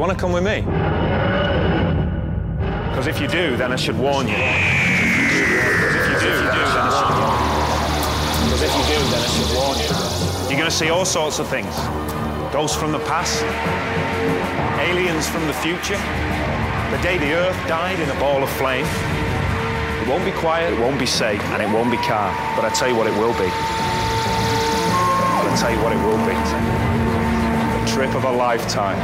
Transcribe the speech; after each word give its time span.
you 0.00 0.06
want 0.06 0.18
to 0.18 0.22
come 0.22 0.32
with 0.32 0.42
me? 0.42 0.62
Because 2.88 3.06
if 3.06 3.20
you 3.20 3.28
do, 3.28 3.54
then 3.58 3.70
I 3.70 3.76
should 3.76 3.98
warn 3.98 4.26
you. 4.26 4.32
Because 4.32 6.24
if 6.24 6.24
you 6.24 6.24
do, 6.24 6.40
then 6.40 6.88
I 6.88 6.92
should 6.96 7.12
warn 7.20 7.36
you. 7.36 7.60
Because 8.48 8.62
if 8.64 8.72
you 8.80 8.84
do, 8.96 9.00
then 9.12 9.20
I 9.20 9.28
should 9.28 9.52
warn 9.52 9.76
you. 9.76 9.92
You're 10.48 10.56
going 10.56 10.72
to 10.72 10.74
see 10.74 10.88
all 10.88 11.04
sorts 11.04 11.38
of 11.38 11.48
things. 11.48 11.76
Ghosts 12.50 12.78
from 12.78 12.92
the 12.92 12.98
past, 13.00 13.44
aliens 14.88 15.28
from 15.28 15.46
the 15.46 15.52
future, 15.60 16.00
the 16.88 17.00
day 17.02 17.18
the 17.18 17.34
earth 17.34 17.68
died 17.68 18.00
in 18.00 18.08
a 18.08 18.18
ball 18.18 18.42
of 18.42 18.48
flame. 18.56 18.86
It 20.00 20.08
won't 20.08 20.24
be 20.24 20.32
quiet, 20.32 20.72
it 20.72 20.80
won't 20.80 20.98
be 20.98 21.04
safe, 21.04 21.42
and 21.52 21.60
it 21.60 21.68
won't 21.68 21.90
be 21.90 21.98
calm. 22.08 22.32
But 22.56 22.64
I 22.64 22.70
tell 22.70 22.88
you 22.88 22.96
what 22.96 23.06
it 23.06 23.12
will 23.20 23.36
be. 23.36 23.50
I'll 25.44 25.58
tell 25.60 25.70
you 25.70 25.82
what 25.84 25.92
it 25.92 26.00
will 26.00 26.24
be. 26.24 26.32
The 27.84 27.92
trip 27.92 28.14
of 28.14 28.24
a 28.24 28.32
lifetime. 28.32 28.96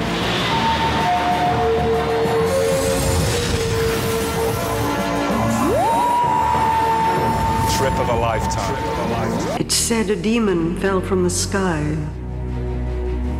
Trip 7.86 8.00
of 8.00 8.08
a 8.08 8.16
lifetime. 8.16 9.60
It 9.60 9.70
said 9.70 10.10
a 10.10 10.16
demon 10.16 10.76
fell 10.80 11.00
from 11.00 11.22
the 11.22 11.30
sky. 11.30 11.96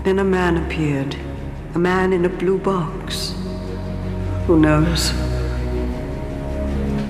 Then 0.04 0.20
a 0.20 0.24
man 0.24 0.56
appeared. 0.56 1.16
A 1.74 1.80
man 1.80 2.12
in 2.12 2.24
a 2.24 2.28
blue 2.28 2.56
box. 2.56 3.34
Who 4.46 4.60
knows? 4.60 5.10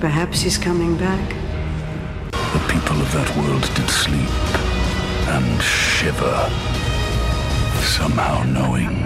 Perhaps 0.01 0.41
he's 0.41 0.57
coming 0.57 0.97
back. 0.97 1.29
The 2.31 2.73
people 2.73 2.99
of 2.99 3.11
that 3.13 3.29
world 3.37 3.69
did 3.75 3.87
sleep 3.91 4.33
and 5.29 5.61
shiver, 5.61 6.49
somehow 7.83 8.41
knowing 8.45 9.03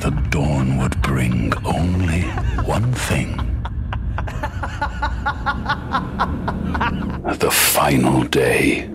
the 0.00 0.10
dawn 0.28 0.76
would 0.76 1.00
bring 1.00 1.54
only 1.64 2.24
one 2.66 2.92
thing. 2.92 3.40
the 7.38 7.50
final 7.50 8.22
day. 8.24 8.93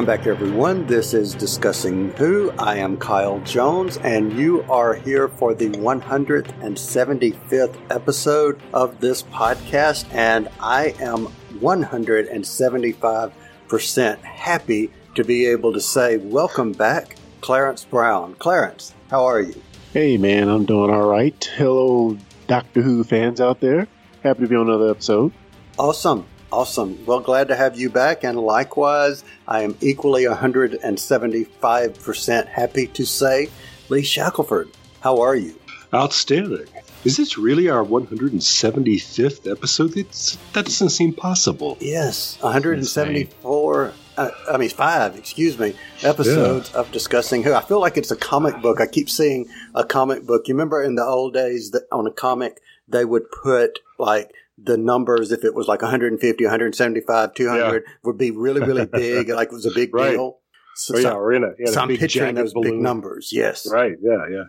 Welcome 0.00 0.16
back, 0.16 0.26
everyone. 0.26 0.86
This 0.86 1.12
is 1.12 1.34
Discussing 1.34 2.12
Who. 2.12 2.52
I 2.58 2.76
am 2.76 2.96
Kyle 2.96 3.38
Jones, 3.40 3.98
and 3.98 4.32
you 4.32 4.62
are 4.62 4.94
here 4.94 5.28
for 5.28 5.52
the 5.52 5.68
175th 5.68 7.76
episode 7.90 8.62
of 8.72 8.98
this 8.98 9.22
podcast. 9.24 10.06
And 10.14 10.48
I 10.58 10.94
am 11.00 11.26
175% 11.58 14.18
happy 14.22 14.90
to 15.16 15.22
be 15.22 15.44
able 15.44 15.74
to 15.74 15.82
say, 15.82 16.16
Welcome 16.16 16.72
back, 16.72 17.16
Clarence 17.42 17.84
Brown. 17.84 18.36
Clarence, 18.36 18.94
how 19.10 19.26
are 19.26 19.42
you? 19.42 19.60
Hey, 19.92 20.16
man, 20.16 20.48
I'm 20.48 20.64
doing 20.64 20.90
all 20.90 21.10
right. 21.10 21.44
Hello, 21.56 22.16
Doctor 22.46 22.80
Who 22.80 23.04
fans 23.04 23.38
out 23.38 23.60
there. 23.60 23.86
Happy 24.22 24.44
to 24.44 24.48
be 24.48 24.56
on 24.56 24.70
another 24.70 24.92
episode. 24.92 25.32
Awesome. 25.78 26.24
Awesome. 26.52 27.04
Well, 27.06 27.20
glad 27.20 27.48
to 27.48 27.56
have 27.56 27.78
you 27.78 27.90
back. 27.90 28.24
And 28.24 28.38
likewise, 28.38 29.22
I 29.46 29.62
am 29.62 29.76
equally 29.80 30.24
175% 30.24 32.48
happy 32.48 32.88
to 32.88 33.06
say, 33.06 33.50
Lee 33.88 34.02
Shackelford, 34.02 34.68
how 35.00 35.20
are 35.20 35.36
you? 35.36 35.54
Outstanding. 35.94 36.66
Is 37.04 37.16
this 37.16 37.38
really 37.38 37.70
our 37.70 37.84
175th 37.84 39.50
episode? 39.50 39.96
It's, 39.96 40.36
that 40.52 40.66
doesn't 40.66 40.90
seem 40.90 41.14
possible. 41.14 41.78
Yes, 41.80 42.36
174. 42.42 43.92
Uh, 44.16 44.30
I 44.52 44.56
mean, 44.58 44.68
five, 44.68 45.16
excuse 45.16 45.58
me, 45.58 45.74
episodes 46.02 46.70
yeah. 46.72 46.80
of 46.80 46.92
discussing 46.92 47.42
who. 47.42 47.54
I 47.54 47.62
feel 47.62 47.80
like 47.80 47.96
it's 47.96 48.10
a 48.10 48.16
comic 48.16 48.60
book. 48.60 48.78
I 48.80 48.86
keep 48.86 49.08
seeing 49.08 49.48
a 49.74 49.84
comic 49.84 50.26
book. 50.26 50.46
You 50.46 50.54
remember 50.54 50.82
in 50.82 50.96
the 50.96 51.04
old 51.04 51.32
days 51.32 51.70
that 51.70 51.84
on 51.90 52.06
a 52.06 52.10
comic, 52.10 52.60
they 52.86 53.06
would 53.06 53.30
put 53.30 53.78
like 53.98 54.34
the 54.62 54.76
numbers, 54.76 55.32
if 55.32 55.44
it 55.44 55.54
was 55.54 55.68
like 55.68 55.82
150, 55.82 56.44
175, 56.44 57.34
200, 57.34 57.82
yeah. 57.86 57.92
would 58.04 58.18
be 58.18 58.30
really, 58.30 58.60
really 58.60 58.86
big, 58.92 59.28
like 59.28 59.48
it 59.48 59.54
was 59.54 59.66
a 59.66 59.74
big 59.74 59.94
right. 59.94 60.12
deal. 60.12 60.38
So, 60.76 60.96
oh, 60.96 61.00
yeah, 61.00 61.12
or 61.12 61.32
in 61.32 61.44
a, 61.44 61.50
yeah, 61.58 61.72
so 61.72 61.80
I'm 61.80 61.88
picturing 61.88 62.34
those 62.34 62.54
balloon. 62.54 62.72
big 62.72 62.80
numbers. 62.80 63.30
Yes. 63.32 63.66
Right. 63.70 63.92
Yeah. 64.02 64.26
Yeah. 64.30 64.44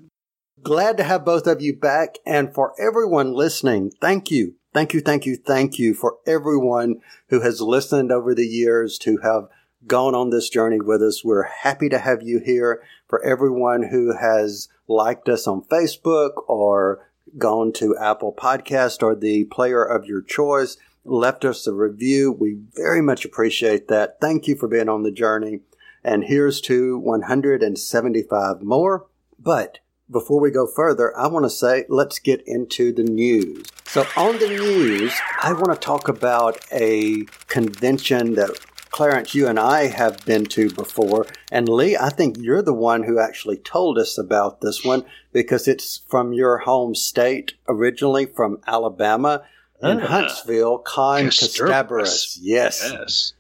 Glad 0.62 0.98
to 0.98 1.04
have 1.04 1.26
both 1.26 1.48
of 1.48 1.62
you 1.62 1.76
back. 1.76 2.16
And 2.26 2.54
for 2.54 2.74
everyone 2.80 3.34
listening, 3.34 3.92
thank 4.00 4.30
you. 4.30 4.56
Thank 4.74 4.94
you. 4.94 5.02
Thank 5.02 5.26
you. 5.26 5.36
Thank 5.36 5.80
you 5.80 5.94
for 5.94 6.18
everyone 6.26 7.02
who 7.30 7.42
has 7.42 7.60
listened 7.60 8.12
over 8.12 8.34
the 8.34 8.48
years 8.48 8.98
to 9.00 9.18
have 9.18 9.50
gone 9.86 10.16
on 10.16 10.30
this 10.30 10.50
journey 10.50 10.80
with 10.80 11.02
us. 11.02 11.24
We're 11.26 11.44
happy 11.44 11.90
to 11.90 11.98
have 11.98 12.22
you 12.22 12.40
here. 12.44 12.84
For 13.08 13.24
everyone 13.26 13.84
who 13.84 14.16
has 14.16 14.70
liked 14.88 15.28
us 15.28 15.48
on 15.48 15.64
Facebook 15.64 16.32
or 16.48 17.11
gone 17.38 17.72
to 17.74 17.98
Apple 17.98 18.34
Podcast 18.34 19.04
or 19.04 19.16
the 19.16 19.46
player 19.46 19.84
of 19.84 20.06
your 20.06 20.22
choice, 20.22 20.78
left 21.04 21.46
us 21.46 21.66
a 21.68 21.74
review. 21.74 22.32
We 22.32 22.60
very 22.74 23.02
much 23.02 23.26
appreciate 23.26 23.88
that. 23.88 24.20
Thank 24.20 24.48
you 24.48 24.56
for 24.56 24.68
being 24.68 24.90
on 24.90 25.04
the 25.04 25.12
journey. 25.12 25.62
And 26.04 26.24
here's 26.24 26.62
to 26.62 26.98
175 26.98 28.62
more. 28.62 29.06
But 29.40 29.80
before 30.10 30.42
we 30.42 30.52
go 30.52 30.68
further, 30.68 31.18
I 31.18 31.28
want 31.28 31.46
to 31.46 31.50
say 31.50 31.86
let's 31.88 32.20
get 32.20 32.44
into 32.46 32.92
the 32.92 33.04
news. 33.04 33.66
So, 33.86 34.06
on 34.16 34.40
the 34.40 34.48
news, 34.48 35.14
I 35.42 35.54
want 35.54 35.72
to 35.74 35.76
talk 35.76 36.08
about 36.08 36.60
a 36.72 37.26
convention 37.48 38.36
that 38.36 38.58
Clarence, 38.92 39.34
you 39.34 39.48
and 39.48 39.58
I 39.58 39.88
have 39.88 40.26
been 40.26 40.46
to 40.48 40.70
before. 40.70 41.26
And 41.52 41.68
Lee, 41.70 41.96
I 41.96 42.10
think 42.10 42.38
you're 42.38 42.62
the 42.62 42.74
one 42.74 43.04
who 43.04 43.20
actually 43.20 43.58
told 43.58 43.98
us 43.98 44.18
about 44.18 44.60
this 44.62 44.84
one 44.84 45.06
because 45.32 45.68
it's 45.68 46.02
from 46.08 46.34
your 46.34 46.60
home 46.60 46.94
state, 46.94 47.54
originally 47.70 48.26
from 48.26 48.60
Alabama 48.68 49.44
in 49.82 50.02
uh, 50.02 50.08
Huntsville, 50.08 50.80
Con 50.80 51.28
Kasterborous. 51.28 52.38
Yes. 52.42 52.90
Yes. 52.92 53.34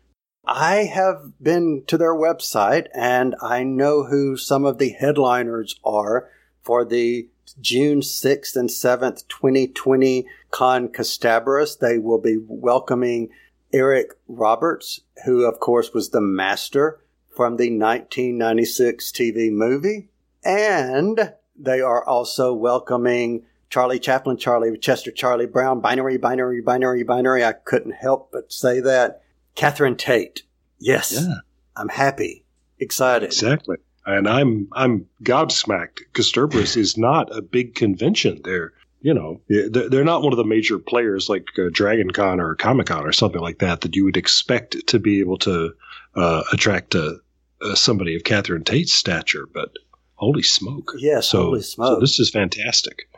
I 0.45 0.85
have 0.85 1.33
been 1.41 1.83
to 1.87 1.97
their 1.97 2.15
website 2.15 2.87
and 2.95 3.35
I 3.41 3.63
know 3.63 4.05
who 4.05 4.37
some 4.37 4.65
of 4.65 4.79
the 4.79 4.89
headliners 4.89 5.79
are 5.83 6.29
for 6.63 6.83
the 6.83 7.29
June 7.59 7.99
6th 7.99 8.55
and 8.55 8.69
7th, 8.69 9.27
2020 9.27 10.25
Con 10.49 10.87
Kasterborous. 10.87 11.77
They 11.77 11.97
will 11.97 12.19
be 12.19 12.37
welcoming 12.39 13.29
Eric 13.73 14.11
Roberts, 14.27 15.01
who 15.25 15.43
of 15.45 15.59
course 15.59 15.93
was 15.93 16.09
the 16.09 16.21
master 16.21 16.99
from 17.29 17.57
the 17.57 17.69
1996 17.69 19.11
TV 19.11 19.51
movie. 19.51 20.09
And 20.43 21.33
they 21.57 21.81
are 21.81 22.05
also 22.05 22.53
welcoming 22.53 23.43
Charlie 23.69 23.99
Chaplin, 23.99 24.37
Charlie 24.37 24.77
Chester, 24.77 25.11
Charlie 25.11 25.45
Brown, 25.45 25.79
binary, 25.79 26.17
binary, 26.17 26.61
binary, 26.61 27.03
binary. 27.03 27.43
I 27.45 27.53
couldn't 27.53 27.93
help 27.93 28.31
but 28.31 28.51
say 28.51 28.81
that. 28.81 29.21
Catherine 29.55 29.95
Tate. 29.95 30.43
Yes. 30.79 31.13
Yeah. 31.13 31.35
I'm 31.75 31.89
happy, 31.89 32.43
excited. 32.79 33.27
Exactly. 33.27 33.77
And 34.05 34.27
I'm 34.27 34.67
I'm 34.73 35.07
gobsmacked. 35.23 35.99
Kasterborous 36.13 36.75
is 36.75 36.97
not 36.97 37.35
a 37.35 37.41
big 37.41 37.75
convention. 37.75 38.41
They're 38.43 38.73
you 39.01 39.13
know, 39.13 39.41
they're 39.47 40.03
not 40.03 40.21
one 40.21 40.31
of 40.31 40.37
the 40.37 40.45
major 40.45 40.77
players 40.77 41.27
like 41.27 41.47
uh, 41.57 41.69
Dragon 41.71 42.11
Con 42.11 42.39
or 42.39 42.55
Comic 42.55 42.87
Con 42.87 43.05
or 43.05 43.11
something 43.11 43.41
like 43.41 43.59
that 43.59 43.81
that 43.81 43.95
you 43.95 44.05
would 44.05 44.17
expect 44.17 44.87
to 44.87 44.99
be 44.99 45.19
able 45.19 45.37
to 45.39 45.73
uh, 46.15 46.43
attract 46.53 46.93
uh, 46.93 47.13
uh, 47.61 47.75
somebody 47.75 48.15
of 48.15 48.23
Catherine 48.23 48.63
Tate's 48.63 48.93
stature. 48.93 49.47
But 49.51 49.71
holy 50.15 50.43
smoke! 50.43 50.93
Yes, 50.97 51.29
so, 51.29 51.45
holy 51.45 51.61
smoke! 51.61 51.95
So 51.95 51.99
this 51.99 52.19
is 52.19 52.29
fantastic. 52.29 53.09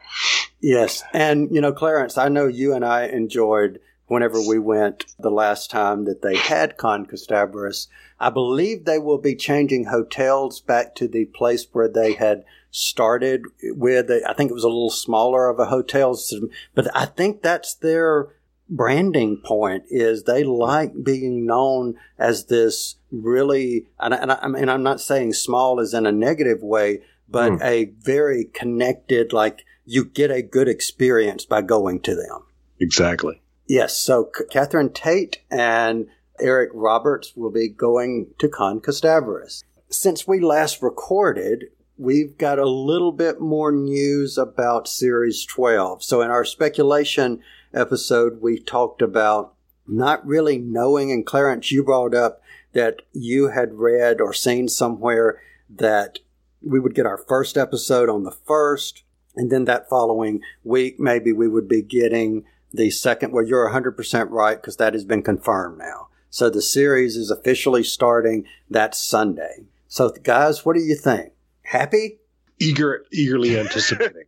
Yes, 0.62 1.04
and 1.12 1.54
you 1.54 1.60
know, 1.60 1.74
Clarence, 1.74 2.18
I 2.18 2.30
know 2.30 2.48
you 2.48 2.74
and 2.74 2.86
I 2.86 3.08
enjoyed 3.08 3.80
whenever 4.08 4.40
we 4.40 4.60
went 4.60 5.06
the 5.20 5.32
last 5.32 5.70
time 5.70 6.06
that 6.06 6.22
they 6.22 6.38
had 6.38 6.78
Con 6.78 7.06
Kasterborous. 7.06 7.88
I 8.20 8.30
believe 8.30 8.86
they 8.86 9.00
will 9.00 9.18
be 9.18 9.36
changing 9.36 9.86
hotels 9.86 10.62
back 10.62 10.96
to 10.96 11.10
the 11.10 11.26
place 11.26 11.68
where 11.74 11.90
they 11.90 12.14
had 12.14 12.46
started 12.74 13.44
with. 13.62 14.12
I 14.12 14.34
think 14.34 14.52
it 14.52 14.56
was 14.56 14.66
a 14.66 14.68
little 14.68 14.90
smaller 14.90 15.48
of 15.48 15.60
a 15.60 15.68
hotel 15.68 16.16
system, 16.16 16.50
but 16.76 16.94
I 16.94 17.06
think 17.06 17.42
that's 17.42 17.76
their 17.76 18.34
branding 18.70 19.38
point 19.38 19.84
is 19.90 20.24
they 20.24 20.44
like 20.44 20.92
being 21.04 21.46
known 21.46 21.96
as 22.18 22.48
this 22.48 22.96
really, 23.12 23.86
and 24.00 24.14
I, 24.14 24.40
and 24.42 24.70
I'm 24.72 24.84
not 24.84 25.00
saying 25.00 25.34
small 25.34 25.80
is 25.80 25.94
in 25.94 26.06
a 26.06 26.12
negative 26.12 26.62
way, 26.62 27.04
but 27.30 27.54
mm. 27.54 27.62
a 27.62 27.86
very 28.02 28.46
connected, 28.46 29.32
like 29.32 29.64
you 29.86 30.06
get 30.06 30.32
a 30.32 30.42
good 30.42 30.68
experience 30.68 31.46
by 31.46 31.62
going 31.62 32.02
to 32.02 32.16
them. 32.16 32.46
Exactly. 32.80 33.42
Yes. 33.68 33.96
So 33.96 34.30
Catherine 34.50 34.92
Tate 34.92 35.42
and 35.52 36.08
Eric 36.40 36.72
Roberts 36.74 37.34
will 37.36 37.52
be 37.52 37.70
going 37.70 38.34
to 38.40 38.50
Con 38.50 38.80
Kasterborous. 38.80 39.64
Since 39.90 40.28
we 40.28 40.40
last 40.40 40.82
recorded, 40.82 41.66
we've 41.98 42.38
got 42.38 42.60
a 42.60 42.70
little 42.70 43.12
bit 43.12 43.40
more 43.40 43.72
news 43.72 44.38
about 44.38 44.88
Series 44.88 45.46
12. 45.46 46.04
So, 46.04 46.22
in 46.22 46.30
our 46.30 46.46
speculation 46.46 47.42
episode, 47.74 48.42
we 48.42 48.60
talked 48.60 49.02
about 49.02 49.54
not 49.88 50.26
really 50.26 50.58
knowing, 50.58 51.12
and 51.12 51.26
Clarence, 51.26 51.72
you 51.72 51.84
brought 51.84 52.16
up 52.16 52.42
that 52.74 53.02
you 53.12 53.50
had 53.50 53.74
read 53.74 54.20
or 54.20 54.34
seen 54.34 54.68
somewhere 54.68 55.42
that 55.70 56.20
we 56.62 56.80
would 56.80 56.96
get 56.96 57.06
our 57.06 57.18
first 57.18 57.58
episode 57.58 58.10
on 58.10 58.24
the 58.24 58.32
first, 58.32 59.04
and 59.36 59.52
then 59.52 59.66
that 59.66 59.90
following 59.90 60.42
week, 60.64 61.00
maybe 61.00 61.32
we 61.32 61.48
would 61.48 61.68
be 61.68 61.82
getting 61.82 62.46
the 62.74 62.90
second. 62.90 63.34
Well, 63.34 63.46
you're 63.46 63.70
100% 63.70 64.30
right 64.30 64.56
because 64.56 64.78
that 64.78 64.94
has 64.94 65.06
been 65.06 65.22
confirmed 65.22 65.78
now. 65.78 66.08
So 66.30 66.50
the 66.50 66.62
series 66.62 67.16
is 67.16 67.30
officially 67.30 67.84
starting 67.84 68.46
that 68.70 68.96
Sunday. 68.96 69.66
So, 69.88 70.10
guys, 70.10 70.66
what 70.66 70.76
do 70.76 70.82
you 70.82 70.96
think? 70.96 71.33
Happy? 71.64 72.20
Eager, 72.60 73.06
eagerly 73.12 73.58
anticipating. 73.60 74.24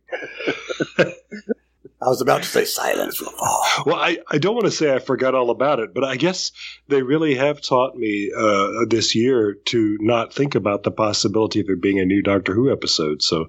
I 0.98 2.08
was 2.08 2.20
about 2.20 2.42
to 2.42 2.48
say 2.48 2.64
silence 2.66 3.20
will 3.20 3.30
fall. 3.30 3.62
Well, 3.86 3.96
I, 3.96 4.18
I 4.28 4.38
don't 4.38 4.54
want 4.54 4.66
to 4.66 4.70
say 4.70 4.94
I 4.94 4.98
forgot 4.98 5.34
all 5.34 5.50
about 5.50 5.80
it, 5.80 5.94
but 5.94 6.04
I 6.04 6.16
guess 6.16 6.52
they 6.88 7.02
really 7.02 7.34
have 7.36 7.62
taught 7.62 7.96
me 7.96 8.30
uh, 8.36 8.84
this 8.88 9.14
year 9.14 9.54
to 9.66 9.96
not 10.00 10.34
think 10.34 10.54
about 10.54 10.82
the 10.82 10.90
possibility 10.90 11.60
of 11.60 11.66
there 11.66 11.76
being 11.76 11.98
a 11.98 12.04
new 12.04 12.22
Doctor 12.22 12.52
Who 12.54 12.70
episode. 12.70 13.22
So 13.22 13.46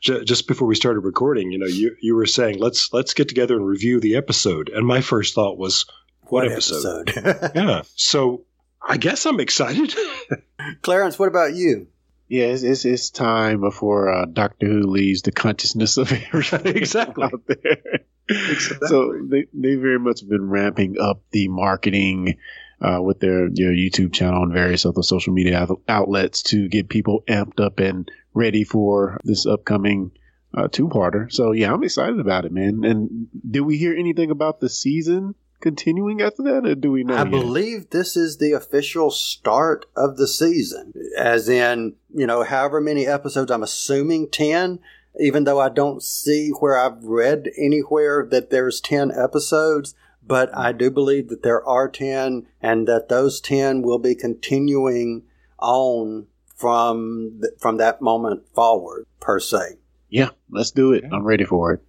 j- 0.00 0.24
just 0.24 0.48
before 0.48 0.66
we 0.66 0.74
started 0.74 1.00
recording, 1.00 1.52
you 1.52 1.58
know, 1.58 1.66
you, 1.66 1.94
you 2.00 2.14
were 2.14 2.26
saying 2.26 2.58
let's 2.58 2.92
let's 2.94 3.12
get 3.12 3.28
together 3.28 3.56
and 3.56 3.66
review 3.66 4.00
the 4.00 4.16
episode, 4.16 4.70
and 4.70 4.86
my 4.86 5.02
first 5.02 5.34
thought 5.34 5.58
was 5.58 5.84
what, 6.22 6.44
What 6.44 6.52
episode? 6.52 7.10
episode? 7.14 7.50
yeah, 7.54 7.82
so 7.94 8.46
I 8.80 8.96
guess 8.96 9.26
I'm 9.26 9.38
excited. 9.40 9.94
Clarence, 10.82 11.18
what 11.18 11.28
about 11.28 11.54
you? 11.54 11.88
Yeah, 12.32 12.44
it's, 12.44 12.62
it's, 12.62 12.86
it's 12.86 13.10
time 13.10 13.60
before 13.60 14.08
uh, 14.08 14.24
Doctor 14.24 14.66
Who 14.66 14.86
leaves 14.86 15.20
the 15.20 15.32
consciousness 15.32 15.98
of 15.98 16.10
everybody 16.10 16.70
Exactly. 16.78 17.24
out 17.24 17.42
there. 17.46 18.06
So 18.88 19.12
they 19.28 19.48
they 19.52 19.74
very 19.74 19.98
much 19.98 20.20
have 20.20 20.30
been 20.30 20.48
ramping 20.48 20.98
up 20.98 21.20
the 21.30 21.48
marketing 21.48 22.38
uh, 22.80 23.02
with 23.02 23.20
their 23.20 23.50
their 23.50 23.72
YouTube 23.72 24.14
channel 24.14 24.44
and 24.44 24.52
various 24.54 24.86
other 24.86 25.02
social 25.02 25.34
media 25.34 25.66
outlets 25.86 26.42
to 26.44 26.70
get 26.70 26.88
people 26.88 27.22
amped 27.28 27.60
up 27.60 27.80
and 27.80 28.10
ready 28.32 28.64
for 28.64 29.20
this 29.24 29.44
upcoming 29.44 30.12
uh, 30.54 30.68
two 30.68 30.88
parter. 30.88 31.30
So 31.30 31.52
yeah, 31.52 31.70
I'm 31.70 31.84
excited 31.84 32.18
about 32.18 32.46
it, 32.46 32.52
man. 32.52 32.82
And 32.82 33.28
did 33.46 33.60
we 33.60 33.76
hear 33.76 33.94
anything 33.94 34.30
about 34.30 34.58
the 34.58 34.70
season 34.70 35.34
continuing 35.62 36.20
after 36.20 36.42
that, 36.42 36.66
or 36.66 36.74
do 36.74 36.92
we 36.92 37.04
know? 37.04 37.14
I 37.14 37.22
yet? 37.22 37.30
believe 37.30 37.90
this 37.90 38.16
is 38.16 38.36
the 38.36 38.52
official 38.52 39.10
start 39.10 39.86
of 39.96 40.16
the 40.16 40.28
season, 40.28 40.92
as 41.16 41.48
in, 41.48 41.94
you 42.14 42.26
know, 42.26 42.42
however 42.42 42.80
many 42.80 43.06
episodes, 43.06 43.50
I'm 43.50 43.62
assuming 43.62 44.28
10, 44.30 44.80
even 45.18 45.44
though 45.44 45.60
I 45.60 45.68
don't 45.70 46.02
see 46.02 46.50
where 46.50 46.78
I've 46.78 47.02
read 47.04 47.48
anywhere 47.56 48.26
that 48.30 48.50
there's 48.50 48.80
10 48.80 49.10
episodes. 49.12 49.94
But 50.24 50.56
I 50.56 50.72
do 50.72 50.90
believe 50.90 51.28
that 51.30 51.42
there 51.42 51.66
are 51.66 51.88
10 51.88 52.46
and 52.60 52.86
that 52.86 53.08
those 53.08 53.40
10 53.40 53.82
will 53.82 53.98
be 53.98 54.14
continuing 54.14 55.24
on 55.58 56.26
from, 56.54 57.40
th- 57.42 57.54
from 57.58 57.78
that 57.78 58.00
moment 58.00 58.44
forward, 58.54 59.06
per 59.18 59.40
se. 59.40 59.78
Yeah, 60.08 60.30
let's 60.50 60.70
do 60.70 60.92
it. 60.92 61.04
I'm 61.10 61.24
ready 61.24 61.44
for 61.44 61.72
it. 61.72 61.82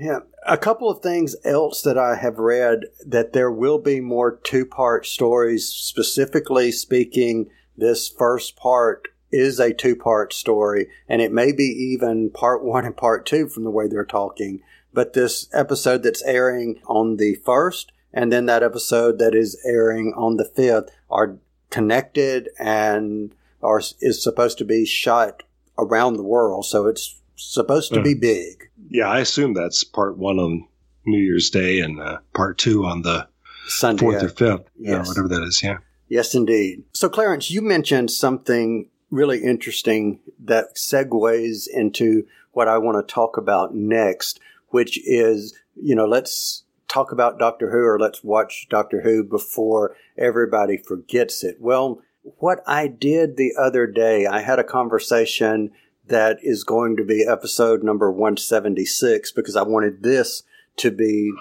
Yeah. 0.00 0.20
A 0.46 0.58
couple 0.58 0.90
of 0.90 1.00
things 1.00 1.36
else 1.44 1.82
that 1.82 1.96
I 1.96 2.16
have 2.16 2.38
read 2.38 2.84
that 3.06 3.32
there 3.32 3.50
will 3.50 3.78
be 3.78 4.00
more 4.00 4.38
two 4.44 4.66
part 4.66 5.06
stories, 5.06 5.68
specifically 5.68 6.70
speaking, 6.70 7.50
this 7.76 8.08
first 8.08 8.56
part 8.56 9.08
is 9.32 9.58
a 9.58 9.72
two 9.72 9.96
part 9.96 10.32
story, 10.32 10.88
and 11.08 11.20
it 11.20 11.32
may 11.32 11.50
be 11.50 11.64
even 11.64 12.30
part 12.30 12.62
one 12.62 12.84
and 12.84 12.96
part 12.96 13.26
two 13.26 13.48
from 13.48 13.64
the 13.64 13.70
way 13.70 13.88
they're 13.88 14.04
talking. 14.04 14.60
But 14.92 15.12
this 15.12 15.48
episode 15.52 16.02
that's 16.02 16.22
airing 16.22 16.80
on 16.86 17.16
the 17.16 17.34
first, 17.36 17.90
and 18.12 18.32
then 18.32 18.46
that 18.46 18.62
episode 18.62 19.18
that 19.18 19.34
is 19.34 19.60
airing 19.64 20.14
on 20.16 20.36
the 20.36 20.44
fifth 20.44 20.90
are 21.10 21.38
connected 21.70 22.48
and 22.58 23.34
are 23.62 23.80
is 24.00 24.22
supposed 24.22 24.58
to 24.58 24.64
be 24.64 24.84
shot 24.84 25.42
around 25.76 26.14
the 26.14 26.22
world. 26.22 26.64
So 26.66 26.86
it's 26.86 27.20
supposed 27.34 27.92
to 27.94 28.02
be 28.02 28.14
hmm. 28.14 28.20
big. 28.20 28.70
Yeah, 28.94 29.08
I 29.08 29.18
assume 29.18 29.54
that's 29.54 29.82
part 29.82 30.16
one 30.16 30.38
on 30.38 30.68
New 31.04 31.18
Year's 31.18 31.50
Day 31.50 31.80
and 31.80 32.00
uh, 32.00 32.18
part 32.32 32.58
two 32.58 32.86
on 32.86 33.02
the 33.02 33.26
Sunday. 33.66 34.00
fourth 34.00 34.22
or 34.22 34.28
fifth, 34.28 34.70
yeah, 34.78 34.98
Yes. 34.98 35.08
whatever 35.08 35.28
that 35.28 35.42
is. 35.42 35.62
Yeah. 35.62 35.78
Yes, 36.08 36.34
indeed. 36.34 36.84
So, 36.92 37.08
Clarence, 37.08 37.50
you 37.50 37.60
mentioned 37.60 38.10
something 38.10 38.88
really 39.10 39.42
interesting 39.42 40.20
that 40.44 40.76
segues 40.76 41.66
into 41.72 42.24
what 42.52 42.68
I 42.68 42.78
want 42.78 42.96
to 43.06 43.12
talk 43.12 43.36
about 43.36 43.74
next, 43.74 44.38
which 44.68 44.98
is, 45.04 45.54
you 45.74 45.94
know, 45.96 46.06
let's 46.06 46.62
talk 46.86 47.10
about 47.10 47.38
Doctor 47.38 47.70
Who 47.72 47.78
or 47.84 47.98
let's 47.98 48.22
watch 48.22 48.68
Doctor 48.70 49.00
Who 49.02 49.24
before 49.24 49.96
everybody 50.16 50.76
forgets 50.76 51.42
it. 51.42 51.56
Well, 51.58 52.00
what 52.38 52.60
I 52.66 52.86
did 52.86 53.36
the 53.36 53.54
other 53.58 53.86
day, 53.86 54.26
I 54.26 54.40
had 54.40 54.58
a 54.58 54.64
conversation 54.64 55.72
that 56.06 56.38
is 56.42 56.64
going 56.64 56.96
to 56.96 57.04
be 57.04 57.26
episode 57.26 57.82
number 57.82 58.10
176 58.10 59.32
because 59.32 59.56
I 59.56 59.62
wanted 59.62 60.02
this 60.02 60.42
to 60.76 60.90
be 60.90 61.32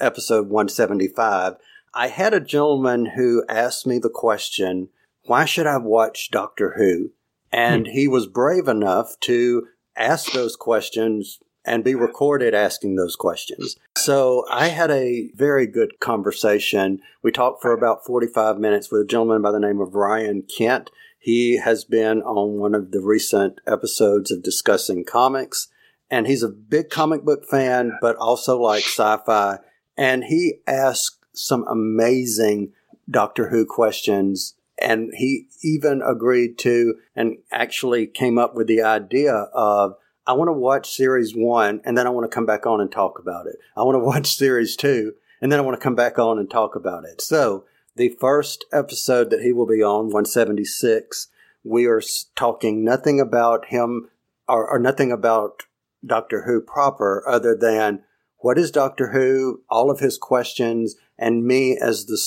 episode 0.00 0.48
175. 0.48 1.54
I 1.94 2.08
had 2.08 2.34
a 2.34 2.40
gentleman 2.40 3.06
who 3.16 3.44
asked 3.48 3.86
me 3.86 3.98
the 3.98 4.10
question, 4.10 4.88
why 5.24 5.44
should 5.44 5.66
I 5.66 5.78
watch 5.78 6.30
Doctor 6.30 6.74
Who? 6.76 7.12
And 7.52 7.86
hmm. 7.86 7.92
he 7.92 8.08
was 8.08 8.26
brave 8.26 8.68
enough 8.68 9.18
to 9.20 9.68
ask 9.96 10.32
those 10.32 10.56
questions 10.56 11.38
and 11.64 11.82
be 11.82 11.94
recorded 11.94 12.54
asking 12.54 12.94
those 12.94 13.16
questions. 13.16 13.76
So 13.96 14.44
I 14.48 14.68
had 14.68 14.90
a 14.90 15.30
very 15.34 15.66
good 15.66 15.98
conversation. 15.98 17.00
We 17.22 17.32
talked 17.32 17.60
for 17.60 17.72
about 17.72 18.06
45 18.06 18.58
minutes 18.58 18.90
with 18.90 19.02
a 19.02 19.06
gentleman 19.06 19.42
by 19.42 19.50
the 19.50 19.58
name 19.58 19.80
of 19.80 19.94
Ryan 19.94 20.42
Kent. 20.42 20.90
He 21.26 21.56
has 21.56 21.82
been 21.82 22.22
on 22.22 22.60
one 22.60 22.72
of 22.72 22.92
the 22.92 23.00
recent 23.00 23.60
episodes 23.66 24.30
of 24.30 24.44
discussing 24.44 25.04
comics 25.04 25.66
and 26.08 26.24
he's 26.24 26.44
a 26.44 26.48
big 26.48 26.88
comic 26.88 27.24
book 27.24 27.44
fan, 27.50 27.98
but 28.00 28.14
also 28.14 28.60
like 28.60 28.84
sci-fi. 28.84 29.58
And 29.96 30.22
he 30.22 30.60
asked 30.68 31.18
some 31.32 31.66
amazing 31.66 32.74
Doctor 33.10 33.48
Who 33.48 33.66
questions. 33.66 34.54
And 34.80 35.10
he 35.16 35.48
even 35.64 36.00
agreed 36.00 36.58
to 36.58 36.94
and 37.16 37.38
actually 37.50 38.06
came 38.06 38.38
up 38.38 38.54
with 38.54 38.68
the 38.68 38.82
idea 38.82 39.34
of, 39.34 39.96
I 40.28 40.34
want 40.34 40.46
to 40.46 40.52
watch 40.52 40.94
series 40.94 41.34
one 41.34 41.80
and 41.84 41.98
then 41.98 42.06
I 42.06 42.10
want 42.10 42.30
to 42.30 42.32
come 42.32 42.46
back 42.46 42.66
on 42.66 42.80
and 42.80 42.92
talk 42.92 43.18
about 43.18 43.48
it. 43.48 43.56
I 43.76 43.82
want 43.82 43.96
to 43.96 43.98
watch 44.04 44.28
series 44.28 44.76
two 44.76 45.14
and 45.40 45.50
then 45.50 45.58
I 45.58 45.62
want 45.62 45.76
to 45.76 45.82
come 45.82 45.96
back 45.96 46.20
on 46.20 46.38
and 46.38 46.48
talk 46.48 46.76
about 46.76 47.04
it. 47.04 47.20
So 47.20 47.64
the 47.96 48.10
first 48.20 48.64
episode 48.72 49.30
that 49.30 49.40
he 49.40 49.52
will 49.52 49.66
be 49.66 49.82
on, 49.82 50.06
176, 50.06 51.28
we 51.64 51.86
are 51.86 52.02
talking 52.34 52.84
nothing 52.84 53.18
about 53.18 53.66
him 53.66 54.08
or, 54.46 54.68
or 54.68 54.78
nothing 54.78 55.10
about 55.10 55.62
Doctor 56.04 56.42
Who 56.42 56.60
proper 56.60 57.24
other 57.26 57.56
than 57.56 58.04
what 58.38 58.58
is 58.58 58.70
Doctor 58.70 59.12
Who, 59.12 59.62
all 59.68 59.90
of 59.90 60.00
his 60.00 60.18
questions, 60.18 60.94
and 61.18 61.44
me 61.44 61.76
as 61.76 62.04
the 62.04 62.20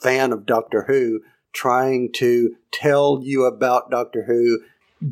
fan 0.00 0.32
of 0.32 0.46
Doctor 0.46 0.84
Who 0.84 1.20
trying 1.52 2.12
to 2.12 2.56
tell 2.70 3.20
you 3.22 3.44
about 3.44 3.90
Doctor 3.90 4.24
Who, 4.24 4.60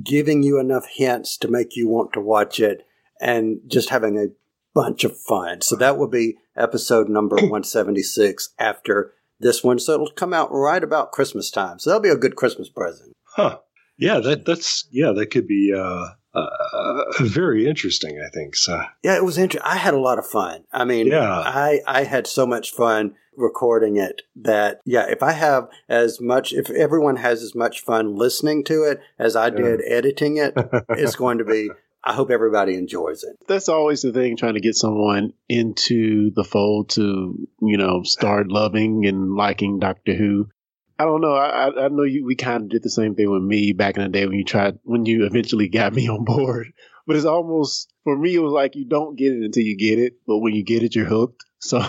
giving 0.03 0.45
you 0.45 0.59
enough 0.61 0.87
hints 0.87 1.37
to 1.39 1.49
make 1.49 1.75
you 1.75 1.89
want 1.89 2.13
to 2.13 2.21
watch 2.21 2.61
it, 2.61 2.87
and 3.21 3.61
just 3.67 3.91
having 3.91 4.17
a 4.17 4.29
bunch 4.75 5.03
of 5.03 5.19
fun. 5.19 5.61
So 5.61 5.75
that 5.77 5.99
will 5.99 6.09
be 6.09 6.39
episode 6.57 7.09
number 7.09 7.35
176 7.37 8.55
after 8.61 9.13
this 9.41 9.63
one. 9.63 9.79
So 9.79 9.95
it'll 9.95 10.11
come 10.11 10.33
out 10.33 10.49
right 10.53 10.83
about 10.83 11.13
Christmas 11.13 11.51
time. 11.51 11.79
So 11.79 11.91
that'll 11.91 12.03
be 12.03 12.09
a 12.09 12.17
good 12.17 12.37
Christmas 12.37 12.69
present. 12.69 13.15
Huh. 13.25 13.59
Yeah, 13.97 14.21
that 14.21 14.45
that's 14.45 14.87
yeah, 14.93 15.13
that 15.13 15.27
could 15.27 15.49
be 15.49 15.73
uh, 15.77 16.11
uh, 16.35 17.05
very 17.21 17.67
interesting. 17.67 18.21
I 18.25 18.29
think 18.31 18.55
so. 18.55 18.83
Yeah, 19.03 19.17
it 19.17 19.25
was 19.25 19.39
interesting. 19.39 19.69
I 19.69 19.77
had 19.77 19.95
a 19.95 20.01
lot 20.01 20.19
of 20.19 20.27
fun. 20.27 20.65
I 20.73 20.85
mean, 20.85 21.09
Yeah. 21.09 21.29
I 21.29 21.81
I 21.87 22.05
had 22.05 22.27
so 22.27 22.47
much 22.47 22.73
fun 22.73 23.15
recording 23.37 23.97
it 23.97 24.23
that 24.37 24.81
yeah, 24.85 25.07
if 25.09 25.23
I 25.23 25.33
have 25.33 25.69
as 25.89 26.21
much, 26.21 26.53
if 26.53 26.71
everyone 26.71 27.17
has 27.17 27.43
as 27.43 27.55
much 27.55 27.81
fun 27.81 28.17
listening 28.17 28.65
to 28.65 28.83
it 28.85 29.01
as 29.19 29.37
I 29.37 29.51
did 29.51 29.81
editing 29.87 30.37
it, 30.37 30.55
it's 30.91 31.17
going 31.17 31.39
to 31.39 31.45
be. 31.45 31.71
I 32.09 32.15
hope 32.15 32.31
everybody 32.31 32.75
enjoys 32.75 33.23
it. 33.23 33.37
that's 33.47 33.69
always 33.69 34.01
the 34.01 34.13
thing 34.13 34.37
trying 34.37 34.55
to 34.55 34.61
get 34.61 34.75
someone 34.75 35.35
into 35.47 36.31
the 36.35 36.43
fold 36.43 36.89
to 36.91 37.47
you 37.61 37.77
know 37.77 38.03
start 38.03 38.49
loving 38.49 39.05
and 39.05 39.35
liking 39.35 39.79
doctor 39.79 40.15
who. 40.15 40.47
I 40.99 41.05
don't 41.05 41.21
know. 41.21 41.35
I 41.35 41.67
i 41.85 41.89
know 41.89 42.03
you 42.03 42.25
we 42.25 42.35
kind 42.35 42.63
of 42.65 42.71
did 42.71 42.83
the 42.83 42.91
same 42.91 43.15
thing 43.15 43.31
with 43.31 43.43
me 43.43 43.73
back 43.73 43.97
in 43.99 44.03
the 44.03 44.09
day 44.09 44.27
when 44.27 44.39
you 44.39 44.45
tried 44.45 44.79
when 44.85 45.05
you 45.05 45.27
eventually 45.27 45.69
got 45.81 45.93
me 45.93 46.09
on 46.09 46.25
board. 46.25 46.73
But 47.07 47.17
it's 47.17 47.27
almost 47.27 47.93
for 48.05 48.17
me 48.17 48.35
it 48.35 48.41
was 48.41 48.53
like 48.53 48.75
you 48.75 48.87
don't 48.87 49.17
get 49.17 49.33
it 49.33 49.45
until 49.45 49.63
you 49.63 49.77
get 49.77 49.99
it 49.99 50.15
but 50.27 50.39
when 50.39 50.55
you 50.55 50.65
get 50.65 50.83
it 50.83 50.97
you're 50.97 51.05
hooked. 51.05 51.45
So 51.61 51.81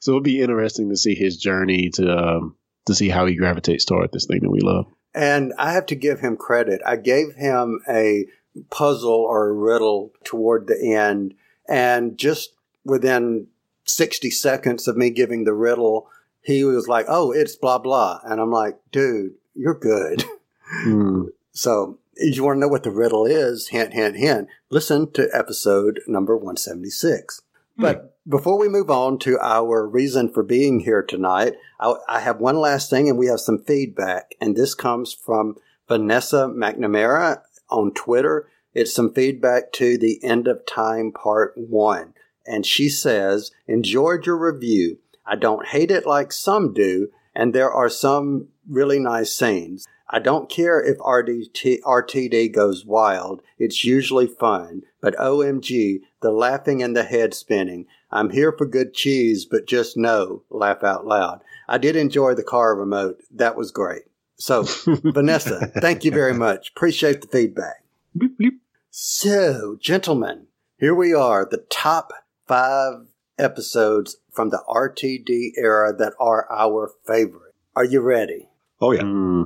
so 0.00 0.12
it'll 0.12 0.20
be 0.20 0.40
interesting 0.42 0.90
to 0.90 0.96
see 0.96 1.14
his 1.14 1.38
journey 1.38 1.90
to 1.94 2.04
um 2.16 2.56
to 2.86 2.94
see 2.94 3.08
how 3.08 3.26
he 3.26 3.36
gravitates 3.36 3.86
toward 3.86 4.12
this 4.12 4.26
thing 4.26 4.40
that 4.42 4.50
we 4.50 4.60
love. 4.60 4.84
And 5.14 5.52
I 5.58 5.72
have 5.72 5.86
to 5.86 5.94
give 5.94 6.20
him 6.20 6.36
credit. 6.36 6.80
I 6.84 6.96
gave 6.96 7.34
him 7.34 7.80
a 7.88 8.26
puzzle 8.70 9.10
or 9.10 9.48
a 9.48 9.52
riddle 9.52 10.12
toward 10.24 10.66
the 10.66 10.94
end. 10.94 11.34
And 11.68 12.18
just 12.18 12.54
within 12.84 13.46
60 13.84 14.30
seconds 14.30 14.88
of 14.88 14.96
me 14.96 15.10
giving 15.10 15.44
the 15.44 15.54
riddle, 15.54 16.08
he 16.42 16.64
was 16.64 16.88
like, 16.88 17.06
Oh, 17.08 17.32
it's 17.32 17.56
blah, 17.56 17.78
blah. 17.78 18.20
And 18.24 18.40
I'm 18.40 18.50
like, 18.50 18.78
dude, 18.90 19.34
you're 19.54 19.78
good. 19.78 20.24
Hmm. 20.74 21.24
So 21.52 21.98
if 22.14 22.34
you 22.34 22.44
want 22.44 22.56
to 22.56 22.60
know 22.60 22.68
what 22.68 22.82
the 22.82 22.90
riddle 22.90 23.26
is, 23.26 23.68
hint, 23.68 23.92
hint, 23.92 24.16
hint, 24.16 24.48
listen 24.70 25.12
to 25.12 25.28
episode 25.34 26.00
number 26.06 26.34
176. 26.34 27.42
But 27.76 28.16
before 28.28 28.58
we 28.58 28.68
move 28.68 28.90
on 28.90 29.18
to 29.20 29.38
our 29.40 29.86
reason 29.86 30.32
for 30.32 30.42
being 30.42 30.80
here 30.80 31.02
tonight, 31.02 31.54
I, 31.80 31.94
I 32.08 32.20
have 32.20 32.40
one 32.40 32.58
last 32.58 32.90
thing 32.90 33.08
and 33.08 33.18
we 33.18 33.26
have 33.26 33.40
some 33.40 33.64
feedback. 33.64 34.34
And 34.40 34.56
this 34.56 34.74
comes 34.74 35.12
from 35.12 35.56
Vanessa 35.88 36.48
McNamara 36.48 37.42
on 37.72 37.92
Twitter. 37.92 38.48
It's 38.74 38.94
some 38.94 39.12
feedback 39.12 39.72
to 39.72 39.98
the 39.98 40.22
end 40.22 40.46
of 40.46 40.64
time 40.66 41.12
part 41.12 41.54
one. 41.56 42.14
And 42.46 42.64
she 42.66 42.88
says, 42.88 43.50
enjoyed 43.66 44.26
your 44.26 44.36
review. 44.36 44.98
I 45.26 45.36
don't 45.36 45.66
hate 45.66 45.90
it 45.90 46.06
like 46.06 46.32
some 46.32 46.72
do. 46.72 47.08
And 47.34 47.54
there 47.54 47.70
are 47.70 47.88
some 47.88 48.48
really 48.68 48.98
nice 48.98 49.32
scenes. 49.32 49.86
I 50.08 50.18
don't 50.18 50.50
care 50.50 50.82
if 50.82 50.98
RDT, 50.98 51.80
RTD 51.80 52.52
goes 52.52 52.84
wild. 52.84 53.40
It's 53.58 53.84
usually 53.84 54.26
fun. 54.26 54.82
But 55.00 55.16
OMG, 55.16 56.00
the 56.20 56.30
laughing 56.30 56.82
and 56.82 56.94
the 56.94 57.04
head 57.04 57.32
spinning. 57.32 57.86
I'm 58.10 58.30
here 58.30 58.52
for 58.52 58.66
good 58.66 58.92
cheese, 58.92 59.46
but 59.46 59.66
just 59.66 59.96
no, 59.96 60.42
laugh 60.50 60.84
out 60.84 61.06
loud. 61.06 61.42
I 61.66 61.78
did 61.78 61.96
enjoy 61.96 62.34
the 62.34 62.42
car 62.42 62.76
remote. 62.76 63.22
That 63.30 63.56
was 63.56 63.70
great. 63.70 64.02
So, 64.42 64.64
Vanessa, 65.04 65.68
thank 65.80 66.02
you 66.02 66.10
very 66.10 66.34
much. 66.34 66.70
Appreciate 66.74 67.20
the 67.20 67.28
feedback. 67.28 67.84
Bleep, 68.18 68.36
bleep. 68.40 68.58
So, 68.90 69.76
gentlemen, 69.80 70.48
here 70.78 70.96
we 70.96 71.14
are, 71.14 71.46
the 71.48 71.64
top 71.70 72.12
five 72.48 73.06
episodes 73.38 74.16
from 74.32 74.50
the 74.50 74.60
RTD 74.68 75.52
era 75.56 75.94
that 75.96 76.14
are 76.18 76.50
our 76.50 76.90
favorite. 77.06 77.54
Are 77.76 77.84
you 77.84 78.00
ready? 78.00 78.48
Oh 78.80 78.90
yeah. 78.90 79.02
Hmm. 79.02 79.44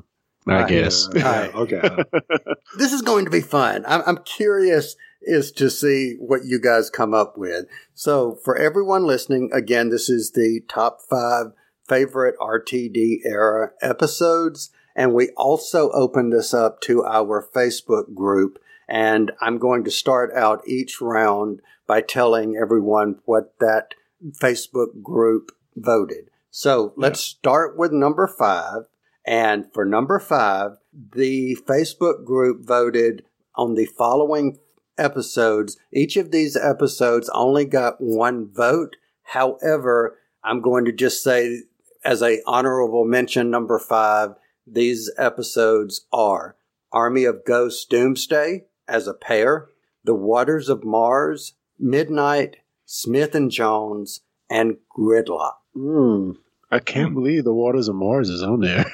I 0.49 0.61
Right. 0.61 0.69
guess. 0.69 1.09
Yeah, 1.15 1.29
Alright. 1.29 1.55
okay. 1.55 2.05
This 2.79 2.95
is 2.95 3.03
going 3.03 3.27
to 3.27 3.31
be 3.31 3.43
fun. 3.43 3.85
I'm, 3.87 4.03
I'm 4.07 4.19
curious 4.25 4.97
is 5.21 5.53
to 5.53 5.69
see 5.69 6.15
what 6.19 6.45
you 6.47 6.59
guys 6.59 6.89
come 6.89 7.13
up 7.13 7.37
with. 7.37 7.67
So 7.95 8.39
for 8.45 8.57
everyone 8.57 9.05
listening, 9.07 9.51
again, 9.53 9.91
this 9.91 10.09
is 10.09 10.31
the 10.33 10.63
top 10.69 11.01
five 11.11 11.49
favorite 11.87 12.37
RTD 12.41 13.19
era 13.27 13.73
episodes. 13.83 14.71
And 14.97 15.13
we 15.13 15.29
also 15.37 15.91
open 15.91 16.31
this 16.31 16.55
up 16.55 16.81
to 16.83 17.05
our 17.05 17.47
Facebook 17.55 18.15
group. 18.15 18.59
And 18.89 19.31
I'm 19.41 19.59
going 19.59 19.85
to 19.85 19.91
start 19.91 20.33
out 20.35 20.67
each 20.67 21.01
round 21.01 21.61
by 21.87 22.01
telling 22.01 22.57
everyone 22.57 23.21
what 23.27 23.55
that 23.61 23.95
Facebook 24.31 25.03
group 25.03 25.53
voted. 25.77 26.31
So 26.51 26.95
let's 26.97 27.21
start 27.21 27.77
with 27.77 27.93
number 27.93 28.27
five. 28.27 28.85
And 29.27 29.71
for 29.75 29.85
number 29.85 30.19
five, 30.19 30.79
the 31.13 31.59
Facebook 31.69 32.25
group 32.25 32.67
voted 32.67 33.25
on 33.55 33.75
the 33.75 33.87
following 33.87 34.59
episodes. 34.97 35.77
Each 35.93 36.17
of 36.17 36.31
these 36.31 36.57
episodes 36.57 37.29
only 37.35 37.67
got 37.67 38.01
one 38.01 38.49
vote. 38.51 38.97
However, 39.25 40.19
I'm 40.43 40.63
going 40.63 40.87
to 40.87 40.93
just 40.93 41.23
say 41.23 41.63
as 42.05 42.23
a 42.23 42.41
honorable 42.47 43.05
mention 43.05 43.51
number 43.51 43.79
five, 43.79 44.37
these 44.67 45.11
episodes 45.17 46.07
are 46.13 46.57
Army 46.93 47.25
of 47.25 47.45
Ghosts 47.45 47.85
Doomsday 47.85 48.65
as 48.89 49.07
a 49.07 49.15
pair, 49.15 49.69
The 50.05 50.15
Waters 50.15 50.69
of 50.69 50.85
Mars, 50.85 51.55
Midnight, 51.79 52.59
Smith 52.85 53.35
and 53.35 53.51
Jones, 53.51 54.21
and 54.51 54.77
Gridlock. 54.97 55.55
Hmm. 55.75 56.33
I 56.71 56.79
can't 56.81 57.15
believe 57.15 57.45
the 57.45 57.53
Waters 57.55 57.89
of 57.89 57.95
Mars 57.95 58.29
is 58.29 58.43
on 58.43 58.61
there 58.61 58.87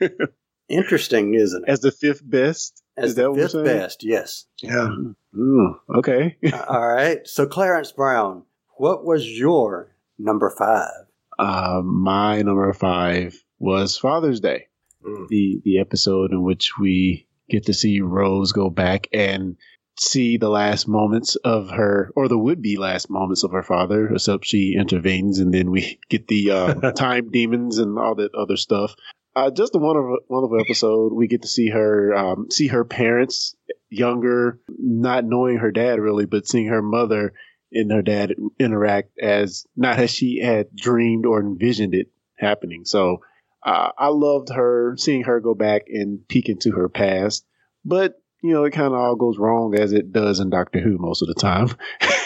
Interesting, 0.68 1.34
isn't 1.34 1.64
it? 1.66 1.70
as 1.70 1.80
the 1.80 1.90
fifth 1.90 2.22
best. 2.28 2.82
As 2.96 3.10
is 3.10 3.14
that 3.16 3.32
the 3.32 3.34
fifth 3.34 3.50
saying? 3.52 3.64
best, 3.64 4.04
yes. 4.04 4.44
yeah. 4.62 4.88
Hmm. 5.34 5.66
okay. 5.96 6.36
All 6.68 6.86
right. 6.86 7.26
So, 7.26 7.46
Clarence 7.46 7.92
Brown, 7.92 8.42
what 8.76 9.04
was 9.04 9.26
your 9.38 9.94
number 10.18 10.50
five? 10.58 11.06
Uh, 11.38 11.80
my 11.84 12.42
number 12.42 12.72
five 12.72 13.42
was 13.58 13.96
Father's 13.96 14.40
Day, 14.40 14.67
Mm. 15.08 15.28
the 15.28 15.60
the 15.64 15.78
episode 15.80 16.32
in 16.32 16.42
which 16.42 16.72
we 16.78 17.26
get 17.48 17.66
to 17.66 17.74
see 17.74 18.00
Rose 18.00 18.52
go 18.52 18.70
back 18.70 19.08
and 19.12 19.56
see 19.98 20.36
the 20.36 20.48
last 20.48 20.86
moments 20.86 21.36
of 21.36 21.70
her, 21.70 22.12
or 22.14 22.28
the 22.28 22.38
would 22.38 22.62
be 22.62 22.76
last 22.76 23.10
moments 23.10 23.42
of 23.42 23.50
her 23.52 23.62
father, 23.62 24.08
except 24.12 24.46
she 24.46 24.76
intervenes, 24.78 25.38
and 25.40 25.52
then 25.52 25.70
we 25.70 25.98
get 26.08 26.28
the 26.28 26.50
uh, 26.50 26.92
time 26.96 27.30
demons 27.30 27.78
and 27.78 27.98
all 27.98 28.14
that 28.14 28.34
other 28.34 28.56
stuff. 28.56 28.94
Uh, 29.34 29.50
just 29.50 29.74
a 29.74 29.78
wonderful, 29.78 30.18
wonderful 30.28 30.60
episode. 30.60 31.12
We 31.12 31.28
get 31.28 31.42
to 31.42 31.48
see 31.48 31.68
her, 31.68 32.14
um, 32.14 32.50
see 32.50 32.68
her 32.68 32.84
parents 32.84 33.54
younger, 33.88 34.58
not 34.68 35.24
knowing 35.24 35.58
her 35.58 35.70
dad 35.70 36.00
really, 36.00 36.26
but 36.26 36.46
seeing 36.46 36.68
her 36.68 36.82
mother 36.82 37.32
and 37.72 37.92
her 37.92 38.02
dad 38.02 38.34
interact 38.58 39.10
as 39.20 39.66
not 39.76 39.98
as 39.98 40.10
she 40.10 40.40
had 40.40 40.74
dreamed 40.74 41.26
or 41.26 41.40
envisioned 41.40 41.94
it 41.94 42.08
happening. 42.36 42.84
So 42.84 43.20
uh, 43.62 43.90
I 43.96 44.08
loved 44.08 44.50
her 44.50 44.94
seeing 44.96 45.24
her 45.24 45.40
go 45.40 45.54
back 45.54 45.82
and 45.88 46.26
peek 46.28 46.48
into 46.48 46.72
her 46.72 46.88
past, 46.88 47.44
but 47.84 48.20
you 48.42 48.52
know 48.52 48.64
it 48.64 48.72
kind 48.72 48.94
of 48.94 49.00
all 49.00 49.16
goes 49.16 49.38
wrong 49.38 49.74
as 49.74 49.92
it 49.92 50.12
does 50.12 50.40
in 50.40 50.50
Doctor 50.50 50.80
Who 50.80 50.98
most 50.98 51.22
of 51.22 51.28
the 51.28 51.34
time, 51.34 51.68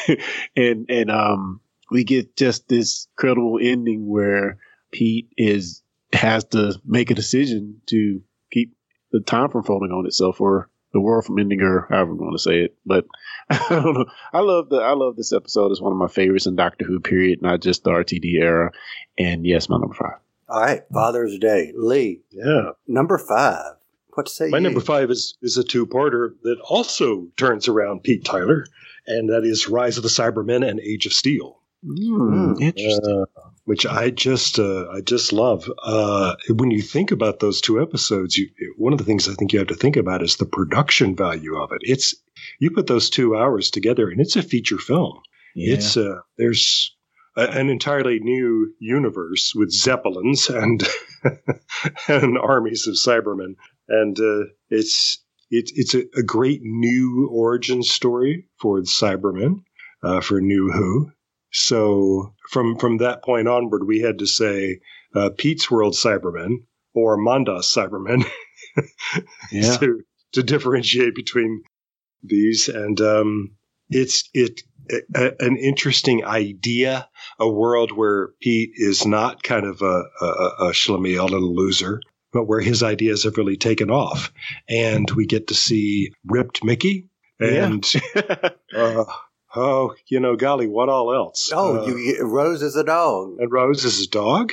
and 0.57 0.87
and 0.89 1.11
um 1.11 1.61
we 1.91 2.05
get 2.05 2.37
just 2.37 2.69
this 2.69 3.07
credible 3.17 3.59
ending 3.61 4.09
where 4.09 4.59
Pete 4.91 5.29
is 5.37 5.83
has 6.13 6.45
to 6.45 6.81
make 6.85 7.11
a 7.11 7.15
decision 7.15 7.81
to 7.87 8.21
keep 8.51 8.75
the 9.13 9.21
time 9.21 9.51
from 9.51 9.63
folding 9.63 9.91
on 9.91 10.07
itself 10.07 10.41
or 10.41 10.69
the 10.93 11.01
world 11.01 11.25
from 11.25 11.39
ending 11.39 11.61
or 11.63 11.87
however 11.89 12.15
we 12.15 12.21
want 12.21 12.37
to 12.37 12.43
say 12.43 12.61
it. 12.65 12.77
But 12.85 13.07
I 13.51 13.67
don't 13.71 13.95
know. 13.95 14.07
I 14.33 14.41
love 14.41 14.69
the 14.69 14.77
I 14.77 14.93
love 14.93 15.17
this 15.17 15.33
episode. 15.33 15.71
It's 15.71 15.81
one 15.81 15.93
of 15.93 15.99
my 15.99 16.09
favorites 16.09 16.47
in 16.47 16.57
Doctor 16.57 16.85
Who 16.85 17.01
period, 17.01 17.41
not 17.43 17.61
just 17.61 17.85
the 17.85 17.91
RTD 17.91 18.35
era. 18.35 18.73
And 19.19 19.47
yes, 19.47 19.69
my 19.69 19.79
number 19.79 19.95
five. 19.95 20.19
All 20.53 20.61
right. 20.61 20.83
Father's 20.93 21.39
Day. 21.39 21.73
Lee, 21.75 22.21
Yeah. 22.31 22.73
number 22.87 23.17
five. 23.19 23.77
What 24.15 24.29
say 24.29 24.49
My 24.51 24.59
you? 24.59 24.65
number 24.65 24.81
five 24.81 25.11
is, 25.11 25.39
is 25.41 25.57
a 25.57 25.65
two 25.65 25.87
parter 25.87 26.35
that 26.43 26.59
also 26.69 27.29
turns 27.39 27.69
around 27.69 28.03
Pete 28.03 28.25
Tyler, 28.25 28.67
and 29.07 29.31
that 29.31 29.45
is 29.45 29.69
Rise 29.69 29.97
of 29.97 30.03
the 30.03 30.11
Cybermen 30.11 30.69
and 30.69 30.79
Age 30.81 31.07
of 31.07 31.15
Steel. 31.15 31.59
Hmm, 31.85 32.53
interesting. 32.61 33.01
Uh, 33.11 33.25
which 33.65 33.87
I 33.87 34.11
just 34.11 34.59
uh, 34.59 34.87
I 34.91 35.01
just 35.01 35.33
love. 35.33 35.71
Uh, 35.83 36.35
when 36.51 36.71
you 36.71 36.83
think 36.83 37.11
about 37.13 37.41
those 37.41 37.61
two 37.63 37.81
episodes, 37.81 38.37
you, 38.37 38.49
one 38.77 38.93
of 38.93 38.99
the 38.99 39.05
things 39.05 39.29
I 39.29 39.35
think 39.35 39.53
you 39.53 39.61
have 39.61 39.69
to 39.69 39.75
think 39.75 39.97
about 39.97 40.23
is 40.23 40.37
the 40.37 40.47
production 40.47 41.17
value 41.17 41.57
of 41.57 41.71
it. 41.73 41.79
It's 41.83 42.15
you 42.59 42.71
put 42.71 42.89
those 42.89 43.09
two 43.09 43.35
hours 43.37 43.71
together, 43.71 44.11
and 44.11 44.21
it's 44.21 44.37
a 44.37 44.43
feature 44.43 44.79
film. 44.79 45.21
yeah. 45.55 45.75
It's 45.75 45.97
uh, 45.97 46.17
there's 46.37 46.95
a, 47.37 47.43
an 47.43 47.69
entirely 47.69 48.21
new 48.21 48.75
universe 48.79 49.53
with 49.55 49.73
zeppelins 49.73 50.49
and 50.49 50.83
and 52.09 52.39
armies 52.39 52.87
of 52.87 52.95
Cybermen, 52.95 53.55
and 53.89 54.19
uh, 54.19 54.45
it's 54.71 55.23
it's 55.51 55.73
it's 55.75 55.95
a, 55.95 56.05
a 56.19 56.23
great 56.23 56.61
new 56.63 57.29
origin 57.33 57.83
story 57.83 58.49
for 58.61 58.81
the 58.81 58.87
Cybermen 58.87 59.63
uh, 60.03 60.21
for 60.21 60.41
New 60.41 60.71
Who. 60.71 61.11
So 61.53 62.35
from 62.51 62.77
from 62.77 62.99
that 62.99 63.23
point 63.23 63.49
onward, 63.49 63.87
we 63.87 64.01
had 64.01 64.19
to 64.19 64.27
say 64.27 64.81
uh, 65.15 65.31
Pete's 65.37 65.71
World 65.71 65.95
Cybermen 65.95 66.65
or 66.95 67.19
Mondas 67.19 67.65
Cybermen 67.65 68.25
yeah. 69.53 69.77
to 69.77 70.01
to 70.33 70.43
differentiate 70.43 71.15
between 71.15 71.63
these, 72.23 72.69
and 72.69 73.01
um, 73.01 73.57
it's 73.91 74.29
it 74.33 74.63
a, 75.15 75.33
an 75.41 75.57
interesting 75.57 76.25
idea, 76.25 77.09
a 77.39 77.49
world 77.49 77.93
where 77.93 78.31
Pete 78.41 78.73
is 78.75 79.07
not 79.07 79.43
kind 79.43 79.67
of 79.67 79.83
a 79.83 80.05
a, 80.21 80.27
a 80.27 80.71
schlemiel 80.73 81.27
and 81.27 81.35
a 81.35 81.39
loser, 81.39 82.01
but 82.33 82.45
where 82.45 82.61
his 82.61 82.83
ideas 82.83 83.25
have 83.25 83.37
really 83.37 83.57
taken 83.57 83.91
off, 83.91 84.33
and 84.69 85.11
we 85.11 85.27
get 85.27 85.49
to 85.49 85.55
see 85.55 86.13
ripped 86.25 86.63
Mickey 86.65 87.09
and 87.41 87.91
uh, 88.77 89.05
oh, 89.55 89.95
you 90.09 90.21
know, 90.21 90.37
golly, 90.37 90.67
what 90.69 90.89
all 90.89 91.13
else? 91.15 91.51
Oh, 91.53 91.83
Uh, 91.83 91.87
you 91.87 92.19
Rose 92.23 92.63
is 92.63 92.77
a 92.77 92.85
dog. 92.85 93.37
and 93.39 93.51
Rose 93.51 93.85
is 93.85 94.07
a 94.07 94.09
dog. 94.11 94.53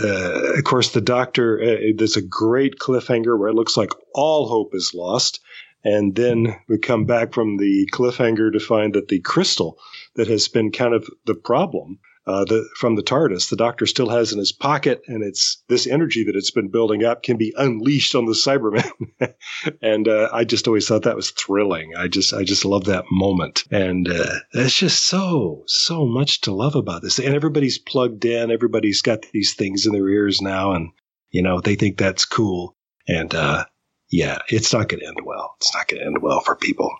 Uh, 0.00 0.54
of 0.56 0.64
course, 0.64 0.90
the 0.92 1.00
doctor, 1.00 1.60
uh, 1.60 1.92
there's 1.96 2.16
a 2.16 2.22
great 2.22 2.78
cliffhanger 2.78 3.38
where 3.38 3.48
it 3.48 3.54
looks 3.54 3.76
like 3.76 3.90
all 4.14 4.48
hope 4.48 4.74
is 4.74 4.92
lost. 4.94 5.40
And 5.84 6.14
then 6.14 6.56
we 6.68 6.78
come 6.78 7.06
back 7.06 7.32
from 7.32 7.56
the 7.56 7.88
cliffhanger 7.92 8.52
to 8.52 8.60
find 8.60 8.94
that 8.94 9.08
the 9.08 9.20
crystal 9.20 9.78
that 10.14 10.28
has 10.28 10.48
been 10.48 10.72
kind 10.72 10.94
of 10.94 11.08
the 11.24 11.34
problem 11.34 11.98
uh, 12.26 12.44
the, 12.44 12.68
from 12.76 12.96
the 12.96 13.02
TARDIS, 13.02 13.48
the 13.48 13.56
Doctor 13.56 13.86
still 13.86 14.08
has 14.08 14.32
in 14.32 14.38
his 14.38 14.52
pocket, 14.52 15.02
and 15.08 15.24
it's 15.24 15.62
this 15.68 15.86
energy 15.86 16.24
that 16.24 16.36
it's 16.36 16.50
been 16.50 16.68
building 16.68 17.02
up 17.02 17.22
can 17.22 17.36
be 17.38 17.54
unleashed 17.56 18.14
on 18.14 18.26
the 18.26 18.34
Cybermen. 18.34 18.88
and 19.82 20.06
uh, 20.06 20.28
I 20.32 20.44
just 20.44 20.68
always 20.68 20.86
thought 20.86 21.02
that 21.02 21.16
was 21.16 21.30
thrilling. 21.30 21.92
I 21.96 22.08
just 22.08 22.34
I 22.34 22.44
just 22.44 22.64
love 22.64 22.84
that 22.84 23.06
moment, 23.10 23.64
and 23.70 24.06
uh, 24.06 24.34
there's 24.52 24.76
just 24.76 25.04
so 25.06 25.64
so 25.66 26.06
much 26.06 26.42
to 26.42 26.52
love 26.52 26.76
about 26.76 27.02
this. 27.02 27.18
And 27.18 27.34
everybody's 27.34 27.78
plugged 27.78 28.24
in. 28.24 28.50
Everybody's 28.50 29.02
got 29.02 29.22
these 29.32 29.54
things 29.54 29.86
in 29.86 29.92
their 29.92 30.08
ears 30.08 30.40
now, 30.42 30.72
and 30.72 30.90
you 31.30 31.42
know 31.42 31.60
they 31.60 31.74
think 31.74 31.96
that's 31.96 32.26
cool. 32.26 32.76
And 33.08 33.34
uh, 33.34 33.64
yeah, 34.10 34.38
it's 34.48 34.72
not 34.72 34.88
going 34.88 35.00
to 35.00 35.06
end 35.06 35.20
well. 35.24 35.54
It's 35.58 35.74
not 35.74 35.88
going 35.88 36.00
to 36.00 36.06
end 36.06 36.18
well 36.20 36.40
for 36.40 36.56
people. 36.56 36.90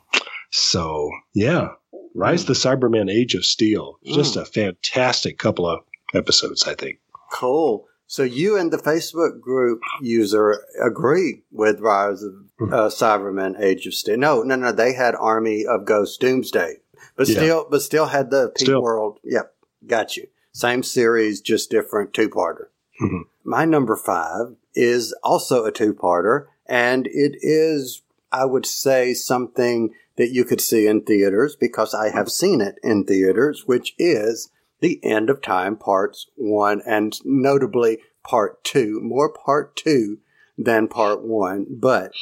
So 0.50 1.11
yeah, 1.35 1.71
Rise 2.14 2.43
of 2.43 2.49
the 2.49 2.52
Cyberman 2.55 3.11
Age 3.11 3.35
of 3.35 3.45
Steel. 3.45 3.99
Just 4.05 4.37
a 4.37 4.45
fantastic 4.45 5.38
couple 5.38 5.67
of 5.69 5.81
episodes, 6.14 6.67
I 6.67 6.75
think. 6.75 6.99
Cool. 7.33 7.87
So 8.07 8.25
you 8.25 8.57
and 8.57 8.73
the 8.73 8.76
Facebook 8.79 9.40
group 9.40 9.81
user 10.02 10.64
agree 10.85 11.43
with 11.52 11.79
Rise 11.81 12.25
of 12.25 12.33
uh, 12.61 12.88
Cybermen 12.88 13.61
Age 13.61 13.87
of 13.87 13.95
Steel. 13.95 14.17
No, 14.19 14.43
no, 14.43 14.57
no. 14.57 14.73
They 14.73 14.93
had 14.95 15.14
Army 15.14 15.64
of 15.64 15.85
Ghost 15.85 16.21
Doomsday, 16.21 16.79
but 17.17 17.29
Yeah. 17.29 17.37
still, 17.37 17.67
but 17.71 17.83
still 17.83 18.07
had 18.07 18.31
the 18.31 18.49
Peak 18.57 18.67
Still. 18.67 18.83
World. 18.83 19.21
Yep, 19.23 19.55
got 19.87 20.17
you. 20.17 20.26
Same 20.52 20.83
series, 20.83 21.40
just 21.40 21.71
different 21.71 22.12
two 22.12 22.29
parter. 22.29 22.67
Mhm. 23.00 23.21
My 23.45 23.64
number 23.64 23.95
five 23.95 24.57
is 24.75 25.14
also 25.23 25.64
a 25.64 25.71
two 25.71 25.95
parter, 25.95 26.47
and 26.71 27.09
it 27.09 27.37
is, 27.43 28.03
I 28.31 28.45
would 28.45 28.65
say, 28.65 29.12
something 29.12 29.93
that 30.17 30.31
you 30.31 30.45
could 30.45 30.61
see 30.61 30.87
in 30.87 31.03
theaters 31.03 31.57
because 31.57 31.93
I 31.93 32.11
have 32.11 32.31
seen 32.31 32.61
it 32.61 32.77
in 32.83 33.05
theaters, 33.05 33.65
which 33.67 33.95
is 33.99 34.50
the 34.81 35.00
end 35.03 35.29
of 35.29 35.43
time 35.43 35.77
parts 35.77 36.29
one 36.37 36.81
and 36.87 37.19
notably 37.25 37.99
part 38.23 38.62
two, 38.62 39.00
more 39.03 39.33
part 39.33 39.75
two 39.75 40.19
than 40.57 40.87
part 40.89 41.23
one, 41.23 41.67
but 41.69 42.12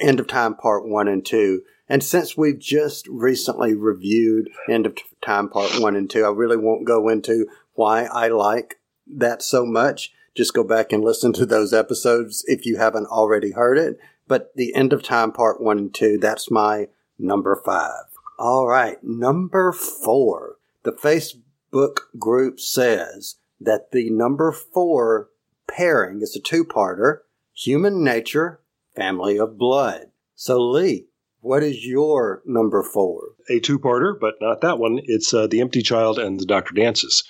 end 0.00 0.20
of 0.20 0.26
time 0.26 0.54
part 0.54 0.88
one 0.88 1.06
and 1.06 1.24
two. 1.24 1.62
And 1.88 2.02
since 2.02 2.36
we've 2.36 2.58
just 2.58 3.06
recently 3.08 3.74
reviewed 3.74 4.48
end 4.70 4.86
of 4.86 4.96
time 5.20 5.50
part 5.50 5.78
one 5.78 5.96
and 5.96 6.08
two, 6.08 6.24
I 6.24 6.30
really 6.30 6.56
won't 6.56 6.86
go 6.86 7.08
into 7.08 7.46
why 7.74 8.04
I 8.04 8.28
like 8.28 8.80
that 9.06 9.42
so 9.42 9.66
much. 9.66 10.12
Just 10.34 10.54
go 10.54 10.64
back 10.64 10.92
and 10.92 11.04
listen 11.04 11.32
to 11.34 11.46
those 11.46 11.72
episodes 11.72 12.44
if 12.46 12.64
you 12.64 12.78
haven't 12.78 13.06
already 13.06 13.52
heard 13.52 13.78
it. 13.78 13.98
But 14.28 14.52
the 14.54 14.74
end 14.74 14.92
of 14.92 15.02
time 15.02 15.32
part 15.32 15.60
one 15.60 15.78
and 15.78 15.94
two, 15.94 16.18
that's 16.18 16.50
my 16.50 16.88
number 17.18 17.60
five. 17.64 18.04
All 18.38 18.66
right, 18.66 19.02
number 19.02 19.72
four. 19.72 20.56
The 20.84 20.92
Facebook 20.92 22.00
group 22.18 22.58
says 22.60 23.36
that 23.60 23.92
the 23.92 24.10
number 24.10 24.52
four 24.52 25.28
pairing 25.68 26.22
is 26.22 26.34
a 26.34 26.40
two 26.40 26.64
parter 26.64 27.18
Human 27.54 28.02
Nature, 28.02 28.60
Family 28.96 29.38
of 29.38 29.58
Blood. 29.58 30.06
So, 30.34 30.58
Lee, 30.58 31.06
what 31.40 31.62
is 31.62 31.84
your 31.84 32.42
number 32.46 32.82
four? 32.82 33.34
A 33.50 33.60
two-parter, 33.60 34.18
but 34.18 34.34
not 34.40 34.60
that 34.62 34.78
one. 34.78 35.00
It's 35.04 35.34
uh, 35.34 35.46
the 35.46 35.60
Empty 35.60 35.82
Child 35.82 36.18
and 36.18 36.40
the 36.40 36.46
Doctor 36.46 36.72
Dances, 36.72 37.24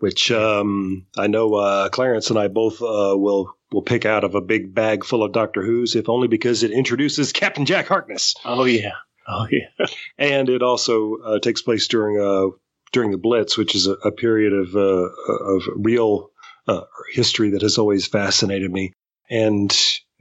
which 0.00 0.30
um, 0.32 1.06
I 1.16 1.26
know 1.26 1.54
uh, 1.54 1.88
Clarence 1.88 2.30
and 2.30 2.38
I 2.38 2.48
both 2.48 2.82
uh, 2.82 3.14
will 3.16 3.56
will 3.72 3.82
pick 3.82 4.04
out 4.04 4.24
of 4.24 4.34
a 4.34 4.40
big 4.40 4.74
bag 4.74 5.04
full 5.04 5.22
of 5.22 5.32
Doctor 5.32 5.62
Who's, 5.62 5.94
if 5.94 6.08
only 6.08 6.28
because 6.28 6.62
it 6.62 6.72
introduces 6.72 7.32
Captain 7.32 7.64
Jack 7.64 7.88
Harkness. 7.88 8.34
Oh 8.44 8.64
yeah. 8.64 8.94
Oh 9.28 9.46
yeah. 9.50 9.86
and 10.18 10.48
it 10.48 10.62
also 10.62 11.16
uh, 11.24 11.38
takes 11.38 11.62
place 11.62 11.88
during 11.88 12.20
uh, 12.20 12.56
during 12.92 13.10
the 13.10 13.18
Blitz, 13.18 13.56
which 13.56 13.74
is 13.74 13.86
a, 13.86 13.92
a 13.92 14.12
period 14.12 14.52
of 14.52 14.74
uh, 14.74 15.08
of 15.28 15.62
real 15.76 16.30
uh, 16.66 16.82
history 17.12 17.50
that 17.50 17.62
has 17.62 17.78
always 17.78 18.06
fascinated 18.06 18.70
me. 18.70 18.92
And 19.28 19.70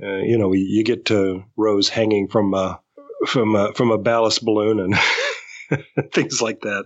uh, 0.01 0.17
you 0.17 0.37
know, 0.37 0.53
you 0.53 0.83
get 0.83 1.05
to 1.05 1.43
Rose 1.57 1.89
hanging 1.89 2.27
from 2.27 2.53
from 3.25 3.73
from 3.73 3.91
a 3.91 3.97
ballast 3.97 4.45
balloon 4.45 4.79
and 4.79 5.81
things 6.11 6.41
like 6.41 6.61
that. 6.61 6.85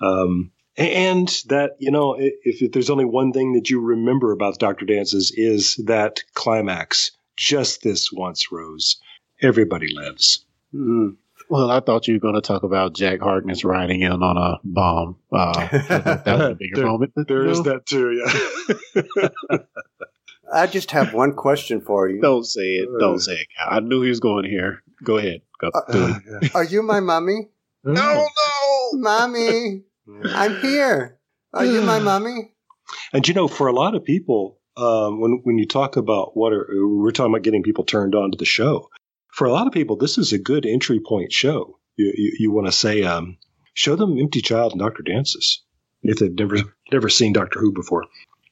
Um, 0.00 0.50
and 0.78 1.28
that 1.48 1.72
you 1.78 1.90
know, 1.90 2.14
if, 2.18 2.62
if 2.62 2.72
there's 2.72 2.88
only 2.90 3.04
one 3.04 3.32
thing 3.32 3.52
that 3.54 3.68
you 3.68 3.80
remember 3.80 4.32
about 4.32 4.58
Doctor 4.58 4.86
Dances 4.86 5.32
is 5.36 5.74
that 5.86 6.20
climax. 6.34 7.10
Just 7.36 7.82
this 7.82 8.10
once, 8.12 8.50
Rose. 8.50 9.00
Everybody 9.40 9.94
lives. 9.94 10.44
Hmm. 10.72 11.10
Well, 11.48 11.70
I 11.70 11.80
thought 11.80 12.08
you 12.08 12.14
were 12.14 12.20
going 12.20 12.34
to 12.34 12.40
talk 12.40 12.62
about 12.64 12.94
Jack 12.94 13.20
Harkness 13.20 13.64
riding 13.64 14.02
in 14.02 14.10
on 14.10 14.36
a 14.36 14.58
bomb. 14.64 15.16
Uh, 15.32 15.52
that 15.68 16.24
was 16.26 16.48
a 16.50 16.54
bigger 16.58 16.76
There- 16.76 16.86
moment. 16.86 17.12
There 17.28 17.44
you 17.44 17.50
is 17.50 17.62
that 17.62 17.86
too, 17.86 18.12
yeah. 19.54 19.58
I 20.52 20.66
just 20.66 20.90
have 20.92 21.12
one 21.14 21.34
question 21.34 21.80
for 21.80 22.08
you. 22.08 22.20
Don't 22.20 22.44
say 22.44 22.60
it. 22.76 22.88
Don't 22.98 23.20
say 23.20 23.34
it. 23.34 23.46
I 23.64 23.80
knew 23.80 24.02
he 24.02 24.08
was 24.08 24.20
going 24.20 24.44
here. 24.46 24.82
Go 25.04 25.18
ahead. 25.18 25.42
Go 25.60 25.68
Uh, 25.68 25.92
do 25.92 26.14
it. 26.42 26.52
Are 26.54 26.64
you 26.64 26.82
my 26.82 27.00
mommy? 27.00 27.48
no, 27.84 27.92
no! 27.94 28.90
Mommy! 28.94 29.82
I'm 30.24 30.60
here. 30.60 31.18
Are 31.52 31.64
you 31.64 31.82
my 31.82 31.98
mummy? 31.98 32.52
And 33.12 33.26
you 33.26 33.34
know, 33.34 33.48
for 33.48 33.66
a 33.66 33.72
lot 33.72 33.94
of 33.94 34.04
people, 34.04 34.58
um, 34.76 35.20
when 35.20 35.40
when 35.44 35.58
you 35.58 35.66
talk 35.66 35.96
about 35.96 36.36
what 36.36 36.52
are 36.52 36.66
we're 36.70 37.10
talking 37.10 37.32
about 37.32 37.42
getting 37.42 37.62
people 37.62 37.84
turned 37.84 38.14
on 38.14 38.30
to 38.30 38.38
the 38.38 38.44
show. 38.44 38.90
For 39.32 39.46
a 39.46 39.52
lot 39.52 39.66
of 39.66 39.72
people, 39.72 39.96
this 39.96 40.18
is 40.18 40.32
a 40.32 40.38
good 40.38 40.66
entry 40.66 41.00
point 41.00 41.32
show. 41.32 41.78
You 41.96 42.12
you, 42.16 42.36
you 42.38 42.52
want 42.52 42.66
to 42.66 42.72
say, 42.72 43.02
um, 43.02 43.38
show 43.74 43.96
them 43.96 44.18
Empty 44.18 44.40
Child 44.40 44.72
and 44.72 44.80
Doctor 44.80 45.02
Dances 45.02 45.62
if 46.02 46.18
they've 46.18 46.32
never 46.32 46.56
never 46.92 47.08
seen 47.08 47.32
Doctor 47.32 47.60
Who 47.60 47.72
before. 47.72 48.04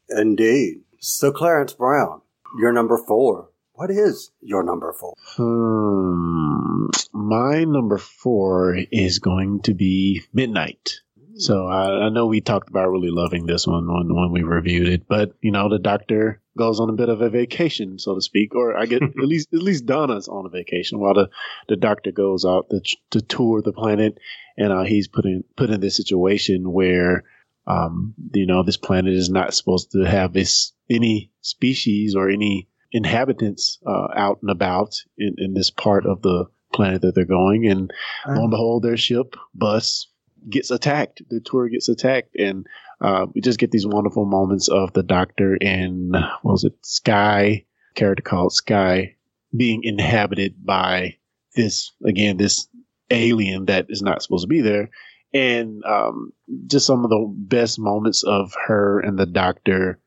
Indeed. 0.08 0.82
So, 1.00 1.32
Clarence 1.32 1.74
Brown, 1.74 2.20
your 2.58 2.72
number 2.72 2.98
four. 2.98 3.50
What 3.72 3.90
is 3.90 4.30
your 4.40 4.62
number 4.62 4.94
four? 4.98 5.14
Hmm. 5.36 6.86
My 7.12 7.64
number 7.64 7.98
four 7.98 8.78
is 8.90 9.18
going 9.18 9.60
to 9.62 9.74
be 9.74 10.22
Midnight. 10.32 11.00
So 11.38 11.66
I, 11.66 12.06
I 12.06 12.08
know 12.08 12.26
we 12.26 12.40
talked 12.40 12.68
about 12.68 12.90
really 12.90 13.10
loving 13.10 13.46
this 13.46 13.66
one 13.66 13.86
when, 13.86 14.14
when 14.14 14.32
we 14.32 14.42
reviewed 14.42 14.88
it, 14.88 15.06
but 15.08 15.32
you 15.40 15.50
know 15.50 15.68
the 15.68 15.78
doctor 15.78 16.40
goes 16.56 16.80
on 16.80 16.88
a 16.88 16.94
bit 16.94 17.08
of 17.08 17.20
a 17.20 17.28
vacation, 17.28 17.98
so 17.98 18.14
to 18.14 18.20
speak, 18.20 18.54
or 18.54 18.76
I 18.76 18.86
get 18.86 19.02
at 19.02 19.16
least 19.16 19.52
at 19.52 19.62
least 19.62 19.86
Donna's 19.86 20.28
on 20.28 20.46
a 20.46 20.48
vacation 20.48 20.98
while 20.98 21.14
the, 21.14 21.28
the 21.68 21.76
doctor 21.76 22.12
goes 22.12 22.44
out 22.44 22.70
to, 22.70 22.80
to 23.10 23.20
tour 23.20 23.62
the 23.62 23.72
planet, 23.72 24.18
and 24.56 24.72
uh, 24.72 24.84
he's 24.84 25.08
put 25.08 25.24
in 25.24 25.44
put 25.56 25.70
in 25.70 25.80
this 25.80 25.96
situation 25.96 26.72
where 26.72 27.24
um, 27.66 28.14
you 28.32 28.46
know 28.46 28.62
this 28.62 28.78
planet 28.78 29.14
is 29.14 29.30
not 29.30 29.54
supposed 29.54 29.92
to 29.92 30.04
have 30.04 30.32
this 30.32 30.72
any 30.88 31.32
species 31.40 32.14
or 32.14 32.30
any 32.30 32.68
inhabitants 32.92 33.78
uh, 33.86 34.08
out 34.14 34.38
and 34.42 34.50
about 34.50 34.94
in, 35.18 35.34
in 35.38 35.54
this 35.54 35.70
part 35.70 36.06
of 36.06 36.22
the 36.22 36.46
planet 36.72 37.02
that 37.02 37.14
they're 37.14 37.24
going. 37.24 37.66
And 37.66 37.92
lo 38.26 38.42
and 38.42 38.50
behold, 38.50 38.82
their 38.82 38.96
ship, 38.96 39.34
bus, 39.54 40.08
gets 40.48 40.70
attacked. 40.70 41.22
The 41.28 41.40
tour 41.40 41.68
gets 41.68 41.88
attacked. 41.88 42.34
And 42.36 42.66
uh, 43.00 43.26
we 43.34 43.40
just 43.40 43.58
get 43.58 43.70
these 43.70 43.86
wonderful 43.86 44.24
moments 44.24 44.68
of 44.68 44.92
the 44.92 45.02
doctor 45.02 45.56
and, 45.60 46.12
what 46.12 46.52
was 46.52 46.64
it, 46.64 46.74
Sky, 46.82 47.64
character 47.94 48.22
called 48.22 48.52
Sky, 48.52 49.16
being 49.56 49.82
inhabited 49.82 50.64
by 50.64 51.16
this, 51.54 51.92
again, 52.04 52.36
this 52.36 52.68
alien 53.10 53.66
that 53.66 53.86
is 53.88 54.02
not 54.02 54.22
supposed 54.22 54.44
to 54.44 54.48
be 54.48 54.60
there. 54.60 54.90
And 55.32 55.84
um, 55.84 56.32
just 56.66 56.86
some 56.86 57.04
of 57.04 57.10
the 57.10 57.34
best 57.36 57.78
moments 57.78 58.22
of 58.24 58.54
her 58.66 59.00
and 59.00 59.18
the 59.18 59.26
doctor 59.26 60.00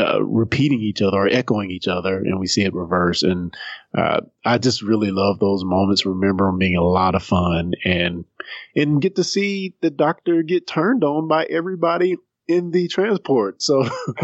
uh, 0.00 0.22
repeating 0.22 0.80
each 0.80 1.00
other 1.00 1.16
or 1.16 1.28
echoing 1.28 1.70
each 1.70 1.88
other, 1.88 2.18
and 2.18 2.40
we 2.40 2.46
see 2.46 2.62
it 2.62 2.74
reverse. 2.74 3.22
And 3.22 3.54
uh, 3.96 4.22
I 4.44 4.58
just 4.58 4.82
really 4.82 5.10
love 5.10 5.38
those 5.38 5.64
moments. 5.64 6.04
Remember 6.04 6.46
them 6.46 6.58
being 6.58 6.76
a 6.76 6.82
lot 6.82 7.14
of 7.14 7.22
fun, 7.22 7.72
and 7.84 8.24
and 8.74 9.00
get 9.00 9.16
to 9.16 9.24
see 9.24 9.74
the 9.80 9.90
doctor 9.90 10.42
get 10.42 10.66
turned 10.66 11.04
on 11.04 11.28
by 11.28 11.44
everybody 11.44 12.16
in 12.48 12.70
the 12.70 12.88
transport. 12.88 13.62
So 13.62 13.88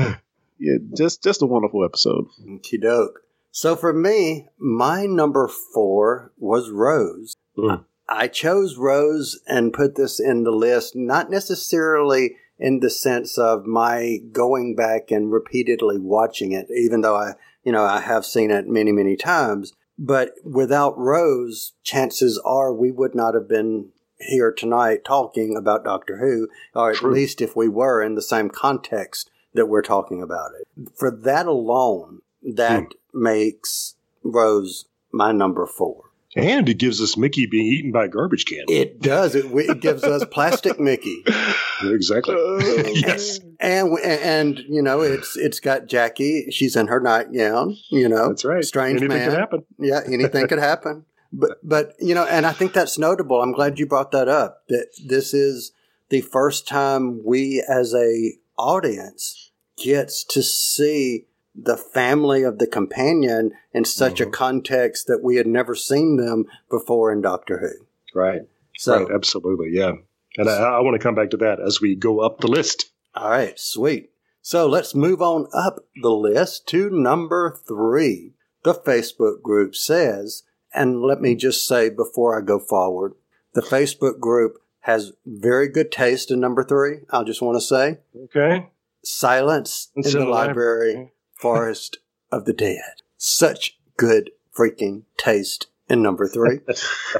yeah, 0.58 0.78
just 0.96 1.22
just 1.22 1.42
a 1.42 1.46
wonderful 1.46 1.84
episode. 1.84 2.26
Okie 2.48 2.80
doke. 2.80 3.20
So 3.52 3.76
for 3.76 3.92
me, 3.92 4.48
my 4.58 5.06
number 5.06 5.48
four 5.48 6.32
was 6.38 6.70
Rose. 6.70 7.34
Mm. 7.56 7.84
I 8.08 8.26
chose 8.26 8.76
Rose 8.76 9.40
and 9.46 9.72
put 9.72 9.94
this 9.94 10.18
in 10.18 10.42
the 10.42 10.50
list, 10.50 10.96
not 10.96 11.30
necessarily 11.30 12.36
in 12.60 12.80
the 12.80 12.90
sense 12.90 13.38
of 13.38 13.66
my 13.66 14.18
going 14.30 14.76
back 14.76 15.10
and 15.10 15.32
repeatedly 15.32 15.98
watching 15.98 16.52
it, 16.52 16.66
even 16.70 17.00
though 17.00 17.16
I, 17.16 17.32
you 17.64 17.72
know, 17.72 17.84
I 17.84 18.00
have 18.00 18.26
seen 18.26 18.50
it 18.50 18.68
many, 18.68 18.92
many 18.92 19.16
times. 19.16 19.72
But 19.98 20.32
without 20.44 20.96
Rose, 20.96 21.72
chances 21.82 22.40
are 22.44 22.72
we 22.72 22.90
would 22.90 23.14
not 23.14 23.34
have 23.34 23.48
been 23.48 23.88
here 24.18 24.52
tonight 24.52 25.04
talking 25.04 25.56
about 25.56 25.84
Doctor 25.84 26.18
Who, 26.18 26.48
or 26.74 26.90
at 26.90 26.96
True. 26.96 27.12
least 27.12 27.40
if 27.40 27.56
we 27.56 27.68
were 27.68 28.02
in 28.02 28.14
the 28.14 28.22
same 28.22 28.50
context 28.50 29.30
that 29.54 29.66
we're 29.66 29.82
talking 29.82 30.22
about 30.22 30.50
it. 30.60 30.88
For 30.96 31.10
that 31.10 31.46
alone, 31.46 32.20
that 32.42 32.92
hmm. 33.12 33.22
makes 33.22 33.96
Rose 34.22 34.84
my 35.12 35.32
number 35.32 35.66
four. 35.66 36.09
And 36.36 36.68
it 36.68 36.78
gives 36.78 37.00
us 37.00 37.16
Mickey 37.16 37.46
being 37.46 37.66
eaten 37.66 37.90
by 37.90 38.04
a 38.04 38.08
garbage 38.08 38.46
can. 38.46 38.64
It 38.68 39.00
does. 39.00 39.34
It, 39.34 39.46
it 39.46 39.80
gives 39.80 40.04
us 40.04 40.24
plastic 40.30 40.78
Mickey. 40.78 41.24
exactly. 41.82 42.36
Oh. 42.38 42.58
yes. 42.94 43.40
And 43.58 43.98
and 43.98 44.58
you 44.68 44.80
know 44.80 45.00
it's 45.00 45.36
it's 45.36 45.58
got 45.58 45.86
Jackie. 45.86 46.46
She's 46.50 46.76
in 46.76 46.86
her 46.86 47.00
nightgown. 47.00 47.76
You 47.90 48.08
know 48.08 48.28
That's 48.28 48.44
right. 48.44 48.64
Strange 48.64 49.00
Anything 49.00 49.18
man. 49.18 49.30
could 49.30 49.38
happen. 49.38 49.64
Yeah, 49.78 50.00
anything 50.06 50.46
could 50.46 50.60
happen. 50.60 51.04
But 51.32 51.58
but 51.62 51.94
you 51.98 52.14
know, 52.14 52.24
and 52.24 52.46
I 52.46 52.52
think 52.52 52.72
that's 52.72 52.96
notable. 52.96 53.42
I'm 53.42 53.52
glad 53.52 53.78
you 53.78 53.86
brought 53.86 54.12
that 54.12 54.28
up. 54.28 54.62
That 54.68 54.86
this 55.04 55.34
is 55.34 55.72
the 56.10 56.20
first 56.20 56.66
time 56.68 57.24
we 57.24 57.64
as 57.68 57.94
a 57.94 58.34
audience 58.56 59.50
gets 59.76 60.24
to 60.24 60.42
see 60.42 61.26
the 61.62 61.76
family 61.76 62.42
of 62.42 62.58
the 62.58 62.66
companion 62.66 63.52
in 63.72 63.84
such 63.84 64.20
a 64.20 64.24
mm-hmm. 64.24 64.32
context 64.32 65.06
that 65.06 65.22
we 65.22 65.36
had 65.36 65.46
never 65.46 65.74
seen 65.74 66.16
them 66.16 66.46
before 66.70 67.12
in 67.12 67.20
Doctor 67.20 67.58
Who. 67.58 68.18
Right. 68.18 68.42
So 68.76 69.04
right. 69.04 69.14
Absolutely. 69.14 69.70
Yeah. 69.72 69.92
And 70.36 70.48
I, 70.48 70.54
I 70.54 70.80
want 70.80 70.94
to 70.94 71.02
come 71.02 71.14
back 71.14 71.30
to 71.30 71.36
that 71.38 71.60
as 71.60 71.80
we 71.80 71.94
go 71.94 72.20
up 72.20 72.40
the 72.40 72.48
list. 72.48 72.92
All 73.14 73.30
right, 73.30 73.58
sweet. 73.58 74.10
So 74.42 74.66
let's 74.66 74.94
move 74.94 75.20
on 75.20 75.48
up 75.52 75.84
the 76.00 76.10
list 76.10 76.66
to 76.68 76.88
number 76.90 77.58
three. 77.66 78.32
The 78.62 78.74
Facebook 78.74 79.42
group 79.42 79.74
says, 79.74 80.44
and 80.72 81.02
let 81.02 81.20
me 81.20 81.34
just 81.34 81.66
say 81.66 81.90
before 81.90 82.38
I 82.38 82.44
go 82.44 82.58
forward, 82.58 83.14
the 83.54 83.60
Facebook 83.60 84.20
group 84.20 84.58
has 84.80 85.12
very 85.26 85.68
good 85.68 85.92
taste 85.92 86.30
in 86.30 86.40
number 86.40 86.64
three. 86.64 87.00
I 87.10 87.22
just 87.24 87.42
want 87.42 87.56
to 87.56 87.60
say, 87.60 87.98
Okay. 88.24 88.68
Silence 89.02 89.90
in 89.96 90.00
It's 90.00 90.12
the 90.12 90.20
in 90.20 90.24
the 90.26 90.30
Library, 90.30 90.88
library. 90.88 91.12
Forest 91.40 91.98
of 92.30 92.44
the 92.44 92.52
Dead. 92.52 93.02
Such 93.16 93.78
good 93.96 94.30
freaking 94.54 95.04
taste 95.16 95.68
in 95.88 96.02
number 96.02 96.28
three. 96.28 96.60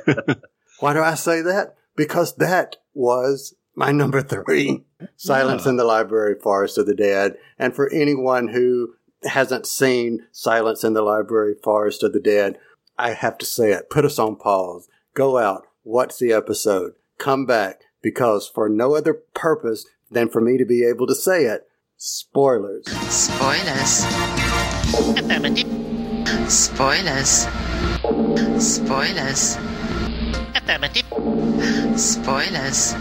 Why 0.81 0.93
do 0.93 1.01
I 1.01 1.15
say 1.15 1.41
that? 1.41 1.75
Because 1.97 2.37
that 2.37 2.77
was 2.93 3.55
my 3.75 3.93
number 3.93 4.21
three. 4.21 4.85
Silence 5.17 5.65
in 5.65 5.77
the 5.77 5.85
Library, 5.85 6.35
Forest 6.39 6.77
of 6.77 6.87
the 6.87 6.95
Dead. 6.95 7.37
And 7.59 7.75
for 7.75 7.91
anyone 7.91 8.49
who 8.49 8.95
hasn't 9.25 9.67
seen 9.67 10.27
Silence 10.33 10.85
in 10.85 10.93
the 10.93 11.03
Library, 11.03 11.55
Forest 11.63 12.03
of 12.03 12.13
the 12.13 12.21
Dead, 12.21 12.59
I 12.99 13.13
have 13.13 13.39
to 13.39 13.47
say 13.47 13.73
it. 13.73 13.89
Put 13.89 14.05
us 14.05 14.19
on 14.19 14.37
pause. 14.37 14.87
Go 15.15 15.39
out, 15.39 15.67
watch 15.83 16.19
the 16.19 16.33
episode, 16.33 16.93
come 17.17 17.47
back, 17.47 17.85
because 18.03 18.47
for 18.49 18.69
no 18.69 18.95
other 18.95 19.15
purpose 19.15 19.87
than 20.11 20.29
for 20.29 20.43
me 20.43 20.59
to 20.59 20.67
be 20.67 20.85
able 20.85 21.07
to 21.07 21.15
say 21.15 21.45
it, 21.45 21.67
spoilers. 22.01 22.87
Spoilers. 23.13 24.05
Affirmative. 25.19 25.69
Spoilers. 26.51 27.47
Spoilers. 28.59 29.57
Affirmative. 30.55 32.01
Spoilers. 32.01 32.95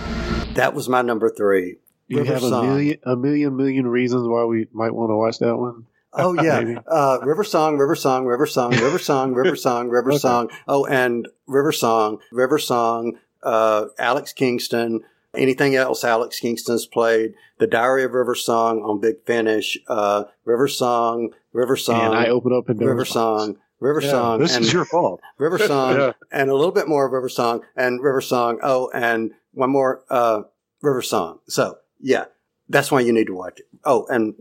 That 0.55 0.73
was 0.73 0.89
my 0.89 1.01
number 1.01 1.29
three. 1.29 1.77
You 2.09 2.17
River 2.17 2.33
have 2.33 2.43
a 2.43 2.62
million, 2.62 2.97
a 3.05 3.15
million, 3.15 3.55
million 3.55 3.88
reasons 3.88 4.27
why 4.27 4.43
we 4.43 4.67
might 4.73 4.93
want 4.93 5.12
to 5.12 5.15
watch 5.15 5.39
that 5.39 5.55
one. 5.55 5.85
Oh 6.12 6.33
yeah, 6.43 6.81
uh, 6.85 7.19
River 7.23 7.45
Song, 7.45 7.77
River 7.77 7.95
Song, 7.95 8.25
River 8.25 8.47
Song, 8.47 8.71
River 8.71 8.99
Song, 8.99 9.33
River 9.33 9.55
Song, 9.55 9.88
River 9.88 10.19
Song. 10.19 10.49
Oh, 10.67 10.85
and 10.85 11.25
River 11.47 11.71
Song, 11.71 12.17
River 12.33 12.59
Song. 12.59 13.17
Uh, 13.41 13.85
Alex 13.97 14.33
Kingston. 14.33 15.05
Anything 15.35 15.75
else 15.75 16.03
Alex 16.03 16.39
Kingston's 16.39 16.85
played? 16.87 17.33
The 17.59 17.67
Diary 17.67 18.03
of 18.03 18.13
River 18.13 18.33
Song 18.35 18.81
on 18.81 18.99
Big 18.99 19.23
Finish. 19.25 19.77
Uh, 19.87 20.23
River 20.45 20.67
Song, 20.67 21.29
River 21.53 21.75
Song, 21.75 22.01
and 22.07 22.15
I 22.15 22.27
open 22.29 22.51
up 22.53 22.67
and 22.69 22.79
River 22.81 23.05
Song, 23.05 23.57
River 23.79 24.01
Yeah, 24.01 24.09
Song, 24.11 24.39
this 24.39 24.55
and 24.55 24.65
is 24.65 24.73
your 24.73 24.85
fault. 24.85 25.21
River 25.37 25.57
Song, 25.67 25.95
Yeah. 25.97 26.11
and 26.31 26.49
a 26.49 26.55
little 26.55 26.71
bit 26.71 26.87
more 26.87 27.05
of 27.05 27.11
River 27.11 27.29
Song, 27.29 27.61
and 27.75 28.01
River 28.01 28.21
Song. 28.21 28.59
Oh, 28.63 28.89
and 28.93 29.31
one 29.53 29.69
more 29.69 30.03
uh, 30.09 30.43
River 30.81 31.01
Song. 31.03 31.39
So 31.47 31.77
yeah, 31.99 32.25
that's 32.67 32.91
why 32.91 33.01
you 33.01 33.13
need 33.13 33.27
to 33.27 33.35
watch 33.35 33.59
it. 33.59 33.67
Oh, 33.85 34.07
and 34.09 34.33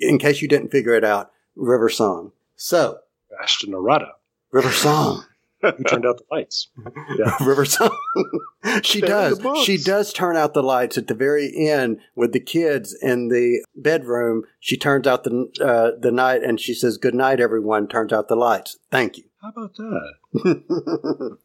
in 0.00 0.18
case 0.18 0.40
you 0.40 0.48
didn't 0.48 0.70
figure 0.70 0.94
it 0.94 1.04
out, 1.04 1.30
River 1.54 1.88
Song. 1.90 2.32
So 2.56 2.98
Ashton 3.42 3.72
Arata, 3.72 4.12
River 4.52 4.70
Song, 4.72 5.24
who 5.62 5.84
turned 5.84 6.06
out 6.06 6.18
the 6.18 6.24
lights. 6.30 6.68
Yeah. 7.18 7.36
River 7.44 7.64
Song. 7.64 7.96
she 8.82 9.00
does. 9.00 9.40
She 9.64 9.76
does 9.76 10.12
turn 10.12 10.36
out 10.36 10.54
the 10.54 10.62
lights 10.62 10.96
at 10.96 11.06
the 11.08 11.14
very 11.14 11.52
end 11.68 11.98
with 12.14 12.32
the 12.32 12.40
kids 12.40 12.96
in 13.00 13.28
the 13.28 13.64
bedroom. 13.74 14.44
She 14.60 14.76
turns 14.76 15.06
out 15.06 15.24
the 15.24 15.48
uh, 15.60 15.98
the 16.00 16.12
night 16.12 16.42
and 16.42 16.60
she 16.60 16.72
says, 16.72 16.96
"Good 16.98 17.14
night, 17.14 17.40
everyone." 17.40 17.88
Turns 17.88 18.12
out 18.12 18.28
the 18.28 18.36
lights. 18.36 18.78
Thank 18.90 19.18
you. 19.18 19.24
How 19.42 19.48
about 19.50 19.74
that? 19.76 20.12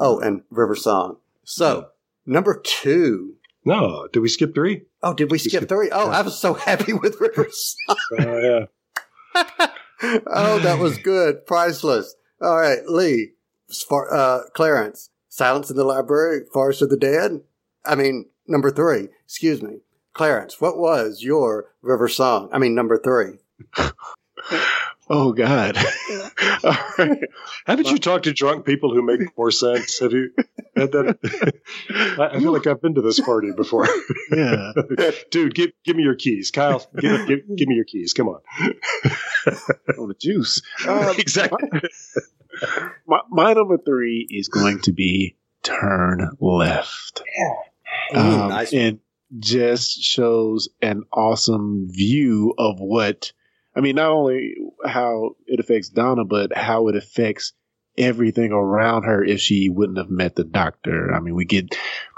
oh, 0.00 0.20
and 0.20 0.42
River 0.50 0.76
Song. 0.76 1.16
So 1.44 1.88
number 2.26 2.60
two. 2.62 3.34
No. 3.64 4.06
Did 4.12 4.20
we 4.20 4.28
skip 4.28 4.54
three? 4.54 4.82
Oh, 5.02 5.14
did 5.14 5.30
we 5.30 5.38
skip 5.38 5.50
skipped- 5.52 5.68
three? 5.68 5.88
Oh, 5.90 6.10
yeah. 6.10 6.18
I 6.18 6.22
was 6.22 6.38
so 6.38 6.54
happy 6.54 6.92
with 6.92 7.20
River 7.20 7.48
Song. 7.50 7.96
Oh, 8.20 8.38
yeah. 8.38 8.66
oh, 10.26 10.58
that 10.60 10.78
was 10.78 10.98
good. 10.98 11.46
Priceless. 11.46 12.14
All 12.44 12.60
right, 12.60 12.86
Lee. 12.86 13.32
uh, 13.90 14.42
Clarence. 14.52 15.10
Silence 15.28 15.70
in 15.70 15.76
the 15.76 15.84
Library, 15.84 16.42
Forest 16.52 16.82
of 16.82 16.90
the 16.90 16.96
Dead. 16.96 17.40
I 17.84 17.94
mean, 17.94 18.26
number 18.46 18.70
three. 18.70 19.08
Excuse 19.24 19.62
me. 19.62 19.78
Clarence, 20.12 20.60
what 20.60 20.78
was 20.78 21.22
your 21.22 21.72
River 21.82 22.06
Song? 22.06 22.48
I 22.52 22.58
mean, 22.58 22.74
number 22.74 22.98
three. 22.98 23.38
Oh 25.10 25.32
God! 25.32 25.76
All 26.64 26.76
right. 26.98 27.18
Haven't 27.66 27.90
you 27.90 27.98
talked 27.98 28.24
to 28.24 28.32
drunk 28.32 28.64
people 28.64 28.94
who 28.94 29.02
make 29.02 29.36
more 29.36 29.50
sense? 29.50 29.98
Have 29.98 30.12
you? 30.12 30.30
Had 30.76 30.92
that? 30.92 31.52
I 32.18 32.36
I 32.36 32.38
feel 32.40 32.52
like 32.52 32.66
I've 32.66 32.80
been 32.80 32.94
to 32.94 33.02
this 33.02 33.20
party 33.20 33.50
before. 33.56 33.86
Yeah. 34.34 34.72
Dude, 35.30 35.54
give 35.54 35.70
give 35.84 35.94
me 35.96 36.02
your 36.02 36.14
keys, 36.16 36.50
Kyle. 36.50 36.84
Give, 36.98 37.26
give, 37.28 37.40
give 37.56 37.68
me 37.68 37.74
your 37.76 37.84
keys. 37.84 38.14
Come 38.14 38.28
on. 38.28 38.40
Oh, 39.98 40.08
the 40.08 40.14
juice. 40.18 40.62
Um, 40.88 41.14
exactly. 41.18 41.68
my, 43.06 43.20
my 43.30 43.52
number 43.52 43.78
three 43.78 44.26
is 44.30 44.48
going 44.48 44.80
to 44.82 44.92
be 44.92 45.36
turn 45.62 46.30
left. 46.40 47.22
Ooh, 48.14 48.18
Um, 48.18 48.48
nice 48.48 48.72
one. 48.72 48.82
and 48.82 48.98
just 49.38 50.02
shows 50.02 50.68
an 50.82 51.02
awesome 51.12 51.88
view 51.90 52.54
of 52.58 52.76
what 52.80 53.32
I 53.76 53.80
mean, 53.80 53.96
not 53.96 54.10
only 54.10 54.54
how 54.84 55.36
it 55.46 55.60
affects 55.60 55.88
Donna, 55.88 56.24
but 56.24 56.56
how 56.56 56.88
it 56.88 56.96
affects 56.96 57.52
everything 57.96 58.52
around 58.52 59.04
her 59.04 59.24
if 59.24 59.40
she 59.40 59.68
wouldn't 59.68 59.98
have 59.98 60.10
met 60.10 60.34
the 60.36 60.44
doctor. 60.44 61.12
I 61.12 61.20
mean, 61.20 61.34
we 61.34 61.44
get 61.44 61.76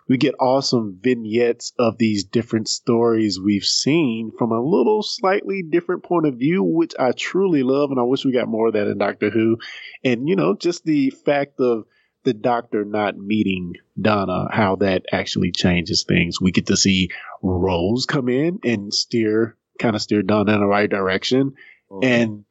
we 0.08 0.18
get 0.18 0.36
awesome 0.38 0.98
vignettes 1.00 1.72
of 1.78 1.98
these 1.98 2.24
different 2.24 2.68
stories 2.68 3.40
we've 3.40 3.64
seen 3.64 4.30
from 4.38 4.52
a 4.52 4.62
little 4.62 5.02
slightly 5.02 5.62
different 5.62 6.04
point 6.04 6.26
of 6.26 6.36
view, 6.36 6.62
which 6.62 6.94
I 6.98 7.12
truly 7.12 7.62
love, 7.62 7.90
and 7.90 7.98
I 7.98 8.04
wish 8.04 8.24
we 8.24 8.32
got 8.32 8.48
more 8.48 8.68
of 8.68 8.74
that 8.74 8.86
in 8.86 8.98
Doctor 8.98 9.30
Who. 9.30 9.58
And 10.04 10.28
you 10.28 10.36
know, 10.36 10.54
just 10.54 10.84
the 10.84 11.10
fact 11.10 11.60
of 11.60 11.86
the 12.22 12.34
doctor 12.34 12.84
not 12.84 13.16
meeting 13.16 13.74
Donna, 14.00 14.48
how 14.50 14.76
that 14.76 15.06
actually 15.12 15.52
changes 15.52 16.04
things. 16.06 16.40
We 16.40 16.50
get 16.50 16.66
to 16.66 16.76
see 16.76 17.10
Rose 17.42 18.04
come 18.04 18.28
in 18.28 18.58
and 18.64 18.92
steer, 18.92 19.56
kind 19.78 19.96
of 19.96 20.02
steer 20.02 20.22
Donna 20.22 20.54
in 20.54 20.60
the 20.60 20.66
right 20.66 20.88
direction. 20.90 21.54
And 22.02 22.44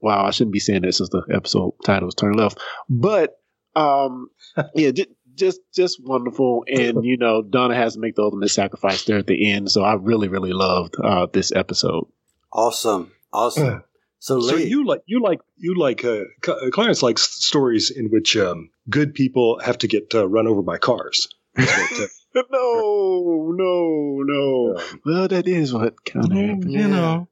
wow, 0.00 0.24
I 0.26 0.30
shouldn't 0.30 0.52
be 0.52 0.60
saying 0.60 0.82
that 0.82 0.94
since 0.94 1.08
the 1.08 1.22
episode 1.32 1.74
title 1.84 2.08
is 2.08 2.14
turned 2.14 2.36
Left, 2.36 2.58
but 2.88 3.38
um, 3.74 4.28
yeah, 4.74 4.90
just, 4.90 5.08
just 5.34 5.60
just 5.74 5.98
wonderful. 6.04 6.64
And 6.68 7.04
you 7.04 7.16
know, 7.16 7.42
Donna 7.42 7.74
has 7.74 7.94
to 7.94 8.00
make 8.00 8.16
the 8.16 8.22
ultimate 8.22 8.50
sacrifice 8.50 9.04
there 9.04 9.18
at 9.18 9.26
the 9.26 9.50
end. 9.50 9.70
So 9.70 9.82
I 9.82 9.94
really, 9.94 10.28
really 10.28 10.52
loved 10.52 10.94
uh, 11.02 11.26
this 11.32 11.52
episode. 11.52 12.06
Awesome. 12.52 13.12
Awesome. 13.32 13.82
So, 14.18 14.40
So 14.40 14.54
Lee. 14.56 14.68
you 14.68 14.86
like 14.86 15.00
you 15.06 15.22
like 15.22 15.40
you 15.56 15.74
like 15.74 16.04
uh, 16.04 16.24
Cl- 16.44 16.58
uh, 16.66 16.70
Clarence 16.70 17.02
likes 17.02 17.22
stories 17.22 17.90
in 17.90 18.08
which 18.10 18.36
um, 18.36 18.70
good 18.90 19.14
people 19.14 19.58
have 19.64 19.78
to 19.78 19.88
get 19.88 20.14
uh, 20.14 20.28
run 20.28 20.46
over 20.46 20.62
by 20.62 20.78
cars. 20.78 21.28
That's 21.54 21.98
what, 21.98 22.10
no, 22.34 23.52
no, 23.54 24.22
no. 24.24 24.80
Well, 25.04 25.28
that 25.28 25.48
is 25.48 25.72
what 25.72 26.04
kind 26.04 26.24
of 26.26 26.32
happened. 26.32 26.72
you 26.72 26.88
know. 26.88 27.28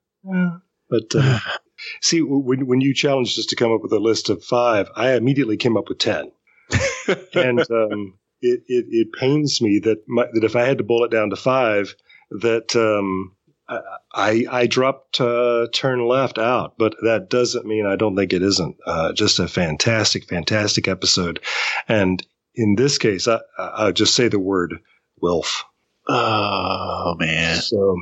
But 0.88 1.14
uh, 1.14 1.38
see, 2.00 2.20
when 2.20 2.66
when 2.66 2.80
you 2.80 2.94
challenged 2.94 3.38
us 3.38 3.46
to 3.46 3.56
come 3.56 3.72
up 3.72 3.82
with 3.82 3.92
a 3.92 3.98
list 3.98 4.28
of 4.30 4.44
five, 4.44 4.90
I 4.94 5.14
immediately 5.14 5.56
came 5.56 5.76
up 5.76 5.88
with 5.88 5.98
ten, 5.98 6.32
and 7.34 7.60
um, 7.70 8.18
it, 8.40 8.62
it 8.66 8.86
it 8.90 9.12
pains 9.18 9.60
me 9.60 9.80
that 9.84 10.02
my, 10.08 10.26
that 10.32 10.44
if 10.44 10.56
I 10.56 10.64
had 10.64 10.78
to 10.78 10.84
boil 10.84 11.04
it 11.04 11.10
down 11.10 11.30
to 11.30 11.36
five, 11.36 11.94
that 12.30 12.74
um, 12.76 13.36
I 13.68 13.80
I, 14.12 14.46
I 14.50 14.66
dropped 14.66 15.20
uh, 15.20 15.68
turn 15.72 16.06
left 16.06 16.38
out, 16.38 16.74
but 16.76 16.94
that 17.02 17.30
doesn't 17.30 17.66
mean 17.66 17.86
I 17.86 17.96
don't 17.96 18.16
think 18.16 18.32
it 18.32 18.42
isn't 18.42 18.76
uh, 18.86 19.12
just 19.12 19.38
a 19.38 19.48
fantastic, 19.48 20.28
fantastic 20.28 20.88
episode, 20.88 21.40
and 21.88 22.24
in 22.60 22.74
this 22.76 22.98
case, 22.98 23.26
I 23.28 23.40
I 23.58 23.64
I'll 23.64 23.92
just 23.92 24.14
say 24.14 24.28
the 24.28 24.38
word 24.38 24.80
Wilf. 25.20 25.64
Oh 26.08 27.14
man, 27.18 27.60
So 27.60 27.96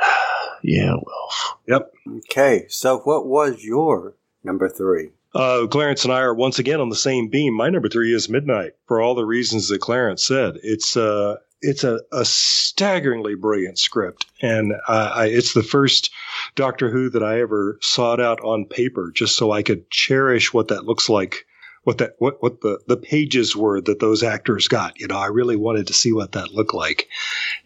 yeah. 0.62 0.94
Well, 0.94 1.58
yep. 1.66 1.92
Okay. 2.18 2.66
So, 2.68 2.98
what 2.98 3.26
was 3.26 3.62
your 3.62 4.14
number 4.42 4.68
three? 4.68 5.10
Uh, 5.34 5.66
Clarence 5.66 6.04
and 6.04 6.12
I 6.12 6.20
are 6.20 6.34
once 6.34 6.60
again 6.60 6.80
on 6.80 6.90
the 6.90 6.96
same 6.96 7.28
beam. 7.28 7.54
My 7.54 7.68
number 7.68 7.88
three 7.88 8.14
is 8.14 8.28
Midnight 8.28 8.74
for 8.86 9.00
all 9.00 9.16
the 9.16 9.24
reasons 9.24 9.68
that 9.68 9.80
Clarence 9.80 10.24
said. 10.24 10.58
It's 10.62 10.96
uh, 10.96 11.36
it's 11.60 11.82
a, 11.82 12.00
a 12.12 12.24
staggeringly 12.24 13.34
brilliant 13.34 13.78
script, 13.78 14.26
and 14.40 14.72
uh, 14.72 15.12
I, 15.14 15.26
it's 15.26 15.54
the 15.54 15.62
first 15.62 16.10
Doctor 16.54 16.90
Who 16.90 17.10
that 17.10 17.22
I 17.22 17.40
ever 17.40 17.78
sought 17.80 18.20
out 18.20 18.42
on 18.42 18.66
paper 18.66 19.10
just 19.12 19.34
so 19.34 19.50
I 19.50 19.62
could 19.62 19.90
cherish 19.90 20.52
what 20.52 20.68
that 20.68 20.84
looks 20.84 21.08
like, 21.08 21.46
what 21.84 21.98
that 21.98 22.14
what 22.18 22.42
what 22.42 22.60
the 22.60 22.80
the 22.86 22.96
pages 22.96 23.54
were 23.54 23.80
that 23.80 24.00
those 24.00 24.22
actors 24.22 24.68
got. 24.68 24.98
You 24.98 25.06
know, 25.06 25.18
I 25.18 25.26
really 25.26 25.56
wanted 25.56 25.86
to 25.88 25.94
see 25.94 26.12
what 26.12 26.32
that 26.32 26.52
looked 26.52 26.74
like, 26.74 27.08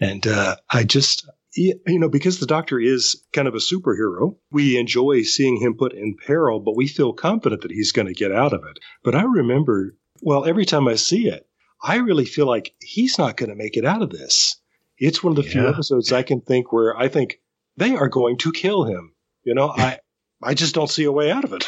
and 0.00 0.26
uh, 0.26 0.56
I 0.70 0.84
just 0.84 1.28
you 1.58 1.74
know, 1.86 2.08
because 2.08 2.38
the 2.38 2.46
doctor 2.46 2.78
is 2.78 3.24
kind 3.32 3.48
of 3.48 3.54
a 3.54 3.58
superhero, 3.58 4.36
we 4.50 4.76
enjoy 4.78 5.22
seeing 5.22 5.56
him 5.56 5.74
put 5.76 5.92
in 5.92 6.16
peril, 6.16 6.60
but 6.60 6.76
we 6.76 6.86
feel 6.86 7.12
confident 7.12 7.62
that 7.62 7.70
he's 7.70 7.92
going 7.92 8.06
to 8.06 8.12
get 8.12 8.32
out 8.32 8.52
of 8.52 8.62
it. 8.64 8.78
But 9.02 9.14
I 9.14 9.22
remember, 9.22 9.96
well, 10.20 10.44
every 10.44 10.64
time 10.64 10.86
I 10.86 10.94
see 10.94 11.26
it, 11.26 11.46
I 11.82 11.96
really 11.96 12.26
feel 12.26 12.46
like 12.46 12.74
he's 12.80 13.18
not 13.18 13.36
going 13.36 13.50
to 13.50 13.56
make 13.56 13.76
it 13.76 13.84
out 13.84 14.02
of 14.02 14.10
this. 14.10 14.56
It's 14.98 15.22
one 15.22 15.32
of 15.32 15.36
the 15.36 15.44
yeah. 15.44 15.52
few 15.52 15.68
episodes 15.68 16.12
I 16.12 16.22
can 16.22 16.40
think 16.40 16.72
where 16.72 16.96
I 16.96 17.08
think 17.08 17.40
they 17.76 17.94
are 17.94 18.08
going 18.08 18.38
to 18.38 18.52
kill 18.52 18.84
him. 18.84 19.14
You 19.44 19.54
know, 19.54 19.68
I 19.68 20.00
I 20.42 20.54
just 20.54 20.74
don't 20.74 20.90
see 20.90 21.04
a 21.04 21.12
way 21.12 21.30
out 21.30 21.44
of 21.44 21.52
it. 21.52 21.66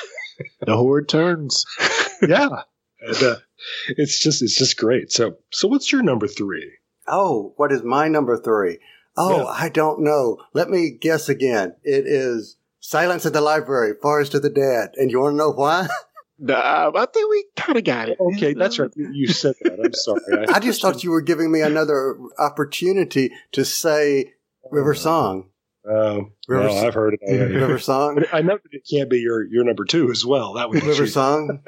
the 0.60 0.76
horde 0.76 1.08
turns. 1.08 1.64
yeah, 2.28 2.62
and, 3.00 3.22
uh, 3.22 3.37
it's 3.88 4.20
just 4.20 4.42
it's 4.42 4.56
just 4.56 4.76
great. 4.76 5.12
So 5.12 5.37
so 5.50 5.68
what's 5.68 5.92
your 5.92 6.02
number 6.02 6.26
three? 6.26 6.72
Oh, 7.06 7.54
what 7.56 7.72
is 7.72 7.83
my 7.83 8.09
number 8.09 8.37
three? 8.37 8.78
Oh, 9.16 9.38
yeah. 9.38 9.44
I 9.44 9.68
don't 9.68 10.02
know. 10.02 10.38
Let 10.54 10.70
me 10.70 10.90
guess 10.90 11.28
again. 11.28 11.74
It 11.83 12.06
is 12.06 12.56
Silence 12.78 13.26
at 13.26 13.33
the 13.33 13.40
Library, 13.40 13.94
Forest 14.00 14.35
of 14.35 14.42
the 14.42 14.50
Dead. 14.50 14.90
And 14.96 15.11
you 15.11 15.20
want 15.20 15.35
to 15.35 15.38
know 15.38 15.50
why? 15.50 15.88
Nah, 16.42 16.90
I 16.94 17.04
think 17.04 17.28
we 17.30 17.44
kind 17.54 17.76
of 17.76 17.85
got 17.85 18.09
it. 18.09 18.18
Okay, 18.18 18.54
that's 18.54 18.78
right. 18.78 18.90
You 18.96 19.26
said 19.26 19.56
that. 19.61 19.78
I'm 19.78 19.92
sorry. 19.92 20.48
I, 20.48 20.54
I 20.54 20.59
just 20.59 20.80
thought 20.80 21.04
you 21.04 21.11
were 21.11 21.20
giving 21.20 21.52
me 21.52 21.61
another 21.61 22.18
opportunity 22.38 23.30
to 23.52 23.62
say 23.62 24.33
River 24.70 24.94
Song. 24.94 25.49
Um, 25.88 26.32
River, 26.46 26.64
no, 26.64 26.76
I've 26.76 26.94
heard 26.94 27.14
it 27.14 27.20
already. 27.22 27.54
River 27.54 27.78
Song. 27.78 28.22
I 28.32 28.42
know 28.42 28.58
that 28.62 28.72
it 28.72 28.86
can't 28.90 29.08
be 29.08 29.18
your, 29.18 29.44
your 29.44 29.64
number 29.64 29.84
two 29.84 30.10
as 30.10 30.24
well. 30.24 30.54
That 30.54 30.68
would 30.68 30.82
River 30.82 31.06
Song. 31.06 31.62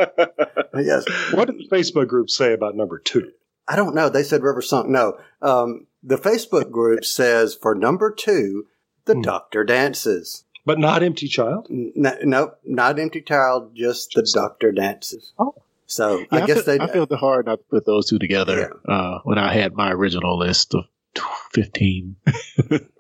yes. 0.79 1.05
What 1.33 1.46
did 1.46 1.59
the 1.59 1.68
Facebook 1.70 2.09
group 2.09 2.29
say 2.31 2.53
about 2.53 2.77
number 2.77 2.98
two? 2.98 3.31
I 3.66 3.77
don't 3.77 3.94
know. 3.94 4.09
They 4.09 4.22
said 4.22 4.42
River 4.42 4.62
Song. 4.62 4.92
No. 4.92 5.18
Um, 5.40 5.87
the 6.03 6.16
Facebook 6.16 6.70
group 6.70 7.05
says 7.05 7.55
for 7.55 7.75
number 7.75 8.12
two, 8.12 8.66
the 9.05 9.14
hmm. 9.14 9.22
Doctor 9.22 9.64
dances. 9.64 10.44
But 10.64 10.79
not 10.79 11.03
Empty 11.03 11.27
Child? 11.27 11.66
No, 11.70 12.16
nope, 12.22 12.59
not 12.64 12.98
Empty 12.98 13.22
Child, 13.22 13.75
just 13.75 14.12
the 14.14 14.29
Doctor 14.33 14.70
dances. 14.70 15.33
Oh. 15.38 15.55
So 15.87 16.18
yeah, 16.18 16.27
I, 16.31 16.42
I 16.42 16.46
guess 16.46 16.62
feel, 16.62 16.79
they. 16.79 16.85
I 16.85 16.92
feel 16.92 17.07
the 17.07 17.16
hard 17.16 17.46
not 17.46 17.59
to 17.59 17.64
put 17.64 17.85
those 17.85 18.09
two 18.09 18.18
together 18.18 18.81
yeah. 18.88 18.94
uh, 18.94 19.18
when 19.25 19.38
I 19.38 19.53
had 19.53 19.75
my 19.75 19.90
original 19.90 20.38
list 20.38 20.75
of 20.75 20.85
15. 21.53 22.16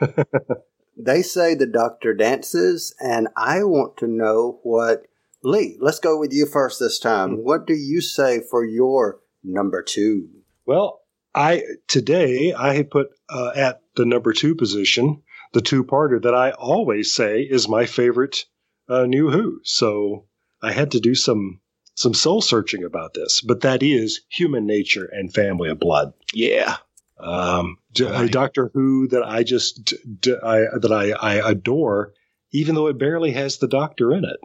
they 0.96 1.22
say 1.22 1.54
the 1.54 1.66
Doctor 1.66 2.14
dances, 2.14 2.94
and 3.00 3.28
I 3.36 3.64
want 3.64 3.96
to 3.98 4.06
know 4.06 4.60
what. 4.62 5.02
Lee, 5.44 5.78
let's 5.80 6.00
go 6.00 6.18
with 6.18 6.32
you 6.32 6.46
first 6.46 6.80
this 6.80 6.98
time. 6.98 7.30
Mm-hmm. 7.30 7.42
What 7.42 7.66
do 7.66 7.74
you 7.74 8.00
say 8.00 8.40
for 8.40 8.64
your 8.64 9.20
number 9.44 9.82
two? 9.82 10.28
Well, 10.66 11.02
I 11.34 11.62
today 11.86 12.52
I 12.52 12.74
had 12.74 12.90
put 12.90 13.10
uh, 13.28 13.52
at 13.54 13.82
the 13.94 14.04
number 14.04 14.32
two 14.32 14.56
position 14.56 15.22
the 15.52 15.60
two-parter 15.60 16.22
that 16.22 16.34
I 16.34 16.50
always 16.50 17.12
say 17.12 17.42
is 17.42 17.68
my 17.68 17.86
favorite 17.86 18.44
uh, 18.88 19.06
New 19.06 19.30
Who. 19.30 19.60
So 19.64 20.26
I 20.62 20.72
had 20.72 20.92
to 20.92 21.00
do 21.00 21.14
some 21.14 21.60
some 21.94 22.14
soul 22.14 22.40
searching 22.40 22.84
about 22.84 23.14
this, 23.14 23.40
but 23.40 23.62
that 23.62 23.82
is 23.82 24.20
Human 24.28 24.66
Nature 24.66 25.06
and 25.10 25.34
Family 25.34 25.68
of 25.68 25.80
Blood. 25.80 26.12
Yeah. 26.32 26.76
Um, 27.20 27.78
a 28.00 28.28
Doctor 28.28 28.70
Who 28.74 29.08
that 29.08 29.24
I 29.24 29.42
just 29.42 29.94
I, 30.42 30.64
that 30.80 30.92
I, 30.92 31.10
I 31.12 31.50
adore, 31.50 32.12
even 32.52 32.74
though 32.74 32.86
it 32.86 32.98
barely 32.98 33.32
has 33.32 33.58
the 33.58 33.68
Doctor 33.68 34.14
in 34.14 34.24
it. 34.24 34.38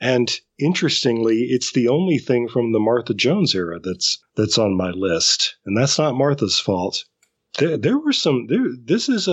And 0.00 0.30
interestingly, 0.58 1.44
it's 1.44 1.72
the 1.72 1.88
only 1.88 2.18
thing 2.18 2.48
from 2.48 2.72
the 2.72 2.80
Martha 2.80 3.14
Jones 3.14 3.54
era 3.54 3.78
that's 3.80 4.22
that's 4.36 4.58
on 4.58 4.76
my 4.76 4.90
list, 4.90 5.56
and 5.64 5.76
that's 5.76 5.98
not 5.98 6.16
Martha's 6.16 6.58
fault 6.58 7.04
there, 7.58 7.76
there 7.76 7.98
were 7.98 8.12
some. 8.12 8.46
There, 8.48 8.66
this 8.82 9.08
is 9.08 9.28
a, 9.28 9.32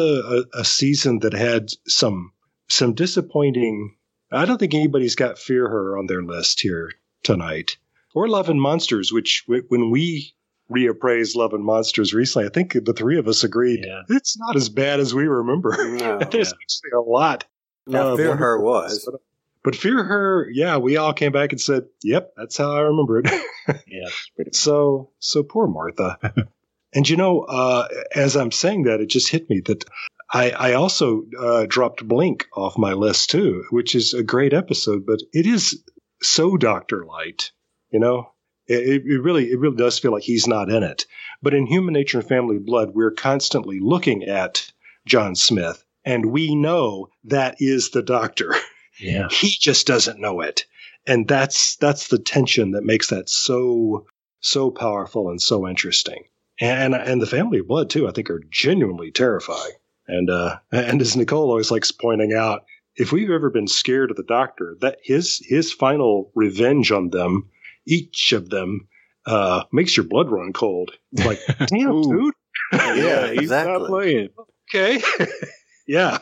a, 0.53 0.59
a 0.59 0.65
season 0.65 1.19
that 1.19 1.33
had 1.33 1.69
some 1.87 2.33
some 2.67 2.93
disappointing. 2.93 3.95
I 4.31 4.45
don't 4.45 4.57
think 4.57 4.73
anybody's 4.73 5.15
got 5.15 5.39
Fear 5.39 5.67
Her 5.67 5.97
on 5.97 6.07
their 6.07 6.23
list 6.23 6.61
here 6.61 6.91
tonight, 7.23 7.77
or 8.13 8.27
Love 8.27 8.49
and 8.49 8.61
Monsters, 8.61 9.11
which 9.11 9.43
when 9.47 9.89
we 9.89 10.33
reappraised 10.71 11.35
Love 11.35 11.53
and 11.53 11.63
Monsters 11.63 12.13
recently, 12.13 12.47
I 12.47 12.49
think 12.49 12.73
the 12.73 12.93
three 12.93 13.19
of 13.19 13.27
us 13.27 13.43
agreed 13.43 13.85
yeah. 13.85 14.01
it's 14.09 14.37
not 14.37 14.55
as 14.55 14.69
bad 14.69 14.99
as 14.99 15.13
we 15.13 15.27
remember. 15.27 15.75
No, 15.77 16.19
There's 16.31 16.49
yeah. 16.49 16.57
actually 16.63 16.91
a 16.95 17.01
lot. 17.01 17.45
Now, 17.87 18.13
uh, 18.13 18.17
Fear 18.17 18.35
Her 18.35 18.61
was. 18.61 19.07
But, 19.09 19.21
but 19.63 19.75
Fear 19.75 20.03
Her, 20.03 20.49
yeah, 20.51 20.77
we 20.77 20.97
all 20.97 21.13
came 21.13 21.31
back 21.31 21.51
and 21.51 21.61
said, 21.61 21.83
"Yep, 22.03 22.33
that's 22.37 22.57
how 22.57 22.71
I 22.75 22.81
remember 22.81 23.19
it." 23.19 23.29
yeah. 23.87 24.09
So, 24.51 25.11
so 25.19 25.43
poor 25.43 25.67
Martha. 25.67 26.17
And 26.93 27.07
you 27.07 27.15
know, 27.15 27.41
uh, 27.41 27.87
as 28.13 28.35
I'm 28.35 28.51
saying 28.51 28.83
that, 28.83 28.99
it 28.99 29.07
just 29.07 29.29
hit 29.29 29.49
me 29.49 29.61
that 29.61 29.85
I, 30.31 30.51
I 30.51 30.73
also 30.73 31.23
uh, 31.39 31.65
dropped 31.65 32.05
Blink 32.05 32.47
off 32.53 32.77
my 32.77 32.93
list 32.93 33.29
too, 33.29 33.63
which 33.69 33.95
is 33.95 34.13
a 34.13 34.23
great 34.23 34.53
episode, 34.53 35.05
but 35.05 35.19
it 35.31 35.45
is 35.45 35.83
so 36.21 36.57
Doctor-lite. 36.57 37.51
You 37.91 37.99
know, 37.99 38.31
it, 38.67 39.03
it, 39.05 39.21
really 39.21 39.51
it 39.51 39.59
really 39.59 39.75
does 39.75 39.99
feel 39.99 40.11
like 40.11 40.23
he's 40.23 40.47
not 40.47 40.69
in 40.69 40.83
it. 40.83 41.05
But 41.41 41.53
in 41.53 41.65
Human 41.65 41.93
Nature 41.93 42.19
and 42.19 42.27
Family 42.27 42.59
Blood, 42.59 42.91
we're 42.93 43.11
constantly 43.11 43.79
looking 43.79 44.23
at 44.23 44.71
John 45.05 45.35
Smith, 45.35 45.83
and 46.05 46.31
we 46.31 46.55
know 46.55 47.09
that 47.25 47.55
is 47.59 47.89
the 47.91 48.03
Doctor. 48.03 48.55
Yeah, 48.99 49.29
he 49.31 49.55
just 49.59 49.87
doesn't 49.87 50.19
know 50.19 50.41
it, 50.41 50.65
and 51.07 51.27
that's 51.27 51.75
that's 51.77 52.09
the 52.09 52.19
tension 52.19 52.71
that 52.71 52.83
makes 52.83 53.07
that 53.09 53.29
so 53.29 54.05
so 54.41 54.69
powerful 54.69 55.29
and 55.29 55.41
so 55.41 55.67
interesting 55.67 56.25
and 56.61 56.93
and 56.93 57.21
the 57.21 57.27
family 57.27 57.59
of 57.59 57.67
blood 57.67 57.89
too. 57.89 58.07
I 58.07 58.11
think 58.11 58.29
are 58.29 58.43
genuinely 58.49 59.11
terrifying. 59.11 59.71
And 60.07 60.29
uh, 60.29 60.59
and 60.71 61.01
as 61.01 61.17
Nicole 61.17 61.49
always 61.49 61.71
likes 61.71 61.91
pointing 61.91 62.33
out, 62.33 62.65
if 62.95 63.11
we've 63.11 63.31
ever 63.31 63.49
been 63.49 63.67
scared 63.67 64.11
of 64.11 64.17
the 64.17 64.23
Doctor, 64.23 64.77
that 64.81 64.99
his 65.03 65.41
his 65.45 65.73
final 65.73 66.31
revenge 66.35 66.91
on 66.91 67.09
them, 67.09 67.49
each 67.85 68.33
of 68.33 68.49
them, 68.49 68.87
uh, 69.25 69.63
makes 69.71 69.95
your 69.95 70.05
blood 70.05 70.29
run 70.29 70.53
cold. 70.53 70.91
Like, 71.11 71.39
damn, 71.67 72.01
dude. 72.01 72.33
yeah, 72.73 73.27
he's 73.31 73.41
exactly. 73.41 73.73
not 73.73 73.87
playing. 73.87 74.29
Okay. 74.73 75.01
yeah. 75.87 76.19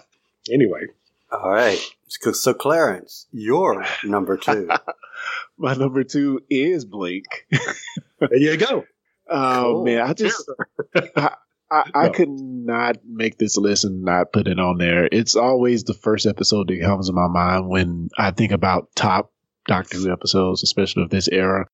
Anyway. 0.51 0.87
All 1.31 1.51
right. 1.51 1.79
So, 2.07 2.53
Clarence, 2.53 3.27
your 3.31 3.85
number 4.03 4.35
two. 4.37 4.67
My 5.57 5.75
number 5.75 6.03
two 6.03 6.41
is 6.49 6.85
Blink. 6.85 7.25
there 8.19 8.37
you 8.37 8.57
go. 8.57 8.85
Oh 9.29 9.73
cool. 9.73 9.85
man, 9.85 10.01
I 10.01 10.13
just 10.13 10.49
I, 11.15 11.35
I, 11.69 11.91
I, 11.93 12.09
could 12.09 12.29
not 12.29 12.97
make 13.05 13.37
this 13.37 13.57
list 13.57 13.83
and 13.83 14.01
not 14.01 14.33
put 14.33 14.47
it 14.47 14.59
on 14.59 14.79
there. 14.79 15.07
It's 15.11 15.35
always 15.35 15.83
the 15.83 15.93
first 15.93 16.25
episode 16.25 16.69
that 16.69 16.81
comes 16.81 17.07
to 17.07 17.13
my 17.13 17.27
mind 17.27 17.69
when 17.69 18.09
I 18.17 18.31
think 18.31 18.51
about 18.51 18.89
top 18.95 19.31
Doctor 19.69 19.97
Who 19.97 20.11
episodes, 20.11 20.63
especially 20.63 21.03
of 21.03 21.11
this 21.11 21.27
era. 21.27 21.67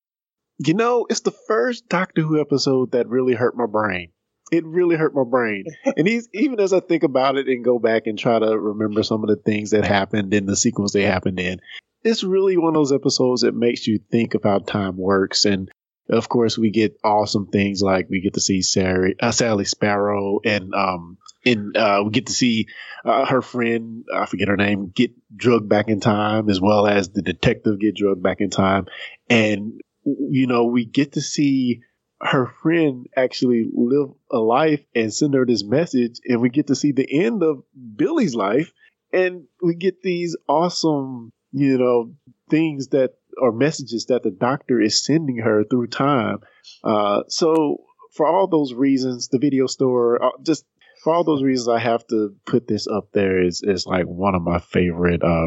You 0.58 0.74
know, 0.74 1.06
it's 1.08 1.20
the 1.20 1.34
first 1.48 1.88
Doctor 1.88 2.22
Who 2.22 2.40
episode 2.40 2.92
that 2.92 3.08
really 3.08 3.34
hurt 3.34 3.56
my 3.56 3.66
brain. 3.66 4.12
It 4.52 4.64
really 4.64 4.96
hurt 4.96 5.14
my 5.14 5.24
brain. 5.24 5.64
and 5.96 6.06
even 6.32 6.60
as 6.60 6.72
I 6.72 6.80
think 6.80 7.02
about 7.02 7.36
it 7.36 7.48
and 7.48 7.64
go 7.64 7.78
back 7.78 8.06
and 8.06 8.18
try 8.18 8.38
to 8.38 8.58
remember 8.58 9.02
some 9.02 9.24
of 9.24 9.28
the 9.28 9.36
things 9.36 9.70
that 9.70 9.84
happened 9.84 10.34
in 10.34 10.44
the 10.44 10.56
sequels 10.56 10.92
they 10.92 11.02
happened 11.02 11.40
in, 11.40 11.58
it's 12.04 12.22
really 12.22 12.58
one 12.58 12.68
of 12.68 12.74
those 12.74 12.92
episodes 12.92 13.40
that 13.40 13.54
makes 13.54 13.86
you 13.86 13.98
think 14.12 14.34
of 14.34 14.44
how 14.44 14.58
time 14.58 14.96
works 14.96 15.46
and 15.46 15.70
of 16.08 16.28
course, 16.28 16.56
we 16.56 16.70
get 16.70 16.98
awesome 17.02 17.48
things 17.48 17.82
like 17.82 18.08
we 18.08 18.20
get 18.20 18.34
to 18.34 18.40
see 18.40 18.62
Sally, 18.62 19.16
uh, 19.20 19.32
Sally 19.32 19.64
Sparrow, 19.64 20.38
and 20.44 20.72
um, 20.72 21.18
and 21.46 21.76
uh, 21.76 22.02
we 22.04 22.10
get 22.10 22.26
to 22.26 22.32
see 22.32 22.66
uh, 23.04 23.24
her 23.24 23.40
friend, 23.40 24.04
I 24.12 24.26
forget 24.26 24.48
her 24.48 24.56
name, 24.56 24.90
get 24.94 25.12
drugged 25.34 25.68
back 25.68 25.88
in 25.88 26.00
time, 26.00 26.50
as 26.50 26.60
well 26.60 26.86
as 26.86 27.10
the 27.10 27.22
detective 27.22 27.78
get 27.78 27.94
drugged 27.94 28.22
back 28.22 28.40
in 28.40 28.50
time, 28.50 28.86
and 29.30 29.80
you 30.04 30.46
know 30.46 30.64
we 30.64 30.84
get 30.84 31.12
to 31.12 31.20
see 31.20 31.80
her 32.20 32.46
friend 32.62 33.06
actually 33.16 33.68
live 33.72 34.08
a 34.30 34.38
life 34.38 34.80
and 34.94 35.12
send 35.12 35.34
her 35.34 35.46
this 35.46 35.64
message, 35.64 36.20
and 36.26 36.40
we 36.40 36.50
get 36.50 36.66
to 36.66 36.74
see 36.74 36.92
the 36.92 37.08
end 37.08 37.42
of 37.42 37.62
Billy's 37.96 38.34
life, 38.34 38.72
and 39.12 39.44
we 39.62 39.74
get 39.76 40.02
these 40.02 40.36
awesome, 40.48 41.30
you 41.52 41.78
know, 41.78 42.12
things 42.50 42.88
that 42.88 43.12
or 43.38 43.52
messages 43.52 44.06
that 44.06 44.22
the 44.22 44.30
doctor 44.30 44.80
is 44.80 45.04
sending 45.04 45.38
her 45.38 45.62
through 45.62 45.86
time. 45.86 46.38
Uh, 46.82 47.22
so 47.28 47.76
for 48.12 48.26
all 48.26 48.46
those 48.46 48.72
reasons, 48.72 49.28
the 49.28 49.38
video 49.38 49.66
store, 49.66 50.24
uh, 50.24 50.30
just 50.42 50.64
for 51.06 51.14
all 51.14 51.22
those 51.22 51.44
reasons, 51.44 51.68
I 51.68 51.78
have 51.78 52.04
to 52.08 52.34
put 52.46 52.66
this 52.66 52.88
up 52.88 53.12
there. 53.12 53.40
as, 53.40 53.62
as 53.62 53.86
like 53.86 54.06
one 54.06 54.34
of 54.34 54.42
my 54.42 54.58
favorite 54.58 55.22
uh, 55.22 55.46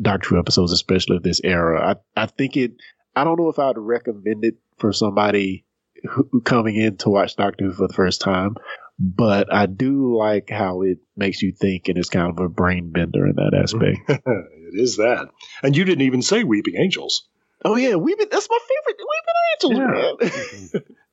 Doctor 0.00 0.28
Who 0.28 0.38
episodes, 0.38 0.70
especially 0.70 1.16
of 1.16 1.24
this 1.24 1.40
era. 1.42 1.98
I, 2.16 2.22
I 2.22 2.26
think 2.26 2.56
it, 2.56 2.74
I 3.16 3.24
don't 3.24 3.36
know 3.36 3.48
if 3.48 3.58
I'd 3.58 3.78
recommend 3.78 4.44
it 4.44 4.58
for 4.78 4.92
somebody 4.92 5.64
who, 6.08 6.40
coming 6.42 6.76
in 6.76 6.98
to 6.98 7.08
watch 7.08 7.34
Doctor 7.34 7.64
Who 7.64 7.72
for 7.72 7.88
the 7.88 7.94
first 7.94 8.20
time, 8.20 8.54
but 8.96 9.52
I 9.52 9.66
do 9.66 10.16
like 10.16 10.50
how 10.50 10.82
it 10.82 10.98
makes 11.16 11.42
you 11.42 11.50
think 11.50 11.88
and 11.88 11.98
it's 11.98 12.08
kind 12.08 12.30
of 12.30 12.38
a 12.38 12.48
brain 12.48 12.92
bender 12.92 13.26
in 13.26 13.34
that 13.34 13.58
aspect. 13.60 13.98
it 14.08 14.80
is 14.80 14.98
that. 14.98 15.26
And 15.64 15.76
you 15.76 15.84
didn't 15.84 16.06
even 16.06 16.22
say 16.22 16.44
Weeping 16.44 16.76
Angels. 16.76 17.26
Oh 17.64 17.74
yeah, 17.74 17.96
Weeping. 17.96 18.28
That's 18.30 18.48
my 18.48 18.58
favorite. 18.68 19.02
Weeping 19.72 19.80
Angels, 20.22 20.72
man. 20.72 20.82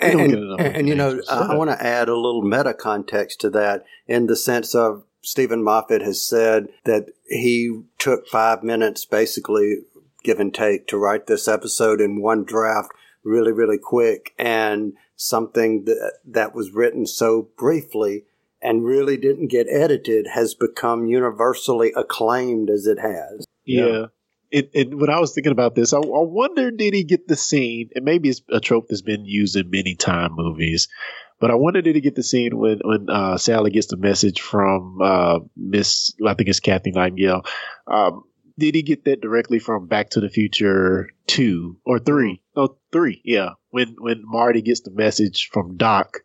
And, 0.00 0.20
and, 0.20 0.30
get 0.30 0.38
enough 0.38 0.60
and, 0.60 0.88
you 0.88 0.94
know, 0.94 1.20
I, 1.30 1.52
I 1.52 1.54
want 1.54 1.70
to 1.70 1.84
add 1.84 2.08
a 2.08 2.16
little 2.16 2.42
meta 2.42 2.74
context 2.74 3.40
to 3.42 3.50
that 3.50 3.84
in 4.06 4.26
the 4.26 4.36
sense 4.36 4.74
of 4.74 5.04
Steven 5.22 5.62
Moffat 5.62 6.02
has 6.02 6.26
said 6.26 6.68
that 6.84 7.06
he 7.28 7.82
took 7.98 8.26
five 8.26 8.62
minutes, 8.62 9.04
basically, 9.04 9.80
give 10.24 10.40
and 10.40 10.54
take, 10.54 10.86
to 10.88 10.96
write 10.96 11.26
this 11.26 11.46
episode 11.46 12.00
in 12.00 12.22
one 12.22 12.44
draft, 12.44 12.90
really, 13.22 13.52
really 13.52 13.78
quick, 13.78 14.34
and 14.38 14.94
something 15.16 15.84
that 15.84 16.14
that 16.24 16.54
was 16.54 16.72
written 16.72 17.06
so 17.06 17.50
briefly 17.58 18.24
and 18.62 18.84
really 18.84 19.16
didn't 19.16 19.48
get 19.48 19.66
edited 19.70 20.28
has 20.28 20.54
become 20.54 21.06
universally 21.06 21.92
acclaimed 21.96 22.70
as 22.70 22.86
it 22.86 22.98
has. 22.98 23.44
Yeah. 23.64 24.06
It, 24.50 24.70
it, 24.74 24.94
when 24.94 25.10
I 25.10 25.20
was 25.20 25.32
thinking 25.32 25.52
about 25.52 25.74
this, 25.74 25.92
I, 25.92 25.98
I 25.98 26.00
wonder 26.02 26.70
did 26.70 26.94
he 26.94 27.04
get 27.04 27.28
the 27.28 27.36
scene, 27.36 27.90
and 27.94 28.04
maybe 28.04 28.28
it's 28.28 28.42
a 28.50 28.60
trope 28.60 28.88
that's 28.88 29.02
been 29.02 29.24
used 29.24 29.56
in 29.56 29.70
many 29.70 29.94
time 29.94 30.32
movies, 30.34 30.88
but 31.38 31.50
I 31.50 31.54
wonder 31.54 31.80
did 31.82 31.94
he 31.94 32.00
get 32.00 32.16
the 32.16 32.22
scene 32.22 32.56
when 32.56 32.80
when 32.84 33.08
uh, 33.08 33.38
Sally 33.38 33.70
gets 33.70 33.86
the 33.86 33.96
message 33.96 34.40
from 34.40 34.98
uh, 35.02 35.38
Miss, 35.56 36.12
I 36.26 36.34
think 36.34 36.48
it's 36.48 36.60
Kathy 36.60 36.90
Nightingale. 36.90 37.42
Um, 37.86 38.24
did 38.58 38.74
he 38.74 38.82
get 38.82 39.04
that 39.04 39.20
directly 39.20 39.58
from 39.58 39.86
Back 39.86 40.10
to 40.10 40.20
the 40.20 40.28
Future 40.28 41.08
two 41.26 41.78
or 41.86 41.98
three? 41.98 42.42
No, 42.56 42.76
three. 42.92 43.22
Yeah, 43.24 43.50
when 43.70 43.96
when 43.98 44.22
Marty 44.24 44.62
gets 44.62 44.80
the 44.80 44.90
message 44.90 45.48
from 45.52 45.76
Doc 45.76 46.18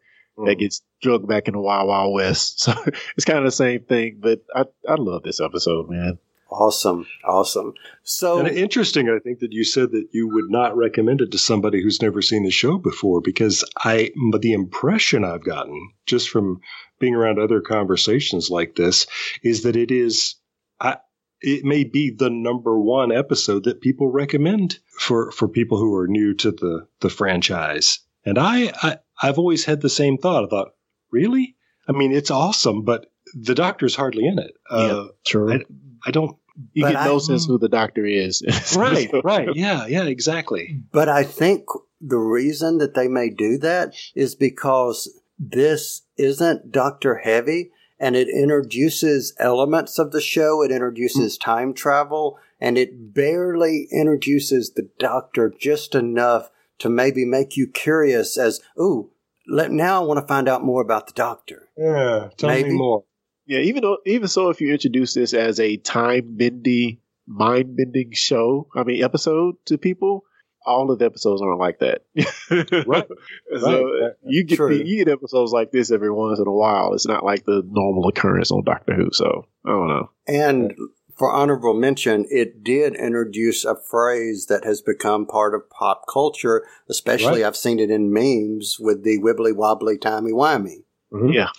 that 0.44 0.56
gets 0.56 0.82
drugged 1.02 1.28
back 1.28 1.48
in 1.48 1.54
the 1.54 1.62
Wild 1.62 1.88
Wild 1.88 2.14
West. 2.14 2.60
So 2.66 2.74
it's 3.16 3.26
kind 3.26 3.40
of 3.40 3.46
the 3.46 3.52
same 3.52 3.84
thing. 3.84 4.20
But 4.20 4.42
I 4.54 4.66
I 4.88 4.96
love 4.96 5.24
this 5.24 5.40
episode, 5.40 5.90
man. 5.90 6.18
Awesome, 6.50 7.08
awesome. 7.24 7.74
So 8.04 8.40
And 8.40 8.48
interesting, 8.48 9.10
I 9.10 9.20
think 9.20 9.40
that 9.40 9.52
you 9.52 9.64
said 9.64 9.92
that 9.92 10.10
you 10.12 10.30
would 10.30 10.50
not 10.50 10.78
recommend 10.78 11.22
it 11.22 11.32
to 11.32 11.38
somebody 11.38 11.82
who's 11.82 12.02
never 12.02 12.22
seen 12.22 12.44
the 12.44 12.52
show 12.52 12.78
before, 12.78 13.20
because 13.20 13.64
I, 13.78 14.12
but 14.32 14.42
the 14.42 14.54
impression 14.54 15.24
I've 15.24 15.44
gotten 15.44 15.92
just 16.06 16.30
from 16.30 16.62
being 17.00 17.16
around 17.16 17.40
other 17.40 17.62
conversations 17.62 18.50
like 18.50 18.76
this 18.76 19.08
is 19.44 19.64
that 19.64 19.76
it 19.76 19.92
is, 19.92 20.36
I, 20.80 20.98
it 21.42 21.66
may 21.66 21.84
be 21.84 22.12
the 22.12 22.30
number 22.30 22.80
one 22.80 23.12
episode 23.12 23.64
that 23.66 23.82
people 23.82 24.10
recommend 24.12 24.80
for 24.98 25.32
for 25.32 25.48
people 25.48 25.78
who 25.78 25.94
are 25.96 26.08
new 26.08 26.34
to 26.36 26.52
the 26.52 26.88
the 27.02 27.10
franchise. 27.10 28.00
And 28.24 28.38
I, 28.38 28.72
I 28.82 28.98
I've 29.22 29.38
always 29.38 29.66
had 29.66 29.82
the 29.82 29.90
same 29.90 30.18
thought. 30.18 30.46
I 30.46 30.48
thought, 30.48 30.70
really? 31.12 31.56
I 31.88 31.92
mean, 31.92 32.12
it's 32.12 32.32
awesome, 32.32 32.84
but 32.84 33.08
the 33.34 33.56
Doctor's 33.56 33.96
hardly 33.96 34.26
in 34.26 34.40
it. 34.40 34.54
Uh, 34.70 35.08
true. 35.26 35.54
I, 35.54 35.60
I 36.06 36.12
don't 36.12 36.38
you 36.74 36.84
But 36.84 36.94
get 36.94 37.06
no 37.06 37.16
I- 37.16 37.20
sense 37.20 37.46
who 37.46 37.58
the 37.58 37.70
doctor 37.70 38.06
is. 38.06 38.42
right, 38.78 39.10
right. 39.24 39.50
Yeah, 39.56 39.86
yeah, 39.88 40.06
exactly. 40.06 40.82
But 40.92 41.10
I 41.10 41.24
think 41.24 41.66
the 42.02 42.18
reason 42.18 42.78
that 42.78 42.94
they 42.94 43.08
may 43.08 43.30
do 43.30 43.58
that 43.60 43.94
is 44.16 44.36
because 44.36 45.10
this 45.38 46.04
isn't 46.18 46.72
Doctor 46.72 47.18
Heavy 47.18 47.72
and 48.00 48.16
it 48.16 48.28
introduces 48.30 49.34
elements 49.40 50.00
of 50.00 50.12
the 50.12 50.22
show. 50.22 50.62
It 50.62 50.72
introduces 50.72 51.38
hmm. 51.38 51.42
time 51.42 51.74
travel 51.74 52.40
and 52.60 52.78
it 52.78 53.14
barely 53.14 53.88
introduces 53.92 54.74
the 54.74 54.90
Doctor 54.98 55.54
just 55.58 55.96
enough 55.96 56.50
to 56.80 56.90
maybe 56.90 57.26
make 57.26 57.56
you 57.56 57.68
curious 57.68 58.38
as, 58.38 58.62
ooh, 58.80 59.12
let, 59.48 59.72
now 59.72 60.02
I 60.02 60.06
want 60.06 60.20
to 60.20 60.28
find 60.28 60.50
out 60.50 60.64
more 60.64 60.82
about 60.82 61.08
the 61.08 61.14
Doctor. 61.14 61.70
Yeah, 61.78 62.30
tell 62.38 62.50
Maybe. 62.50 62.70
me 62.70 62.78
more. 62.78 63.04
Yeah, 63.48 63.60
even 63.60 63.82
though, 63.84 63.98
even 64.06 64.28
so, 64.28 64.50
if 64.50 64.62
you 64.62 64.72
introduce 64.72 65.14
this 65.14 65.34
as 65.34 65.60
a 65.60 65.78
time 65.78 66.36
bendy, 66.36 67.02
mind 67.28 67.76
bending 67.78 68.12
show, 68.14 68.68
I 68.76 68.84
mean 68.84 69.04
episode 69.04 69.56
to 69.66 69.78
people, 69.78 70.24
all 70.66 70.90
of 70.92 71.00
the 71.00 71.06
episodes 71.06 71.42
aren't 71.42 71.60
like 71.60 71.80
that. 71.80 72.04
Right, 72.88 73.08
So 73.60 73.84
right. 74.02 74.12
you 74.24 74.44
get 74.44 74.58
the, 74.58 74.84
you 74.86 75.04
get 75.04 75.12
episodes 75.12 75.52
like 75.52 75.72
this 75.72 75.92
every 75.92 76.12
once 76.12 76.40
in 76.40 76.48
a 76.48 76.52
while. 76.52 76.94
It's 76.94 77.08
not 77.08 77.24
like 77.24 77.46
the 77.46 77.64
normal 77.66 78.08
occurrence 78.08 78.52
on 78.52 78.64
Doctor 78.64 78.94
Who. 78.96 79.10
So 79.12 79.46
I 79.66 79.70
don't 79.70 79.88
know. 79.88 80.10
And 80.28 80.74
for 81.18 81.32
honorable 81.32 81.74
mention, 81.74 82.26
it 82.30 82.64
did 82.64 82.96
introduce 82.96 83.64
a 83.64 83.76
phrase 83.76 84.48
that 84.48 84.66
has 84.66 84.82
become 84.82 85.26
part 85.26 85.56
of 85.56 85.70
pop 85.70 86.06
culture, 86.12 86.66
especially 86.90 87.42
Right. 87.42 87.48
I've 87.48 87.56
seen 87.56 87.80
it 87.80 87.90
in 87.90 88.12
memes 88.12 88.78
with 88.80 89.04
the 89.04 89.20
wibbly 89.20 89.56
wobbly 89.56 89.98
timey 89.98 90.32
wimey. 90.32 90.84
Yeah, 91.32 91.50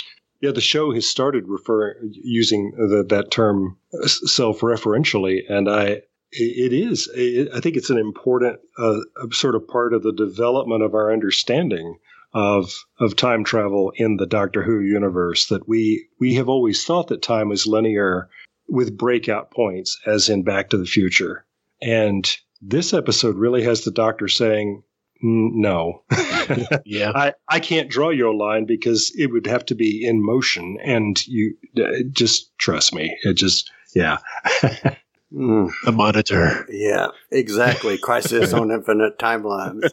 Yeah, 0.40 0.52
the 0.52 0.60
show 0.60 0.92
has 0.92 1.08
started 1.08 1.48
referring 1.48 2.12
using 2.12 2.72
the, 2.72 3.04
that 3.08 3.30
term 3.30 3.78
self-referentially, 4.04 5.40
and 5.48 5.68
I 5.68 6.02
it 6.32 6.72
is. 6.72 7.08
It, 7.14 7.48
I 7.54 7.60
think 7.60 7.76
it's 7.76 7.90
an 7.90 7.98
important 7.98 8.60
uh, 8.78 9.00
sort 9.32 9.54
of 9.54 9.66
part 9.66 9.94
of 9.94 10.02
the 10.02 10.12
development 10.12 10.82
of 10.82 10.94
our 10.94 11.12
understanding 11.12 11.98
of 12.34 12.84
of 13.00 13.16
time 13.16 13.44
travel 13.44 13.92
in 13.96 14.16
the 14.16 14.26
Doctor 14.26 14.62
Who 14.62 14.80
universe. 14.80 15.46
That 15.46 15.68
we 15.68 16.08
we 16.18 16.34
have 16.34 16.48
always 16.48 16.84
thought 16.84 17.08
that 17.08 17.22
time 17.22 17.48
was 17.48 17.66
linear 17.66 18.28
with 18.68 18.98
breakout 18.98 19.50
points, 19.50 19.98
as 20.04 20.28
in 20.28 20.42
Back 20.42 20.70
to 20.70 20.76
the 20.76 20.86
Future, 20.86 21.46
and 21.80 22.28
this 22.60 22.92
episode 22.92 23.36
really 23.36 23.62
has 23.62 23.84
the 23.84 23.90
Doctor 23.90 24.28
saying. 24.28 24.82
"Mm, 25.24 25.50
No, 25.54 26.02
yeah. 26.84 27.12
I, 27.14 27.34
I 27.48 27.60
can't 27.60 27.90
draw 27.90 28.10
your 28.10 28.34
line 28.34 28.64
because 28.66 29.12
it 29.16 29.30
would 29.32 29.46
have 29.46 29.64
to 29.66 29.74
be 29.74 30.04
in 30.06 30.24
motion, 30.24 30.78
and 30.84 31.24
you 31.26 31.54
uh, 31.78 32.02
just 32.12 32.56
trust 32.58 32.94
me. 32.94 33.16
It 33.24 33.34
just 33.34 33.70
yeah. 33.94 34.18
Mm, 35.32 35.70
The 35.84 35.92
monitor. 35.92 36.66
yeah, 36.70 37.08
exactly. 37.30 37.98
Crisis 38.02 38.52
on 38.52 38.70
Infinite 38.70 39.18
Timelines. 39.18 39.90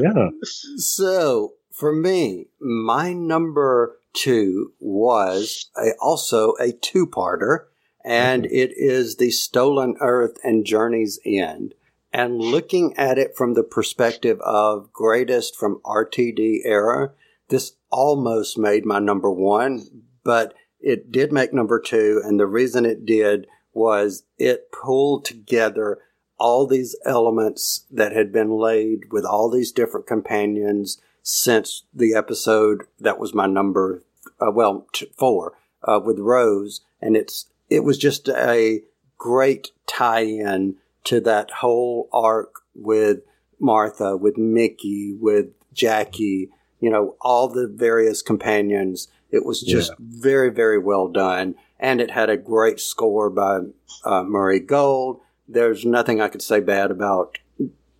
yeah. 0.00 0.28
So 0.76 1.54
for 1.72 1.92
me, 1.94 2.48
my 2.60 3.12
number 3.12 3.96
two 4.12 4.72
was 4.80 5.70
a, 5.76 5.92
also 6.00 6.52
a 6.60 6.72
two-parter, 6.72 7.64
and 8.04 8.44
it 8.46 8.72
is 8.76 9.16
the 9.16 9.30
Stolen 9.30 9.96
Earth 10.00 10.36
and 10.44 10.64
Journey's 10.66 11.18
End. 11.24 11.74
And 12.14 12.40
looking 12.40 12.96
at 12.96 13.18
it 13.18 13.36
from 13.36 13.54
the 13.54 13.64
perspective 13.64 14.40
of 14.42 14.92
greatest 14.92 15.56
from 15.56 15.80
RTD 15.84 16.60
era, 16.64 17.10
this 17.48 17.72
almost 17.90 18.56
made 18.56 18.86
my 18.86 19.00
number 19.00 19.32
one, 19.32 20.04
but 20.22 20.54
it 20.78 21.10
did 21.10 21.32
make 21.32 21.52
number 21.52 21.80
two. 21.80 22.22
And 22.24 22.38
the 22.38 22.46
reason 22.46 22.86
it 22.86 23.04
did 23.04 23.48
was 23.72 24.22
it 24.38 24.70
pulled 24.70 25.24
together 25.24 25.98
all 26.38 26.68
these 26.68 26.94
elements 27.04 27.84
that 27.90 28.12
had 28.12 28.32
been 28.32 28.50
laid 28.50 29.10
with 29.10 29.24
all 29.24 29.50
these 29.50 29.72
different 29.72 30.06
companions 30.06 31.00
since 31.20 31.82
the 31.92 32.14
episode 32.14 32.84
that 33.00 33.18
was 33.18 33.34
my 33.34 33.46
number, 33.46 34.04
uh, 34.40 34.52
well, 34.52 34.86
t- 34.92 35.10
four, 35.18 35.54
uh, 35.82 35.98
with 35.98 36.20
Rose. 36.20 36.80
And 37.00 37.16
it's, 37.16 37.46
it 37.68 37.82
was 37.82 37.98
just 37.98 38.28
a 38.28 38.82
great 39.18 39.72
tie-in 39.88 40.76
to 41.04 41.20
that 41.20 41.50
whole 41.50 42.08
arc 42.12 42.60
with 42.74 43.18
Martha, 43.60 44.16
with 44.16 44.36
Mickey, 44.36 45.14
with 45.18 45.46
Jackie, 45.72 46.50
you 46.80 46.90
know, 46.90 47.16
all 47.20 47.48
the 47.48 47.66
various 47.66 48.22
companions. 48.22 49.08
It 49.30 49.44
was 49.44 49.60
just 49.60 49.92
very, 49.98 50.50
very 50.50 50.78
well 50.78 51.08
done. 51.08 51.56
And 51.80 52.00
it 52.00 52.10
had 52.10 52.30
a 52.30 52.36
great 52.36 52.80
score 52.80 53.30
by 53.30 53.60
uh, 54.04 54.22
Murray 54.22 54.60
Gold. 54.60 55.20
There's 55.48 55.84
nothing 55.84 56.20
I 56.20 56.28
could 56.28 56.42
say 56.42 56.60
bad 56.60 56.90
about 56.90 57.38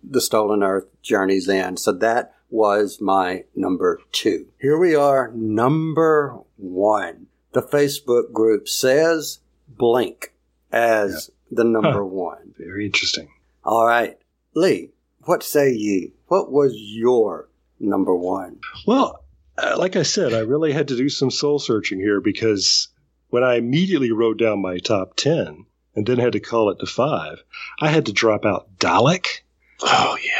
the 0.03 0.21
Stolen 0.21 0.63
Earth 0.63 0.85
Journey's 1.01 1.49
End. 1.49 1.79
So 1.79 1.91
that 1.91 2.33
was 2.49 3.01
my 3.01 3.43
number 3.55 3.99
two. 4.11 4.47
Here 4.59 4.77
we 4.77 4.95
are, 4.95 5.31
number 5.33 6.39
one. 6.57 7.27
The 7.51 7.61
Facebook 7.61 8.31
group 8.31 8.67
says 8.67 9.39
Blink 9.67 10.33
as 10.71 11.31
the 11.55 11.63
number 11.63 12.05
one. 12.05 12.53
Very 12.57 12.85
interesting. 12.85 13.29
All 13.63 13.85
right. 13.85 14.17
Lee, 14.53 14.91
what 15.21 15.43
say 15.43 15.71
ye? 15.71 16.13
What 16.27 16.51
was 16.51 16.73
your 16.75 17.49
number 17.79 18.15
one? 18.15 18.59
Well, 18.85 19.23
uh, 19.57 19.75
like 19.77 19.95
I 19.95 20.03
said, 20.03 20.33
I 20.33 20.39
really 20.39 20.71
had 20.71 20.89
to 20.89 20.97
do 20.97 21.09
some 21.09 21.31
soul 21.31 21.59
searching 21.59 21.99
here 21.99 22.21
because 22.21 22.89
when 23.29 23.43
I 23.43 23.55
immediately 23.55 24.11
wrote 24.11 24.37
down 24.37 24.61
my 24.61 24.77
top 24.77 25.15
ten 25.15 25.65
and 25.95 26.05
then 26.05 26.19
had 26.19 26.33
to 26.33 26.39
call 26.39 26.69
it 26.69 26.79
to 26.79 26.85
five, 26.85 27.43
I 27.79 27.89
had 27.89 28.05
to 28.07 28.13
drop 28.13 28.45
out 28.45 28.77
Dalek. 28.77 29.41
Oh 29.81 30.17
yeah. 30.23 30.31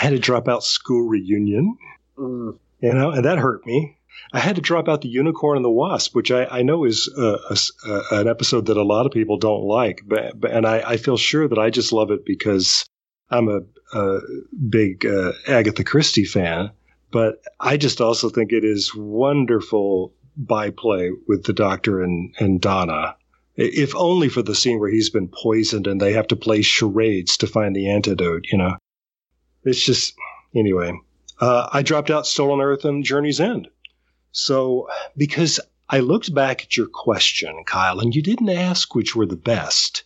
I 0.00 0.04
had 0.04 0.10
to 0.10 0.18
drop 0.18 0.48
out 0.48 0.64
School 0.64 1.08
Reunion. 1.08 1.76
Mm. 2.16 2.58
You 2.80 2.94
know, 2.94 3.10
and 3.10 3.24
that 3.24 3.38
hurt 3.38 3.66
me. 3.66 3.97
I 4.32 4.40
had 4.40 4.56
to 4.56 4.62
drop 4.62 4.88
out 4.88 5.00
the 5.00 5.08
unicorn 5.08 5.56
and 5.56 5.64
the 5.64 5.70
wasp, 5.70 6.14
which 6.14 6.30
I, 6.30 6.44
I 6.46 6.62
know 6.62 6.84
is 6.84 7.12
uh, 7.16 7.38
a, 7.50 7.56
a, 7.88 8.20
an 8.20 8.28
episode 8.28 8.66
that 8.66 8.76
a 8.76 8.82
lot 8.82 9.06
of 9.06 9.12
people 9.12 9.38
don't 9.38 9.64
like, 9.64 10.02
but, 10.06 10.38
but 10.38 10.50
and 10.50 10.66
I, 10.66 10.82
I 10.92 10.96
feel 10.96 11.16
sure 11.16 11.48
that 11.48 11.58
I 11.58 11.70
just 11.70 11.92
love 11.92 12.10
it 12.10 12.24
because 12.24 12.84
I'm 13.30 13.48
a, 13.48 13.60
a 13.96 14.20
big 14.68 15.06
uh, 15.06 15.32
Agatha 15.46 15.84
Christie 15.84 16.24
fan. 16.24 16.70
But 17.10 17.42
I 17.58 17.78
just 17.78 18.00
also 18.00 18.28
think 18.28 18.52
it 18.52 18.64
is 18.64 18.94
wonderful 18.94 20.12
byplay 20.36 21.10
with 21.26 21.44
the 21.44 21.54
Doctor 21.54 22.02
and, 22.02 22.34
and 22.38 22.60
Donna. 22.60 23.16
If 23.56 23.96
only 23.96 24.28
for 24.28 24.42
the 24.42 24.54
scene 24.54 24.78
where 24.78 24.90
he's 24.90 25.10
been 25.10 25.28
poisoned 25.28 25.86
and 25.86 26.00
they 26.00 26.12
have 26.12 26.28
to 26.28 26.36
play 26.36 26.62
charades 26.62 27.38
to 27.38 27.46
find 27.46 27.74
the 27.74 27.90
antidote, 27.90 28.46
you 28.52 28.58
know. 28.58 28.76
It's 29.64 29.84
just, 29.84 30.14
anyway. 30.54 30.92
Uh, 31.40 31.68
I 31.72 31.82
dropped 31.82 32.10
out 32.10 32.26
Stolen 32.26 32.60
Earth 32.60 32.84
and 32.84 33.02
Journey's 33.02 33.40
End. 33.40 33.68
So, 34.32 34.88
because 35.16 35.60
I 35.88 36.00
looked 36.00 36.34
back 36.34 36.62
at 36.62 36.76
your 36.76 36.86
question, 36.86 37.64
Kyle, 37.66 38.00
and 38.00 38.14
you 38.14 38.22
didn't 38.22 38.50
ask 38.50 38.94
which 38.94 39.16
were 39.16 39.26
the 39.26 39.36
best. 39.36 40.04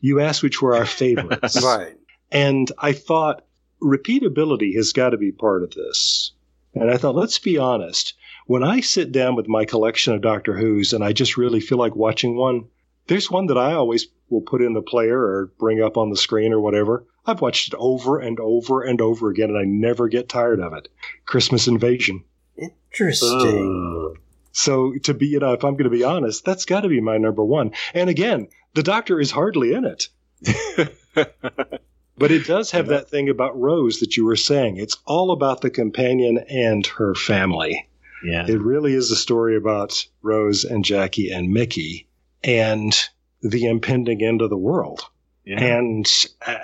You 0.00 0.20
asked 0.20 0.42
which 0.42 0.62
were 0.62 0.76
our 0.76 0.86
favorites. 0.86 1.62
Right. 1.64 1.96
And 2.30 2.70
I 2.78 2.92
thought 2.92 3.44
repeatability 3.82 4.74
has 4.76 4.92
got 4.92 5.10
to 5.10 5.16
be 5.16 5.30
part 5.32 5.62
of 5.62 5.72
this. 5.72 6.32
And 6.74 6.90
I 6.90 6.96
thought, 6.96 7.14
let's 7.14 7.38
be 7.38 7.58
honest. 7.58 8.14
When 8.46 8.62
I 8.62 8.80
sit 8.80 9.12
down 9.12 9.36
with 9.36 9.48
my 9.48 9.64
collection 9.64 10.12
of 10.12 10.20
Doctor 10.20 10.56
Who's 10.56 10.92
and 10.92 11.04
I 11.04 11.12
just 11.12 11.36
really 11.36 11.60
feel 11.60 11.78
like 11.78 11.94
watching 11.94 12.36
one, 12.36 12.64
there's 13.06 13.30
one 13.30 13.46
that 13.46 13.58
I 13.58 13.74
always 13.74 14.06
will 14.28 14.40
put 14.42 14.62
in 14.62 14.72
the 14.72 14.82
player 14.82 15.18
or 15.18 15.52
bring 15.58 15.82
up 15.82 15.96
on 15.96 16.10
the 16.10 16.16
screen 16.16 16.52
or 16.52 16.60
whatever. 16.60 17.06
I've 17.26 17.40
watched 17.40 17.68
it 17.72 17.76
over 17.78 18.18
and 18.18 18.38
over 18.40 18.82
and 18.82 19.00
over 19.00 19.30
again, 19.30 19.50
and 19.50 19.58
I 19.58 19.64
never 19.64 20.08
get 20.08 20.28
tired 20.28 20.60
of 20.60 20.72
it. 20.74 20.88
Christmas 21.24 21.68
Invasion. 21.68 22.24
Interesting. 22.56 24.16
So 24.52 24.92
to 25.02 25.14
be, 25.14 25.26
you 25.26 25.40
know, 25.40 25.52
if 25.52 25.64
I'm 25.64 25.72
going 25.72 25.84
to 25.84 25.90
be 25.90 26.04
honest, 26.04 26.44
that's 26.44 26.64
got 26.64 26.82
to 26.82 26.88
be 26.88 27.00
my 27.00 27.18
number 27.18 27.44
one. 27.44 27.72
And 27.92 28.08
again, 28.08 28.48
the 28.74 28.82
Doctor 28.82 29.20
is 29.20 29.30
hardly 29.30 29.72
in 29.74 29.84
it. 29.84 30.08
but 31.14 32.30
it 32.30 32.46
does 32.46 32.70
have 32.70 32.88
that 32.88 33.08
thing 33.10 33.28
about 33.28 33.58
Rose 33.58 34.00
that 34.00 34.16
you 34.16 34.24
were 34.24 34.36
saying. 34.36 34.76
It's 34.76 34.96
all 35.06 35.32
about 35.32 35.60
the 35.60 35.70
companion 35.70 36.38
and 36.48 36.86
her 36.86 37.14
family. 37.14 37.88
Yeah. 38.24 38.46
It 38.46 38.60
really 38.60 38.94
is 38.94 39.10
a 39.10 39.16
story 39.16 39.56
about 39.56 40.06
Rose 40.22 40.64
and 40.64 40.84
Jackie 40.84 41.30
and 41.30 41.52
Mickey 41.52 42.08
and 42.42 42.96
the 43.42 43.66
impending 43.66 44.22
end 44.22 44.40
of 44.40 44.50
the 44.50 44.56
world. 44.56 45.02
yeah. 45.44 45.60
And 45.60 46.06
uh, 46.46 46.58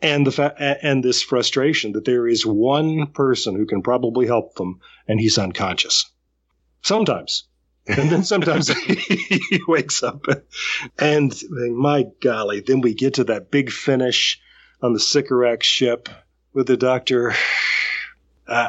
and 0.00 0.26
the 0.26 0.32
fa- 0.32 0.78
and 0.82 1.04
this 1.04 1.22
frustration 1.22 1.92
that 1.92 2.04
there 2.04 2.26
is 2.26 2.46
one 2.46 3.08
person 3.08 3.56
who 3.56 3.66
can 3.66 3.82
probably 3.82 4.26
help 4.26 4.54
them 4.54 4.80
and 5.06 5.20
he's 5.20 5.38
unconscious. 5.38 6.10
Sometimes. 6.82 7.44
And 7.86 8.10
then 8.10 8.22
sometimes 8.22 8.68
he 8.78 9.60
wakes 9.66 10.02
up 10.02 10.26
and 10.98 11.34
my 11.50 12.04
golly, 12.20 12.60
then 12.60 12.82
we 12.82 12.94
get 12.94 13.14
to 13.14 13.24
that 13.24 13.50
big 13.50 13.70
finish 13.70 14.40
on 14.82 14.92
the 14.92 15.00
Sycorax 15.00 15.66
ship 15.66 16.08
with 16.52 16.66
the 16.66 16.76
doctor. 16.76 17.34
Uh, 18.46 18.68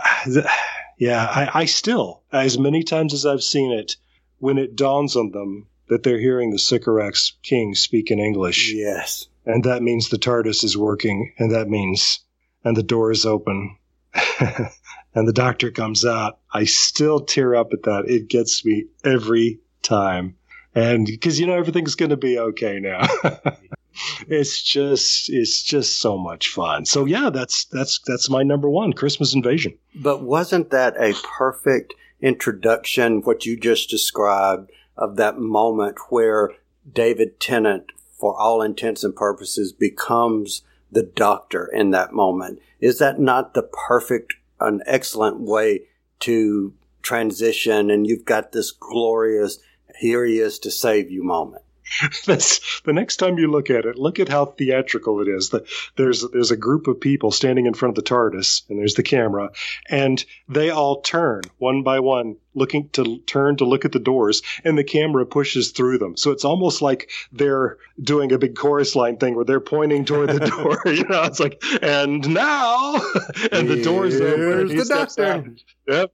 yeah, 0.98 1.26
I, 1.26 1.62
I 1.62 1.66
still, 1.66 2.24
as 2.32 2.58
many 2.58 2.84
times 2.84 3.14
as 3.14 3.26
I've 3.26 3.44
seen 3.44 3.72
it, 3.72 3.96
when 4.40 4.58
it 4.58 4.76
dawns 4.76 5.16
on 5.16 5.32
them 5.32 5.68
that 5.90 6.04
they're 6.04 6.20
hearing 6.20 6.52
the 6.52 6.60
Sycorax 6.60 7.34
king 7.44 7.76
speak 7.76 8.12
in 8.12 8.20
English, 8.20 8.74
Yes. 8.74 9.28
and 9.46 9.64
that 9.66 9.84
means 9.84 10.10
the 10.10 10.18
TARDIS 10.18 10.64
is 10.64 10.78
working, 10.78 11.34
and 11.38 11.52
that 11.52 11.68
means, 11.70 12.20
and 12.64 12.76
the 12.78 12.84
door 12.84 13.12
is 13.12 13.26
open, 13.26 13.78
and 14.40 15.28
the 15.28 15.34
doctor 15.34 15.72
comes 15.72 16.06
out. 16.06 16.40
I 16.54 16.64
still 16.66 17.20
tear 17.22 17.56
up 17.56 17.74
at 17.74 17.84
that. 17.84 18.06
It 18.08 18.28
gets 18.28 18.64
me 18.66 18.86
every 19.04 19.60
time. 19.82 20.36
And 20.76 21.06
because, 21.06 21.40
you 21.40 21.48
know, 21.48 21.54
everything's 21.58 21.96
going 21.96 22.12
to 22.12 22.18
be 22.18 22.38
okay 22.40 22.80
now. 22.80 23.02
it's 24.28 24.62
just, 24.62 25.30
it's 25.30 25.64
just 25.64 26.00
so 26.00 26.18
much 26.18 26.50
fun. 26.50 26.86
So 26.86 27.06
yeah, 27.06 27.30
that's, 27.32 27.66
that's, 27.66 28.00
that's 28.06 28.30
my 28.30 28.44
number 28.44 28.70
one 28.70 28.94
Christmas 28.94 29.34
invasion. 29.34 29.78
But 29.96 30.24
wasn't 30.24 30.70
that 30.72 30.96
a 30.98 31.14
perfect 31.38 31.96
introduction, 32.22 33.22
what 33.22 33.46
you 33.46 33.58
just 33.58 33.90
described, 33.90 34.72
of 35.00 35.16
that 35.16 35.40
moment 35.40 35.98
where 36.10 36.52
David 36.92 37.40
Tennant, 37.40 37.92
for 38.20 38.40
all 38.40 38.62
intents 38.62 39.04
and 39.04 39.16
purposes, 39.16 39.72
becomes 39.72 40.62
the 40.92 41.04
doctor 41.04 41.66
in 41.74 41.92
that 41.92 42.14
moment? 42.14 42.60
Is 42.80 43.00
that 43.00 43.20
not 43.20 43.54
the 43.54 43.64
perfect, 43.64 44.36
an 44.60 44.82
excellent 44.86 45.40
way 45.40 45.84
to 46.20 46.74
transition? 47.02 47.90
And 47.90 48.06
you've 48.06 48.26
got 48.26 48.52
this 48.52 48.72
glorious, 48.72 49.60
here 50.00 50.26
he 50.26 50.40
is 50.40 50.60
to 50.60 50.70
save 50.70 51.10
you 51.10 51.24
moment. 51.24 51.64
That's 52.26 52.82
the 52.82 52.94
next 52.94 53.18
time 53.18 53.38
you 53.38 53.50
look 53.50 53.70
at 53.70 53.86
it. 53.86 53.98
Look 53.98 54.20
at 54.20 54.30
how 54.30 54.46
theatrical 54.46 55.22
it 55.22 55.28
is. 55.28 55.50
The, 55.50 55.66
there's 55.96 56.26
there's 56.32 56.52
a 56.52 56.58
group 56.58 56.88
of 56.88 57.00
people 57.00 57.32
standing 57.32 57.66
in 57.66 57.74
front 57.74 57.98
of 57.98 58.04
the 58.04 58.10
TARDIS, 58.10 58.70
and 58.70 58.80
there's 58.80 58.94
the 58.94 59.04
camera, 59.04 59.52
and 59.90 60.24
they 60.48 60.70
all 60.70 61.02
turn 61.02 61.42
one 61.58 61.84
by 61.84 62.00
one, 62.00 62.38
looking 62.54 62.90
to 62.90 63.20
turn 63.20 63.58
to 63.58 63.66
look 63.66 63.86
at 63.86 63.92
the 63.92 64.00
doors, 64.00 64.42
and 64.64 64.78
the 64.78 64.84
camera 64.84 65.26
pushes 65.26 65.72
through 65.72 65.98
them. 65.98 66.16
So 66.18 66.32
it's 66.32 66.46
almost 66.46 66.82
like 66.82 67.10
they're 67.32 67.78
doing 68.02 68.32
a 68.32 68.38
big 68.38 68.56
chorus 68.56 68.96
line 68.96 69.18
thing 69.18 69.36
where 69.36 69.46
they're 69.46 69.60
pointing 69.60 70.06
toward 70.06 70.30
the 70.30 70.40
door. 70.40 70.82
you 70.94 71.08
know, 71.08 71.24
it's 71.24 71.40
like, 71.40 71.62
and 71.82 72.28
now, 72.34 72.96
and 73.52 73.68
the 73.68 73.82
doors 73.84 74.20
open. 74.20 74.70
Here's 74.70 74.88
the 74.88 74.96
doctor. 74.96 75.26
out. 75.26 75.46
Yep. 75.88 76.14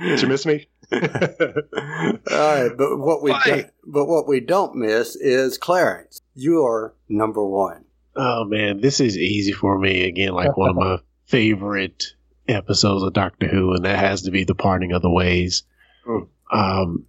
Did 0.00 0.22
you 0.22 0.28
miss 0.28 0.46
me? 0.46 0.68
All 2.30 2.38
right, 2.38 2.70
but 2.76 2.98
what 2.98 3.22
we 3.22 3.34
don't, 3.44 3.70
but 3.86 4.06
what 4.06 4.28
we 4.28 4.40
don't 4.40 4.74
miss 4.76 5.16
is 5.16 5.58
Clarence. 5.58 6.20
You 6.34 6.64
are 6.64 6.94
number 7.08 7.44
one. 7.44 7.84
Oh 8.14 8.44
man, 8.44 8.80
this 8.80 9.00
is 9.00 9.16
easy 9.16 9.52
for 9.52 9.78
me. 9.78 10.04
Again, 10.04 10.32
like 10.32 10.56
one 10.56 10.70
of 10.70 10.76
my 10.76 10.98
favorite 11.26 12.04
episodes 12.48 13.02
of 13.02 13.12
Doctor 13.12 13.48
Who, 13.48 13.74
and 13.74 13.84
that 13.84 13.98
has 13.98 14.22
to 14.22 14.30
be 14.30 14.44
the 14.44 14.54
parting 14.54 14.92
of 14.92 15.02
the 15.02 15.10
ways. 15.10 15.62
Mm. 16.06 16.28
Um, 16.52 17.06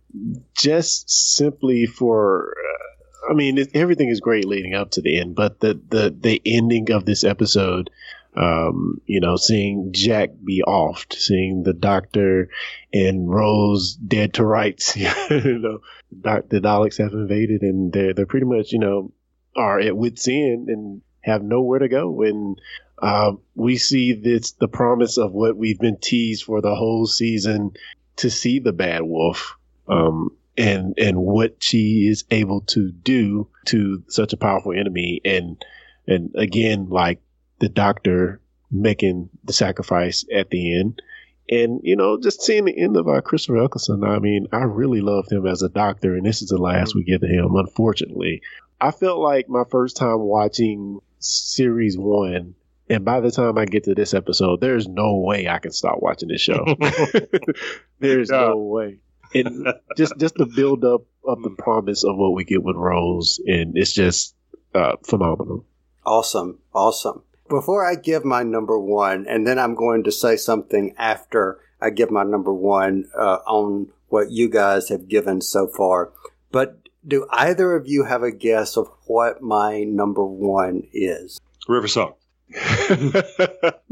just 0.55 1.09
simply 1.35 1.85
for, 1.85 2.55
uh, 2.57 3.31
I 3.31 3.33
mean, 3.33 3.57
it, 3.57 3.69
everything 3.73 4.07
is 4.07 4.21
great 4.21 4.45
leading 4.45 4.73
up 4.73 4.91
to 4.91 5.01
the 5.01 5.19
end, 5.19 5.35
but 5.35 5.59
the 5.59 5.73
the 5.89 6.15
the 6.17 6.41
ending 6.45 6.91
of 6.91 7.05
this 7.05 7.23
episode, 7.23 7.89
um, 8.35 8.99
you 9.05 9.19
know, 9.19 9.35
seeing 9.35 9.91
Jack 9.93 10.31
be 10.43 10.63
offed, 10.65 11.13
seeing 11.13 11.63
the 11.63 11.73
Doctor 11.73 12.49
and 12.91 13.29
Rose 13.29 13.93
dead 13.95 14.35
to 14.35 14.45
rights, 14.45 14.95
you 15.29 15.59
know, 15.59 15.79
the 16.11 16.59
Daleks 16.59 16.97
have 16.97 17.13
invaded, 17.13 17.61
and 17.61 17.93
they're 17.93 18.13
they're 18.13 18.25
pretty 18.25 18.45
much, 18.45 18.71
you 18.71 18.79
know, 18.79 19.11
are 19.55 19.79
at 19.79 19.95
wit's 19.95 20.27
end 20.27 20.69
and 20.69 21.01
have 21.21 21.43
nowhere 21.43 21.79
to 21.79 21.87
go. 21.87 22.23
And 22.23 22.59
um, 23.01 23.41
we 23.55 23.77
see 23.77 24.13
this 24.13 24.51
the 24.53 24.67
promise 24.67 25.17
of 25.17 25.31
what 25.31 25.55
we've 25.55 25.79
been 25.79 25.97
teased 25.97 26.45
for 26.45 26.61
the 26.61 26.75
whole 26.75 27.05
season 27.05 27.71
to 28.17 28.29
see 28.29 28.59
the 28.59 28.73
Bad 28.73 29.03
Wolf, 29.03 29.55
um, 29.87 30.35
and 30.57 30.95
and 30.97 31.17
what 31.17 31.57
she 31.59 32.07
is 32.07 32.23
able 32.31 32.61
to 32.61 32.91
do 32.91 33.47
to 33.65 34.03
such 34.07 34.33
a 34.33 34.37
powerful 34.37 34.73
enemy. 34.73 35.21
And 35.23 35.63
and 36.07 36.31
again, 36.35 36.89
like 36.89 37.21
the 37.63 37.69
Doctor 37.69 38.41
making 38.69 39.29
the 39.45 39.53
sacrifice 39.53 40.25
at 40.33 40.49
the 40.49 40.77
end. 40.79 41.01
And 41.49 41.79
you 41.83 41.95
know, 41.95 42.19
just 42.19 42.41
seeing 42.41 42.65
the 42.65 42.77
end 42.77 42.97
of 42.97 43.07
our 43.07 43.21
Christopher 43.21 43.63
Eccleston, 43.63 44.03
I 44.03 44.19
mean, 44.19 44.47
I 44.51 44.63
really 44.63 44.99
loved 45.01 45.31
him 45.31 45.45
as 45.47 45.61
a 45.61 45.69
doctor, 45.69 46.15
and 46.15 46.25
this 46.25 46.41
is 46.41 46.49
the 46.49 46.57
last 46.57 46.93
we 46.95 47.03
get 47.03 47.21
to 47.21 47.27
him, 47.27 47.55
unfortunately. 47.55 48.41
I 48.81 48.91
felt 48.91 49.19
like 49.19 49.47
my 49.47 49.63
first 49.69 49.95
time 49.95 50.19
watching 50.19 50.99
series 51.19 51.97
one, 51.97 52.55
and 52.89 53.05
by 53.05 53.19
the 53.21 53.31
time 53.31 53.57
I 53.57 53.65
get 53.65 53.83
to 53.85 53.95
this 53.95 54.13
episode, 54.13 54.59
there's 54.61 54.87
no 54.87 55.19
way 55.19 55.47
I 55.47 55.59
can 55.59 55.71
stop 55.71 55.99
watching 56.01 56.27
this 56.29 56.41
show. 56.41 56.65
there's 57.99 58.29
Yeah. 58.29 58.47
no 58.47 58.57
way. 58.57 58.99
And 59.35 59.67
just 59.97 60.13
just 60.19 60.35
the 60.35 60.45
build 60.45 60.83
up 60.85 61.01
of 61.25 61.41
the 61.41 61.49
promise 61.57 62.03
of 62.03 62.15
what 62.17 62.33
we 62.33 62.43
get 62.43 62.61
with 62.63 62.75
Rose, 62.75 63.39
and 63.45 63.77
it's 63.77 63.93
just 63.93 64.35
uh, 64.75 64.95
phenomenal. 65.05 65.65
Awesome, 66.05 66.59
awesome. 66.73 67.23
Before 67.49 67.85
I 67.85 67.95
give 67.95 68.23
my 68.25 68.43
number 68.43 68.79
one, 68.79 69.25
and 69.27 69.45
then 69.45 69.59
I'm 69.59 69.75
going 69.75 70.03
to 70.05 70.11
say 70.11 70.37
something 70.37 70.95
after 70.97 71.59
I 71.81 71.89
give 71.89 72.09
my 72.09 72.23
number 72.23 72.53
one 72.53 73.05
uh, 73.17 73.39
on 73.45 73.91
what 74.07 74.31
you 74.31 74.49
guys 74.49 74.89
have 74.89 75.07
given 75.07 75.41
so 75.41 75.67
far. 75.67 76.13
But 76.51 76.79
do 77.05 77.27
either 77.31 77.75
of 77.75 77.87
you 77.87 78.05
have 78.05 78.23
a 78.23 78.31
guess 78.31 78.77
of 78.77 78.87
what 79.05 79.41
my 79.41 79.83
number 79.83 80.23
one 80.23 80.87
is? 80.93 81.39
River 81.67 81.87
Song. 81.87 82.13
N- 82.55 83.13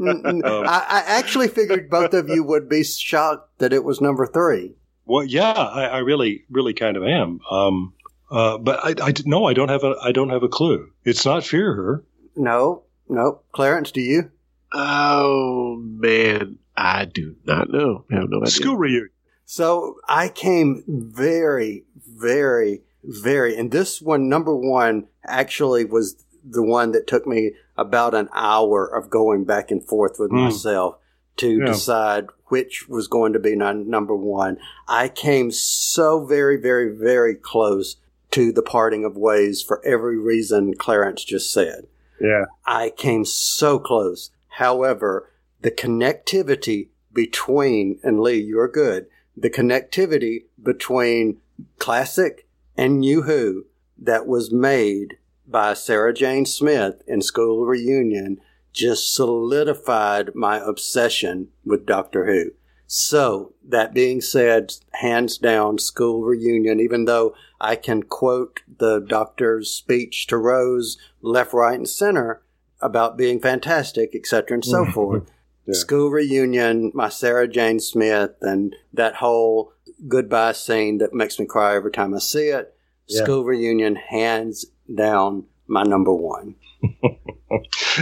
n- 0.00 0.42
I, 0.44 0.86
I 0.88 1.02
actually 1.06 1.48
figured 1.48 1.90
both 1.90 2.14
of 2.14 2.28
you 2.28 2.44
would 2.44 2.68
be 2.68 2.84
shocked 2.84 3.58
that 3.58 3.72
it 3.72 3.84
was 3.84 4.00
number 4.00 4.26
three. 4.26 4.74
Well, 5.04 5.24
yeah, 5.24 5.50
I, 5.50 5.84
I 5.84 5.98
really, 5.98 6.44
really 6.50 6.74
kind 6.74 6.96
of 6.96 7.02
am. 7.04 7.40
Um, 7.50 7.94
uh, 8.30 8.58
but 8.58 8.80
I, 8.82 9.08
I 9.08 9.12
no, 9.26 9.44
I 9.44 9.52
don't 9.52 9.68
have 9.68 9.84
a, 9.84 9.96
I 10.02 10.12
don't 10.12 10.30
have 10.30 10.42
a 10.42 10.48
clue. 10.48 10.90
It's 11.04 11.26
not 11.26 11.44
Fear 11.44 11.74
Her. 11.74 12.04
No, 12.36 12.84
no. 13.08 13.40
Clarence, 13.52 13.90
do 13.90 14.00
you? 14.00 14.30
Oh 14.72 15.76
man, 15.84 16.58
I 16.76 17.04
do 17.04 17.36
not 17.44 17.70
know. 17.70 18.04
I 18.10 18.16
have 18.16 18.30
no 18.30 18.38
idea. 18.38 18.50
School 18.50 18.76
reunion. 18.76 19.10
So 19.44 19.96
I 20.08 20.28
came 20.28 20.82
very, 20.86 21.84
very, 21.96 22.82
very, 23.04 23.56
and 23.56 23.70
this 23.70 24.00
one, 24.00 24.28
number 24.28 24.54
one, 24.56 25.08
actually 25.26 25.84
was 25.84 26.24
the 26.44 26.62
one 26.62 26.92
that 26.92 27.06
took 27.06 27.26
me 27.26 27.52
about 27.76 28.14
an 28.14 28.28
hour 28.32 28.86
of 28.86 29.10
going 29.10 29.44
back 29.44 29.70
and 29.70 29.84
forth 29.86 30.16
with 30.18 30.30
Mm. 30.30 30.44
myself 30.44 30.96
to 31.36 31.58
Yeah. 31.58 31.66
decide 31.66 32.26
which 32.48 32.88
was 32.88 33.08
going 33.08 33.32
to 33.34 33.38
be 33.38 33.54
num- 33.56 33.88
number 33.88 34.14
one. 34.16 34.58
I 34.88 35.08
came 35.08 35.50
so 35.50 36.24
very, 36.24 36.56
very, 36.56 36.94
very 36.94 37.34
close 37.34 37.96
to 38.32 38.52
the 38.52 38.62
parting 38.62 39.04
of 39.04 39.16
ways 39.16 39.62
for 39.62 39.84
every 39.84 40.18
reason 40.18 40.74
Clarence 40.74 41.24
just 41.24 41.52
said. 41.52 41.86
Yeah. 42.22 42.44
I 42.64 42.90
came 42.90 43.24
so 43.24 43.78
close. 43.78 44.30
However, 44.48 45.28
the 45.60 45.70
connectivity 45.70 46.88
between, 47.12 47.98
and 48.02 48.20
Lee, 48.20 48.40
you're 48.40 48.68
good, 48.68 49.06
the 49.36 49.50
connectivity 49.50 50.44
between 50.62 51.38
classic 51.78 52.46
and 52.76 53.00
New 53.00 53.22
Who 53.22 53.66
that 53.98 54.26
was 54.26 54.52
made 54.52 55.18
by 55.46 55.74
Sarah 55.74 56.14
Jane 56.14 56.46
Smith 56.46 57.02
in 57.06 57.22
School 57.22 57.64
Reunion 57.64 58.40
just 58.72 59.14
solidified 59.14 60.34
my 60.34 60.58
obsession 60.58 61.48
with 61.64 61.86
Doctor 61.86 62.26
Who. 62.26 62.52
So, 62.86 63.54
that 63.66 63.94
being 63.94 64.20
said, 64.20 64.74
hands 64.92 65.38
down, 65.38 65.78
School 65.78 66.22
Reunion, 66.22 66.78
even 66.78 67.06
though 67.06 67.34
I 67.62 67.76
can 67.76 68.02
quote 68.02 68.60
the 68.78 68.98
doctor's 68.98 69.70
speech 69.70 70.26
to 70.26 70.36
Rose 70.36 70.98
left, 71.22 71.54
right, 71.54 71.78
and 71.78 71.88
center 71.88 72.42
about 72.80 73.16
being 73.16 73.40
fantastic, 73.40 74.14
etc., 74.14 74.56
and 74.56 74.64
so 74.64 74.82
mm-hmm. 74.82 74.92
forth. 74.92 75.30
Yeah. 75.64 75.74
School 75.74 76.10
reunion, 76.10 76.90
my 76.92 77.08
Sarah 77.08 77.46
Jane 77.46 77.78
Smith, 77.78 78.32
and 78.40 78.74
that 78.92 79.14
whole 79.14 79.72
goodbye 80.08 80.54
scene 80.54 80.98
that 80.98 81.14
makes 81.14 81.38
me 81.38 81.46
cry 81.46 81.76
every 81.76 81.92
time 81.92 82.16
I 82.16 82.18
see 82.18 82.48
it. 82.48 82.74
Yeah. 83.06 83.22
School 83.22 83.44
reunion, 83.44 83.94
hands 83.94 84.66
down, 84.92 85.44
my 85.68 85.84
number 85.84 86.12
one. 86.12 86.56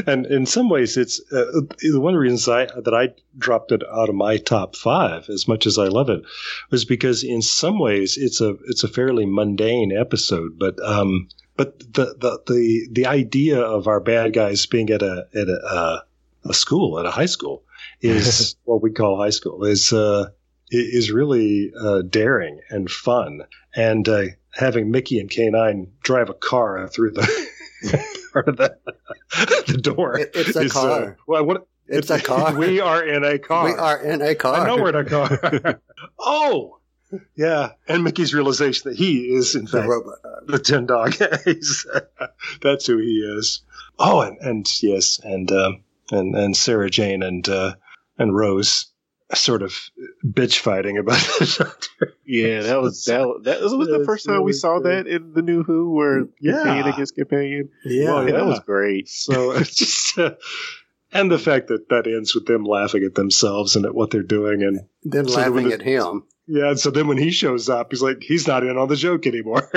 and 0.07 0.27
in 0.27 0.47
some 0.47 0.69
ways, 0.69 0.97
it's 0.97 1.21
uh, 1.33 1.45
one 1.99 2.15
of 2.15 2.19
the 2.19 2.19
reasons 2.19 2.49
I 2.49 2.67
that 2.67 2.95
I 2.95 3.15
dropped 3.37 3.73
it 3.73 3.83
out 3.91 4.09
of 4.09 4.15
my 4.15 4.37
top 4.37 4.77
five, 4.77 5.29
as 5.29 5.49
much 5.49 5.67
as 5.67 5.79
I 5.79 5.89
love 5.89 6.11
it, 6.11 6.23
was 6.71 6.85
because 6.85 7.25
in 7.25 7.43
some 7.43 7.79
ways 7.79 8.17
it's 8.17 8.41
a 8.41 8.57
it's 8.67 8.85
a 8.85 8.89
fairly 8.89 9.27
mundane 9.27 9.97
episode, 9.97 10.59
but 10.59 10.81
um, 10.83 11.29
but 11.57 11.79
the 11.81 12.15
the 12.19 12.41
the 12.47 12.89
the 12.91 13.07
idea 13.07 13.61
of 13.61 13.87
our 13.87 14.01
bad 14.01 14.33
guys 14.33 14.67
being 14.67 14.91
at 14.91 15.03
a 15.03 15.27
at 15.35 15.49
a 15.49 15.61
uh, 15.65 16.01
a 16.45 16.55
school 16.55 16.99
at 16.99 17.07
a 17.07 17.11
high 17.11 17.27
school 17.27 17.65
is 18.01 18.57
what 18.65 18.83
we 18.83 18.93
call 18.93 19.19
high 19.19 19.31
school. 19.31 19.65
Is 19.65 19.93
uh 19.93 20.31
is 20.71 21.11
really 21.11 21.73
uh, 21.79 22.03
daring 22.03 22.61
and 22.71 22.89
fun, 22.91 23.43
and 23.75 24.09
uh, 24.09 24.25
having 24.53 24.91
Mickey 24.91 25.19
and 25.19 25.29
K9 25.29 25.89
drive 26.03 26.31
a 26.31 26.35
car 26.35 26.87
through 26.87 27.11
the 27.11 27.47
part 28.33 28.49
of 28.49 28.57
the 28.57 28.77
the 29.67 29.79
door. 29.81 30.19
It- 30.19 30.31
it's 30.35 30.57
a 30.57 30.61
is, 30.63 30.77
uh, 30.77 30.81
car. 30.81 31.17
well, 31.27 31.45
what? 31.45 31.67
It's 31.87 32.11
a 32.11 32.21
car. 32.21 32.55
we 32.57 32.81
are 32.81 33.03
in 33.03 33.25
a 33.25 33.39
car. 33.39 33.65
We 33.65 33.73
are 33.73 34.01
in 34.01 34.23
a 34.23 34.35
car. 34.35 34.55
I 34.55 34.67
know 34.67 34.77
we're 34.77 34.91
in 34.91 34.95
a 34.95 35.05
car. 35.05 35.81
oh, 36.19 36.79
yeah. 37.35 37.73
And 37.89 38.05
Mickey's 38.05 38.33
realization 38.33 38.91
that 38.91 38.97
he 38.97 39.35
is 39.35 39.57
in 39.57 39.65
the 39.65 39.71
fact 39.73 39.89
robot. 39.89 40.19
the 40.47 40.59
tin 40.61 40.87
dog. 40.87 41.15
That's 42.63 42.87
who 42.87 42.99
he 42.99 43.21
is. 43.39 43.63
Oh, 43.99 44.21
and, 44.21 44.39
and 44.39 44.83
yes, 44.83 45.19
and 45.23 45.51
um, 45.51 45.83
and 46.13 46.35
and 46.37 46.57
Sarah 46.57 46.91
Jane 46.91 47.23
and 47.23 47.47
uh, 47.49 47.75
and 48.19 48.35
Rose 48.35 48.87
sort 49.35 49.63
of 49.63 49.75
bitch 50.27 50.59
fighting 50.59 50.99
about 50.99 51.19
the 51.39 51.57
doctor. 51.59 52.15
Yeah, 52.25 52.63
that 52.63 52.81
was 52.81 53.05
that. 53.07 53.27
was- 53.27 53.43
That 53.45 53.61
was, 53.61 53.75
was 53.75 53.89
the 53.89 53.99
That's 53.99 54.07
first 54.07 54.27
time 54.27 54.43
we 54.43 54.53
saw 54.53 54.79
great. 54.81 55.05
that 55.05 55.07
in 55.07 55.33
the 55.33 55.43
new 55.43 55.63
Who, 55.63 55.93
where 55.95 56.27
Yeah. 56.41 56.53
companion 56.59 56.87
against 56.89 57.15
companion. 57.15 57.69
Yeah. 57.85 58.05
Well, 58.15 58.25
yeah, 58.27 58.33
that 58.37 58.47
was 58.47 58.61
great. 58.61 59.09
So 59.09 59.53
it's 59.57 59.75
just. 59.75 60.19
Uh, 60.19 60.35
and 61.13 61.31
the 61.31 61.39
fact 61.41 61.69
that 61.69 61.89
that 61.89 62.07
ends 62.07 62.35
with 62.37 62.47
them 62.47 62.65
laughing 62.65 63.03
at 63.05 63.17
themselves 63.17 63.75
and 63.75 63.85
at 63.85 63.95
what 63.95 64.11
they're 64.11 64.23
doing, 64.23 64.63
and 64.63 64.81
Then 65.03 65.27
So 65.27 65.39
laughing 65.39 65.65
was- 65.65 65.73
at 65.75 65.83
him. 65.83 66.23
yeah, 66.47 66.69
and 66.71 66.79
so 66.79 66.91
then 66.91 67.09
when 67.09 67.19
he 67.19 67.31
shows 67.31 67.69
up, 67.69 67.89
he's 67.91 68.01
like, 68.03 68.23
he's 68.23 68.47
not 68.47 68.63
in 68.65 68.77
on 68.79 68.89
the 68.89 68.95
joke 68.97 69.27
anymore. 69.27 69.69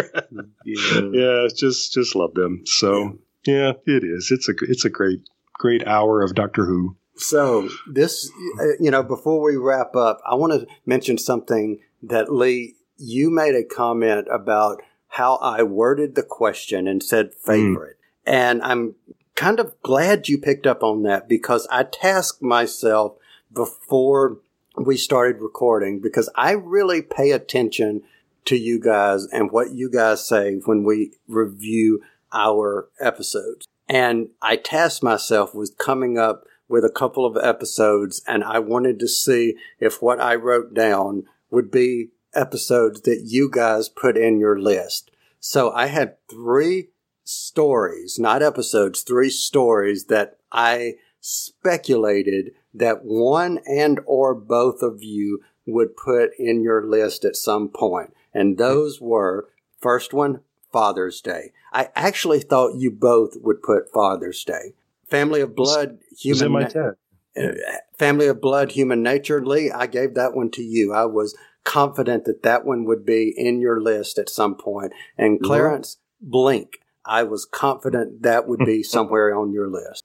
Yeah. 0.65 1.01
yeah, 1.11 1.47
just 1.55 1.93
just 1.93 2.15
love 2.15 2.33
them. 2.35 2.61
So 2.65 3.17
yeah, 3.45 3.73
it 3.85 4.03
is. 4.03 4.29
It's 4.31 4.47
a 4.47 4.53
it's 4.61 4.85
a 4.85 4.89
great 4.89 5.21
great 5.53 5.85
hour 5.87 6.21
of 6.21 6.35
Doctor 6.35 6.65
Who. 6.65 6.95
So 7.15 7.69
this, 7.87 8.31
uh, 8.59 8.75
you 8.79 8.91
know, 8.91 9.03
before 9.03 9.41
we 9.41 9.55
wrap 9.55 9.95
up, 9.95 10.21
I 10.25 10.35
want 10.35 10.53
to 10.53 10.67
mention 10.85 11.17
something 11.17 11.79
that 12.01 12.33
Lee, 12.33 12.75
you 12.97 13.29
made 13.29 13.55
a 13.55 13.63
comment 13.63 14.27
about 14.31 14.81
how 15.07 15.35
I 15.35 15.63
worded 15.63 16.15
the 16.15 16.23
question 16.23 16.87
and 16.87 17.03
said 17.03 17.33
favorite. 17.33 17.97
And 18.25 18.61
I'm 18.63 18.95
kind 19.35 19.59
of 19.59 19.79
glad 19.81 20.27
you 20.27 20.37
picked 20.37 20.65
up 20.65 20.83
on 20.83 21.03
that 21.03 21.29
because 21.29 21.67
I 21.69 21.83
tasked 21.83 22.41
myself 22.41 23.17
before 23.53 24.39
we 24.75 24.97
started 24.97 25.41
recording 25.41 25.99
because 26.01 26.29
I 26.35 26.51
really 26.51 27.01
pay 27.01 27.31
attention 27.31 28.01
to 28.45 28.55
you 28.55 28.79
guys 28.79 29.25
and 29.25 29.51
what 29.51 29.71
you 29.71 29.89
guys 29.89 30.27
say 30.27 30.55
when 30.65 30.83
we 30.83 31.13
review 31.27 32.01
our 32.33 32.89
episodes. 32.99 33.67
And 33.87 34.29
I 34.41 34.55
tasked 34.55 35.03
myself 35.03 35.53
with 35.53 35.77
coming 35.77 36.17
up 36.17 36.45
with 36.73 36.83
a 36.83 36.89
couple 36.89 37.23
of 37.23 37.37
episodes 37.37 38.23
and 38.25 38.43
I 38.43 38.57
wanted 38.57 38.97
to 38.97 39.07
see 39.07 39.55
if 39.79 40.01
what 40.01 40.19
I 40.19 40.33
wrote 40.33 40.73
down 40.73 41.25
would 41.51 41.69
be 41.69 42.09
episodes 42.33 43.01
that 43.01 43.21
you 43.27 43.47
guys 43.47 43.89
put 43.89 44.17
in 44.17 44.39
your 44.39 44.59
list. 44.59 45.11
So 45.39 45.71
I 45.71 45.85
had 45.85 46.15
three 46.27 46.87
stories, 47.23 48.17
not 48.17 48.41
episodes, 48.41 49.03
three 49.03 49.29
stories 49.29 50.05
that 50.05 50.37
I 50.51 50.95
speculated 51.19 52.53
that 52.73 53.05
one 53.05 53.59
and 53.67 53.99
or 54.07 54.33
both 54.33 54.81
of 54.81 55.03
you 55.03 55.41
would 55.67 55.95
put 55.95 56.31
in 56.39 56.63
your 56.63 56.83
list 56.87 57.23
at 57.23 57.35
some 57.35 57.69
point. 57.69 58.15
And 58.33 58.57
those 58.57 58.99
were 58.99 59.47
first 59.79 60.11
one, 60.11 60.39
Father's 60.71 61.21
Day. 61.21 61.51
I 61.71 61.89
actually 61.95 62.39
thought 62.39 62.79
you 62.79 62.89
both 62.89 63.35
would 63.41 63.61
put 63.61 63.93
Father's 63.93 64.43
Day. 64.43 64.73
Family 65.13 65.41
of 65.41 65.55
Blood, 65.55 65.99
It 66.23 66.29
was 66.29 66.41
in 66.41 66.47
Human 66.47 66.63
my 66.63 66.71
Na- 66.73 67.43
uh, 67.47 67.53
Family 67.99 68.25
of 68.25 68.41
Blood, 68.41 68.71
Human 68.71 69.03
Nature. 69.03 69.45
Lee, 69.45 69.69
I 69.69 69.85
gave 69.85 70.15
that 70.15 70.33
one 70.33 70.49
to 70.51 70.63
you. 70.63 70.91
I 70.91 71.05
was 71.05 71.37
confident 71.63 72.25
that 72.25 72.41
that 72.41 72.65
one 72.65 72.85
would 72.85 73.05
be 73.05 73.31
in 73.37 73.61
your 73.61 73.79
list 73.79 74.17
at 74.17 74.27
some 74.27 74.55
point. 74.55 74.91
And 75.15 75.39
Clarence, 75.39 75.97
Blink. 76.19 76.79
I 77.05 77.23
was 77.23 77.45
confident 77.45 78.23
that 78.23 78.47
would 78.47 78.65
be 78.65 78.81
somewhere 78.95 79.37
on 79.37 79.53
your 79.53 79.69
list. 79.69 80.03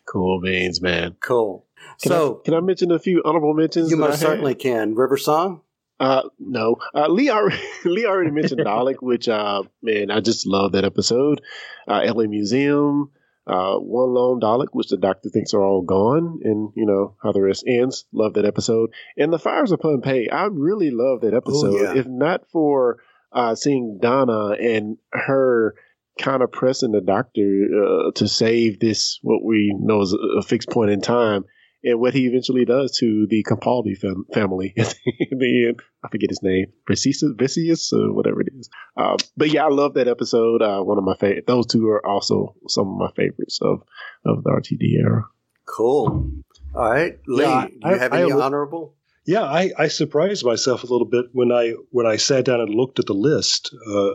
cool 0.08 0.42
beans, 0.42 0.82
man. 0.82 1.16
Cool. 1.20 1.68
Can 2.02 2.10
so 2.10 2.40
I, 2.42 2.46
can 2.46 2.54
I 2.56 2.60
mention 2.62 2.92
a 2.92 2.98
few 2.98 3.22
honorable 3.24 3.54
mentions? 3.54 3.92
you 3.92 3.98
most 3.98 4.20
certainly 4.20 4.56
can. 4.56 4.96
River 4.96 5.18
Song? 5.18 5.62
Uh, 6.00 6.24
no. 6.40 6.78
Uh, 6.96 7.08
Lee 7.08 7.30
already, 7.30 7.62
Lee 7.86 8.08
already 8.08 8.32
mentioned 8.32 8.62
Dalek, 8.62 9.02
which, 9.02 9.30
uh, 9.30 9.62
man, 9.84 10.10
I 10.10 10.22
just 10.22 10.48
love 10.48 10.72
that 10.72 10.86
episode. 10.86 11.42
Uh, 11.88 12.02
LA 12.04 12.24
Museum, 12.24 13.12
uh, 13.46 13.76
One 13.76 14.14
Lone 14.14 14.40
Dalek, 14.40 14.70
which 14.72 14.88
the 14.88 14.98
doctor 14.98 15.30
thinks 15.30 15.54
are 15.54 15.62
all 15.62 15.82
gone, 15.82 16.40
and, 16.44 16.72
you 16.76 16.86
know, 16.86 17.16
how 17.22 17.32
the 17.32 17.42
rest 17.42 17.66
ends. 17.68 18.06
Love 18.12 18.34
that 18.34 18.46
episode. 18.46 18.92
And 19.18 19.34
The 19.34 19.40
Fires 19.40 19.72
of 19.72 19.80
Pompeii, 19.80 20.30
I 20.30 20.46
really 20.46 20.92
love 20.92 21.22
that 21.22 21.34
episode. 21.34 21.82
yeah. 21.82 21.96
If 21.96 22.08
not 22.08 22.48
for 22.52 22.98
uh, 23.32 23.56
seeing 23.56 24.00
Donna 24.02 24.52
and 24.52 24.98
her 25.12 25.76
kind 26.20 26.44
of 26.44 26.52
pressing 26.52 26.92
the 26.92 27.02
doctor 27.02 27.66
uh, 27.74 28.12
to 28.16 28.28
save 28.28 28.80
this, 28.80 29.20
what 29.24 29.44
we 29.44 29.76
know 29.80 30.02
is 30.02 30.16
a 30.38 30.44
fixed 30.44 30.70
point 30.70 30.92
in 30.92 31.02
time, 31.02 31.46
and 31.84 32.00
what 32.00 32.14
he 32.14 32.26
eventually 32.28 32.66
does 32.66 32.98
to 33.00 33.28
the 33.30 33.44
Capaldi 33.44 33.98
fam- 33.98 34.26
family 34.34 34.74
at 34.78 34.96
the 35.10 35.66
end. 35.68 35.82
I 36.04 36.10
forget 36.10 36.30
his 36.30 36.42
name, 36.44 36.68
Vicious, 36.88 37.24
Vicious, 37.38 37.92
or 37.94 38.14
whatever 38.14 38.42
it 38.42 38.48
is. 38.58 38.70
Uh, 38.98 39.18
but 39.38 39.50
yeah, 39.52 39.66
I 39.66 39.70
love 39.70 39.94
that 39.96 40.08
episode. 40.08 40.62
Uh, 40.62 40.82
one 40.82 40.98
of 40.98 41.04
my 41.04 41.16
favorite. 41.18 41.48
Those 41.48 41.68
two 41.68 41.88
are 41.90 42.06
also 42.06 42.56
some 42.68 42.88
of 42.90 42.98
my 42.98 43.10
favorites 43.16 43.60
of 43.62 43.82
of 44.26 44.44
the 44.44 44.50
RTD 44.50 45.00
era. 45.02 45.26
Cool. 45.66 46.32
All 46.76 46.90
right. 46.92 47.18
Lee, 47.28 47.44
Yeah, 47.44 47.68
do 47.68 47.74
you 47.74 47.80
I- 47.96 47.98
have 47.98 48.14
I- 48.14 48.22
any 48.24 48.32
I- 48.32 48.36
honorable? 48.38 48.96
Yeah, 49.26 49.44
I, 49.44 49.72
I 49.78 49.88
surprised 49.88 50.44
myself 50.46 50.84
a 50.84 50.88
little 50.88 51.08
bit 51.08 51.28
when 51.32 51.50
I 51.54 51.76
when 51.92 52.06
I 52.06 52.18
sat 52.18 52.44
down 52.44 52.60
and 52.60 52.76
looked 52.76 53.00
at 53.00 53.06
the 53.06 53.14
list, 53.14 53.74
uh, 53.88 54.12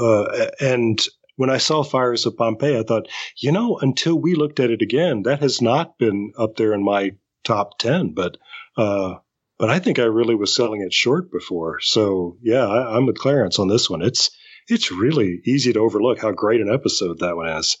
uh, 0.00 0.46
and 0.60 0.96
when 1.36 1.50
I 1.50 1.58
saw 1.58 1.82
Fires 1.82 2.26
of 2.26 2.36
Pompeii, 2.36 2.78
I 2.78 2.82
thought, 2.82 3.08
you 3.38 3.52
know, 3.52 3.78
until 3.78 4.18
we 4.18 4.34
looked 4.34 4.60
at 4.60 4.70
it 4.70 4.82
again, 4.82 5.22
that 5.22 5.40
has 5.40 5.62
not 5.62 5.98
been 5.98 6.32
up 6.38 6.56
there 6.56 6.72
in 6.72 6.84
my 6.84 7.12
top 7.44 7.78
ten. 7.78 8.12
But 8.12 8.36
uh, 8.76 9.14
but 9.58 9.70
I 9.70 9.78
think 9.78 9.98
I 9.98 10.04
really 10.04 10.34
was 10.34 10.54
selling 10.54 10.82
it 10.82 10.92
short 10.92 11.30
before. 11.30 11.80
So 11.80 12.36
yeah, 12.42 12.66
I, 12.66 12.96
I'm 12.96 13.06
with 13.06 13.18
Clarence 13.18 13.58
on 13.58 13.68
this 13.68 13.88
one. 13.88 14.02
It's 14.02 14.30
it's 14.68 14.90
really 14.90 15.40
easy 15.46 15.72
to 15.72 15.80
overlook 15.80 16.20
how 16.20 16.32
great 16.32 16.60
an 16.60 16.72
episode 16.72 17.20
that 17.20 17.36
one 17.36 17.48
is. 17.48 17.76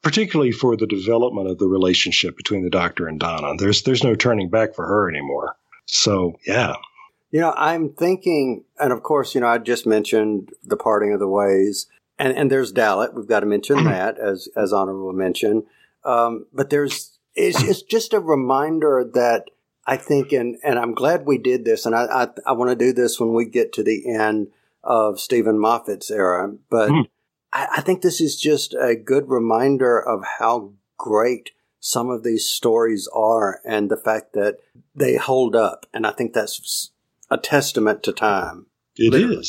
Particularly 0.00 0.52
for 0.52 0.76
the 0.76 0.86
development 0.86 1.48
of 1.48 1.58
the 1.58 1.66
relationship 1.66 2.36
between 2.36 2.62
the 2.62 2.70
Doctor 2.70 3.08
and 3.08 3.18
Donna. 3.18 3.54
There's 3.58 3.82
there's 3.82 4.04
no 4.04 4.14
turning 4.14 4.48
back 4.48 4.76
for 4.76 4.86
her 4.86 5.10
anymore. 5.10 5.56
So 5.86 6.34
yeah, 6.46 6.76
You 7.30 7.40
know, 7.40 7.52
I'm 7.56 7.90
thinking, 7.90 8.64
and 8.78 8.92
of 8.92 9.02
course, 9.02 9.34
you 9.34 9.40
know, 9.40 9.48
I 9.48 9.58
just 9.58 9.86
mentioned 9.86 10.50
the 10.64 10.76
parting 10.76 11.12
of 11.12 11.20
the 11.20 11.28
ways, 11.28 11.86
and 12.18 12.36
and 12.36 12.50
there's 12.50 12.72
Dalek. 12.72 13.14
We've 13.14 13.26
got 13.28 13.40
to 13.40 13.46
mention 13.46 13.84
that 13.84 14.18
as 14.18 14.48
as 14.56 14.72
honorable 14.72 15.12
mention. 15.12 15.64
Um, 16.04 16.46
but 16.52 16.70
there's 16.70 17.18
it's, 17.34 17.62
it's 17.62 17.82
just 17.82 18.12
a 18.12 18.20
reminder 18.20 19.08
that 19.14 19.44
I 19.86 19.96
think, 19.96 20.32
and 20.32 20.56
and 20.64 20.78
I'm 20.78 20.94
glad 20.94 21.26
we 21.26 21.38
did 21.38 21.64
this, 21.64 21.86
and 21.86 21.94
I 21.94 22.04
I, 22.04 22.28
I 22.46 22.52
want 22.52 22.70
to 22.70 22.76
do 22.76 22.92
this 22.92 23.18
when 23.18 23.32
we 23.32 23.44
get 23.46 23.72
to 23.74 23.82
the 23.82 24.12
end 24.12 24.48
of 24.84 25.20
Steven 25.20 25.58
Moffat's 25.58 26.10
era, 26.10 26.52
but 26.70 26.90
Hmm. 26.90 27.00
I, 27.52 27.68
I 27.78 27.80
think 27.80 28.02
this 28.02 28.20
is 28.20 28.40
just 28.40 28.74
a 28.74 28.94
good 28.94 29.28
reminder 29.28 29.98
of 29.98 30.22
how 30.38 30.72
great 30.96 31.50
some 31.80 32.10
of 32.10 32.22
these 32.22 32.48
stories 32.48 33.08
are, 33.14 33.60
and 33.64 33.90
the 33.90 33.96
fact 33.96 34.32
that 34.34 34.58
they 34.94 35.16
hold 35.16 35.54
up, 35.56 35.86
and 35.94 36.06
I 36.06 36.10
think 36.12 36.32
that's 36.32 36.90
a 37.30 37.36
testament 37.38 38.02
to 38.04 38.12
time. 38.12 38.66
It 38.96 39.14
is, 39.14 39.20
Literally. 39.20 39.44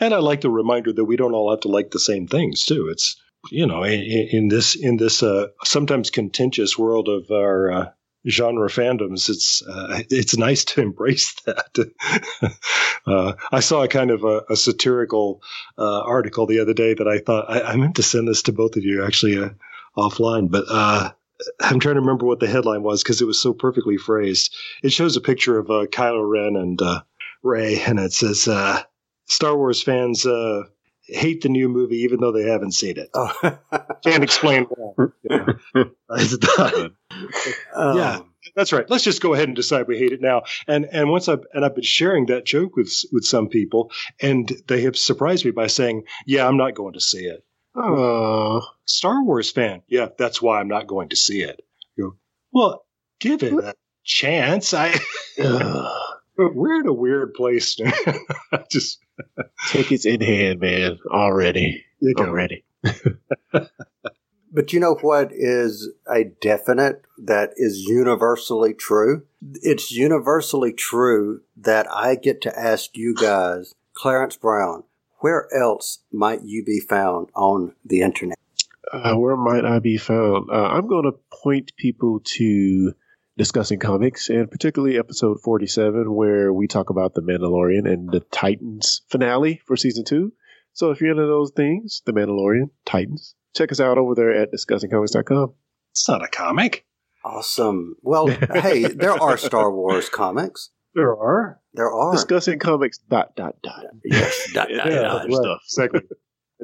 And 0.00 0.14
I 0.14 0.18
like 0.18 0.40
the 0.40 0.50
reminder 0.50 0.92
that 0.92 1.04
we 1.04 1.16
don't 1.16 1.34
all 1.34 1.50
have 1.50 1.60
to 1.60 1.68
like 1.68 1.90
the 1.90 1.98
same 1.98 2.26
things 2.26 2.64
too. 2.64 2.88
It's 2.90 3.16
you 3.50 3.66
know 3.66 3.84
in, 3.84 4.00
in 4.30 4.48
this 4.48 4.74
in 4.74 4.96
this 4.96 5.22
uh, 5.22 5.48
sometimes 5.64 6.10
contentious 6.10 6.78
world 6.78 7.08
of 7.08 7.30
our 7.30 7.70
uh, 7.70 7.90
genre 8.28 8.68
fandoms, 8.68 9.28
it's 9.28 9.62
uh, 9.62 10.02
it's 10.10 10.36
nice 10.36 10.64
to 10.64 10.80
embrace 10.82 11.34
that. 11.42 11.92
uh, 13.06 13.32
I 13.52 13.60
saw 13.60 13.82
a 13.82 13.88
kind 13.88 14.10
of 14.10 14.24
a, 14.24 14.42
a 14.50 14.56
satirical 14.56 15.42
uh, 15.78 16.00
article 16.00 16.46
the 16.46 16.60
other 16.60 16.74
day 16.74 16.94
that 16.94 17.08
I 17.08 17.18
thought 17.18 17.50
I, 17.50 17.62
I 17.62 17.76
meant 17.76 17.96
to 17.96 18.02
send 18.02 18.28
this 18.28 18.42
to 18.42 18.52
both 18.52 18.76
of 18.76 18.84
you 18.84 19.04
actually 19.04 19.38
uh, 19.38 19.50
offline, 19.96 20.50
but. 20.50 20.64
Uh, 20.68 21.12
I'm 21.60 21.80
trying 21.80 21.96
to 21.96 22.00
remember 22.00 22.24
what 22.24 22.40
the 22.40 22.46
headline 22.46 22.82
was 22.82 23.02
because 23.02 23.20
it 23.20 23.26
was 23.26 23.38
so 23.38 23.52
perfectly 23.52 23.98
phrased. 23.98 24.56
It 24.82 24.90
shows 24.90 25.16
a 25.16 25.20
picture 25.20 25.58
of 25.58 25.70
uh, 25.70 25.84
Kylo 25.84 26.26
Ren 26.26 26.56
and 26.56 26.80
uh, 26.80 27.02
Rey, 27.42 27.78
and 27.78 27.98
it 27.98 28.14
says, 28.14 28.48
"Star 29.26 29.56
Wars 29.56 29.82
fans 29.82 30.26
uh, 30.26 30.62
hate 31.06 31.42
the 31.42 31.48
new 31.48 31.68
movie 31.68 31.98
even 31.98 32.20
though 32.20 32.32
they 32.32 32.44
haven't 32.44 32.72
seen 32.72 32.98
it. 32.98 33.10
Oh, 33.14 33.32
Can't 34.04 34.24
explain 34.24 34.64
why." 34.64 35.06
You 35.22 35.58
know? 35.74 35.90
I 36.10 36.90
um, 37.74 37.96
Yeah. 37.96 38.20
That's 38.54 38.72
right. 38.72 38.88
Let's 38.88 39.04
just 39.04 39.20
go 39.20 39.34
ahead 39.34 39.48
and 39.48 39.56
decide 39.56 39.88
we 39.88 39.98
hate 39.98 40.12
it 40.12 40.20
now. 40.20 40.42
And 40.68 40.86
and 40.92 41.10
once 41.10 41.28
I've 41.28 41.44
and 41.52 41.64
I've 41.64 41.74
been 41.74 41.84
sharing 41.84 42.26
that 42.26 42.46
joke 42.46 42.76
with 42.76 42.92
with 43.12 43.24
some 43.24 43.48
people, 43.48 43.90
and 44.20 44.50
they 44.68 44.82
have 44.82 44.96
surprised 44.96 45.44
me 45.44 45.50
by 45.50 45.66
saying, 45.66 46.04
"Yeah, 46.26 46.46
I'm 46.46 46.56
not 46.56 46.74
going 46.74 46.94
to 46.94 47.00
see 47.00 47.24
it." 47.24 47.44
Oh, 47.74 48.62
Star 48.86 49.22
Wars 49.22 49.50
fan. 49.50 49.82
Yeah, 49.88 50.08
that's 50.16 50.40
why 50.40 50.60
I'm 50.60 50.68
not 50.68 50.86
going 50.86 51.10
to 51.10 51.16
see 51.16 51.42
it. 51.42 51.60
You 51.96 52.04
go, 52.04 52.16
well, 52.52 52.86
give 53.20 53.42
it 53.42 53.52
a 53.52 53.74
chance. 54.04 54.72
I 54.72 54.94
we're 56.36 56.80
in 56.80 56.86
a 56.86 56.92
weird 56.92 57.34
place. 57.34 57.78
Now. 57.78 57.92
Just 58.70 58.98
tickets 59.68 60.04
in 60.06 60.20
hand, 60.20 60.60
man. 60.60 60.98
Already, 61.10 61.84
you 62.00 62.14
go. 62.14 62.24
already. 62.24 62.64
But 64.56 64.72
you 64.72 64.80
know 64.80 64.94
what 65.02 65.32
is 65.32 65.90
a 66.10 66.24
definite 66.24 67.02
that 67.18 67.50
is 67.56 67.82
universally 67.82 68.72
true? 68.72 69.26
It's 69.56 69.92
universally 69.92 70.72
true 70.72 71.42
that 71.58 71.86
I 71.92 72.14
get 72.14 72.40
to 72.40 72.58
ask 72.58 72.96
you 72.96 73.14
guys, 73.14 73.74
Clarence 73.92 74.38
Brown, 74.38 74.84
where 75.18 75.46
else 75.54 75.98
might 76.10 76.40
you 76.42 76.64
be 76.64 76.80
found 76.80 77.28
on 77.34 77.74
the 77.84 78.00
internet? 78.00 78.38
Uh, 78.90 79.14
where 79.16 79.36
might 79.36 79.66
I 79.66 79.78
be 79.78 79.98
found? 79.98 80.48
Uh, 80.50 80.68
I'm 80.68 80.86
going 80.86 81.04
to 81.04 81.18
point 81.30 81.72
people 81.76 82.20
to 82.24 82.94
discussing 83.36 83.78
comics, 83.78 84.28
and 84.28 84.50
particularly 84.50 84.98
episode 84.98 85.38
47, 85.42 86.14
where 86.14 86.52
we 86.52 86.66
talk 86.66 86.90
about 86.90 87.14
the 87.14 87.22
Mandalorian 87.22 87.90
and 87.90 88.10
the 88.10 88.20
Titans 88.20 89.02
finale 89.08 89.60
for 89.66 89.76
season 89.76 90.04
two. 90.04 90.32
So 90.72 90.90
if 90.90 91.00
you're 91.00 91.10
into 91.10 91.26
those 91.26 91.52
things, 91.56 92.02
the 92.04 92.12
Mandalorian, 92.12 92.70
Titans, 92.84 93.34
check 93.54 93.72
us 93.72 93.80
out 93.80 93.98
over 93.98 94.14
there 94.14 94.34
at 94.34 94.52
discussingcomics.com. 94.52 95.54
It's 95.92 96.08
not 96.08 96.24
a 96.24 96.28
comic. 96.28 96.84
Awesome. 97.24 97.96
Well, 98.02 98.26
hey, 98.28 98.84
there 98.84 99.12
are 99.20 99.36
Star 99.36 99.72
Wars 99.72 100.08
comics. 100.08 100.70
There 100.94 101.16
are. 101.16 101.60
There 101.74 101.90
are. 101.90 102.12
Discussing 102.12 102.58
comics. 102.58 102.98
Dot 102.98 103.34
dot 103.36 103.56
dot. 103.62 103.84
Yes, 104.04 104.52
dot, 104.52 104.68
dot, 104.68 104.86
Yeah, 104.90 105.00
dot. 105.02 105.20
other 105.22 105.32
stuff. 105.32 105.60
Exactly. 105.64 106.00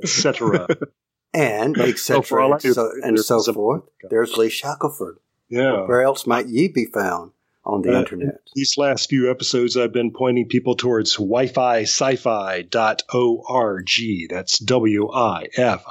Etc. 0.02 0.66
and 1.34 1.76
Oh, 1.78 1.82
for 1.84 1.88
etc. 1.90 2.44
all 2.44 2.52
and 2.52 2.62
so, 2.62 2.90
and 3.02 3.18
so 3.18 3.40
some- 3.40 3.54
forth. 3.54 3.82
There's 4.08 4.36
Lee 4.36 4.48
Shackleford. 4.48 5.16
Yeah. 5.52 5.84
Where 5.86 6.02
else 6.02 6.26
might 6.26 6.48
ye 6.48 6.68
be 6.68 6.86
found 6.86 7.32
on 7.64 7.82
the 7.82 7.94
Uh, 7.94 7.98
internet? 8.00 8.40
These 8.54 8.74
last 8.78 9.08
few 9.10 9.30
episodes, 9.30 9.76
I've 9.76 9.92
been 9.92 10.12
pointing 10.12 10.48
people 10.48 10.74
towards 10.76 11.14
Wi-Fi 11.16 11.82
sci-fi.org. 11.82 12.70
That's 14.30 14.58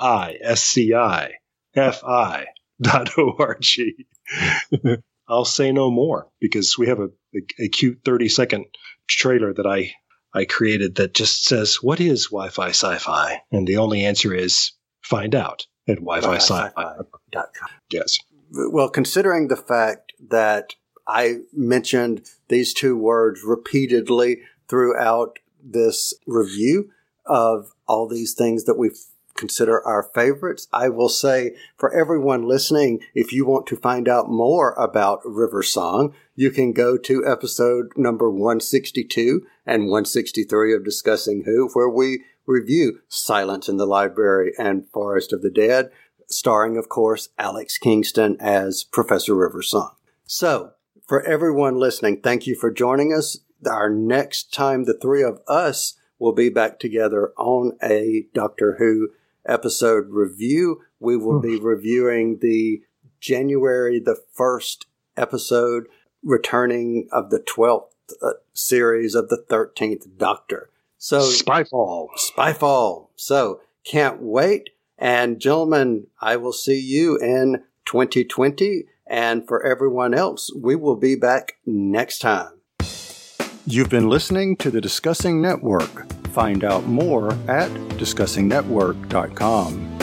W-I-F-I-S-C-I 0.01 1.31
F-I 1.75 2.45
dot 2.81 3.09
I'll 5.27 5.45
say 5.45 5.71
no 5.71 5.91
more 5.91 6.27
because 6.41 6.77
we 6.77 6.87
have 6.87 6.99
a, 6.99 7.09
a, 7.35 7.39
a 7.65 7.69
cute 7.69 7.99
30 8.03 8.27
second 8.29 8.65
trailer 9.07 9.53
that 9.53 9.65
I, 9.67 9.93
I 10.33 10.45
created 10.45 10.95
that 10.95 11.13
just 11.13 11.45
says, 11.45 11.77
what 11.81 11.99
is 12.01 12.27
Wi-Fi 12.27 12.69
sci-fi? 12.69 13.41
And 13.51 13.67
the 13.67 13.77
only 13.77 14.03
answer 14.05 14.33
is 14.33 14.71
find 15.03 15.35
out 15.35 15.67
at 15.87 15.97
Wi-Fi 15.97 16.35
sci-fi. 16.37 16.71
Dot 17.31 17.49
com. 17.57 17.69
Yes. 17.91 18.17
Well, 18.51 18.89
considering 18.89 19.47
the 19.47 19.55
fact 19.55 20.13
that 20.29 20.75
I 21.07 21.39
mentioned 21.53 22.29
these 22.49 22.73
two 22.73 22.97
words 22.97 23.43
repeatedly 23.43 24.41
throughout 24.67 25.39
this 25.63 26.13
review 26.27 26.91
of 27.25 27.71
all 27.87 28.07
these 28.07 28.33
things 28.33 28.65
that 28.65 28.77
we 28.77 28.91
consider 29.35 29.85
our 29.85 30.03
favorites, 30.03 30.67
I 30.73 30.89
will 30.89 31.09
say 31.09 31.55
for 31.77 31.93
everyone 31.93 32.47
listening, 32.47 32.99
if 33.15 33.31
you 33.31 33.45
want 33.45 33.67
to 33.67 33.77
find 33.77 34.09
out 34.09 34.29
more 34.29 34.73
about 34.73 35.21
River 35.23 35.63
Song, 35.63 36.13
you 36.35 36.51
can 36.51 36.73
go 36.73 36.97
to 36.97 37.25
episode 37.25 37.93
number 37.95 38.29
162 38.29 39.45
and 39.65 39.83
163 39.83 40.75
of 40.75 40.83
Discussing 40.83 41.43
Who, 41.45 41.69
where 41.73 41.89
we 41.89 42.23
review 42.45 42.99
Silence 43.07 43.69
in 43.69 43.77
the 43.77 43.85
Library 43.85 44.51
and 44.57 44.89
Forest 44.89 45.31
of 45.31 45.41
the 45.41 45.51
Dead 45.51 45.89
starring, 46.33 46.77
of 46.77 46.89
course, 46.89 47.29
Alex 47.37 47.77
Kingston 47.77 48.37
as 48.39 48.83
Professor 48.83 49.35
River 49.35 49.61
Song. 49.61 49.91
So, 50.25 50.71
for 51.07 51.21
everyone 51.23 51.75
listening, 51.75 52.21
thank 52.21 52.47
you 52.47 52.55
for 52.55 52.71
joining 52.71 53.13
us. 53.13 53.37
Our 53.69 53.89
next 53.89 54.53
time, 54.53 54.85
the 54.85 54.97
three 54.97 55.23
of 55.23 55.41
us 55.47 55.95
will 56.19 56.33
be 56.33 56.49
back 56.49 56.79
together 56.79 57.33
on 57.37 57.77
a 57.83 58.25
Doctor 58.33 58.75
Who 58.79 59.09
episode 59.45 60.09
review. 60.09 60.81
We 60.99 61.17
will 61.17 61.39
be 61.39 61.59
reviewing 61.59 62.39
the 62.41 62.81
January 63.19 63.99
the 63.99 64.19
1st 64.37 64.85
episode, 65.17 65.87
returning 66.23 67.07
of 67.11 67.29
the 67.29 67.39
12th 67.39 67.89
uh, 68.21 68.33
series 68.53 69.15
of 69.15 69.29
the 69.29 69.43
13th 69.49 70.17
Doctor. 70.17 70.69
So, 70.97 71.21
Spyfall. 71.21 72.09
Spyfall. 72.17 73.07
So 73.15 73.61
can't 73.83 74.21
wait. 74.21 74.69
And 75.01 75.39
gentlemen, 75.39 76.07
I 76.21 76.37
will 76.37 76.53
see 76.53 76.79
you 76.79 77.17
in 77.17 77.63
2020. 77.85 78.85
And 79.07 79.47
for 79.47 79.65
everyone 79.65 80.13
else, 80.13 80.53
we 80.55 80.75
will 80.75 80.95
be 80.95 81.15
back 81.15 81.57
next 81.65 82.19
time. 82.19 82.61
You've 83.65 83.89
been 83.89 84.07
listening 84.07 84.55
to 84.57 84.69
the 84.71 84.79
Discussing 84.79 85.41
Network. 85.41 86.07
Find 86.27 86.63
out 86.63 86.85
more 86.85 87.33
at 87.47 87.71
discussingnetwork.com. 87.97 89.97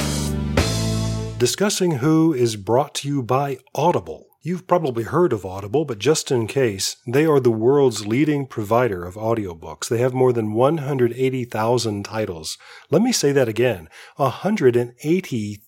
Discussing 1.39 1.93
Who 1.93 2.35
is 2.35 2.57
brought 2.57 2.95
to 2.97 3.09
you 3.09 3.23
by 3.23 3.59
Audible. 3.75 4.28
You've 4.49 4.67
probably 4.67 5.05
heard 5.05 5.35
of 5.35 5.45
Audible, 5.45 5.85
but 5.85 5.99
just 5.99 6.31
in 6.31 6.47
case, 6.47 6.97
they 7.07 7.27
are 7.27 7.39
the 7.39 7.51
world's 7.51 8.07
leading 8.07 8.47
provider 8.47 9.05
of 9.05 9.15
audiobooks. 9.15 9.91
They 9.91 9.99
have 9.99 10.15
more 10.15 10.33
than 10.33 10.55
180,000 10.55 12.03
titles. 12.03 12.57
Let 12.91 13.03
me 13.03 13.13
say 13.13 13.31
that 13.33 13.47
again 13.47 13.91
180,000 14.17 15.68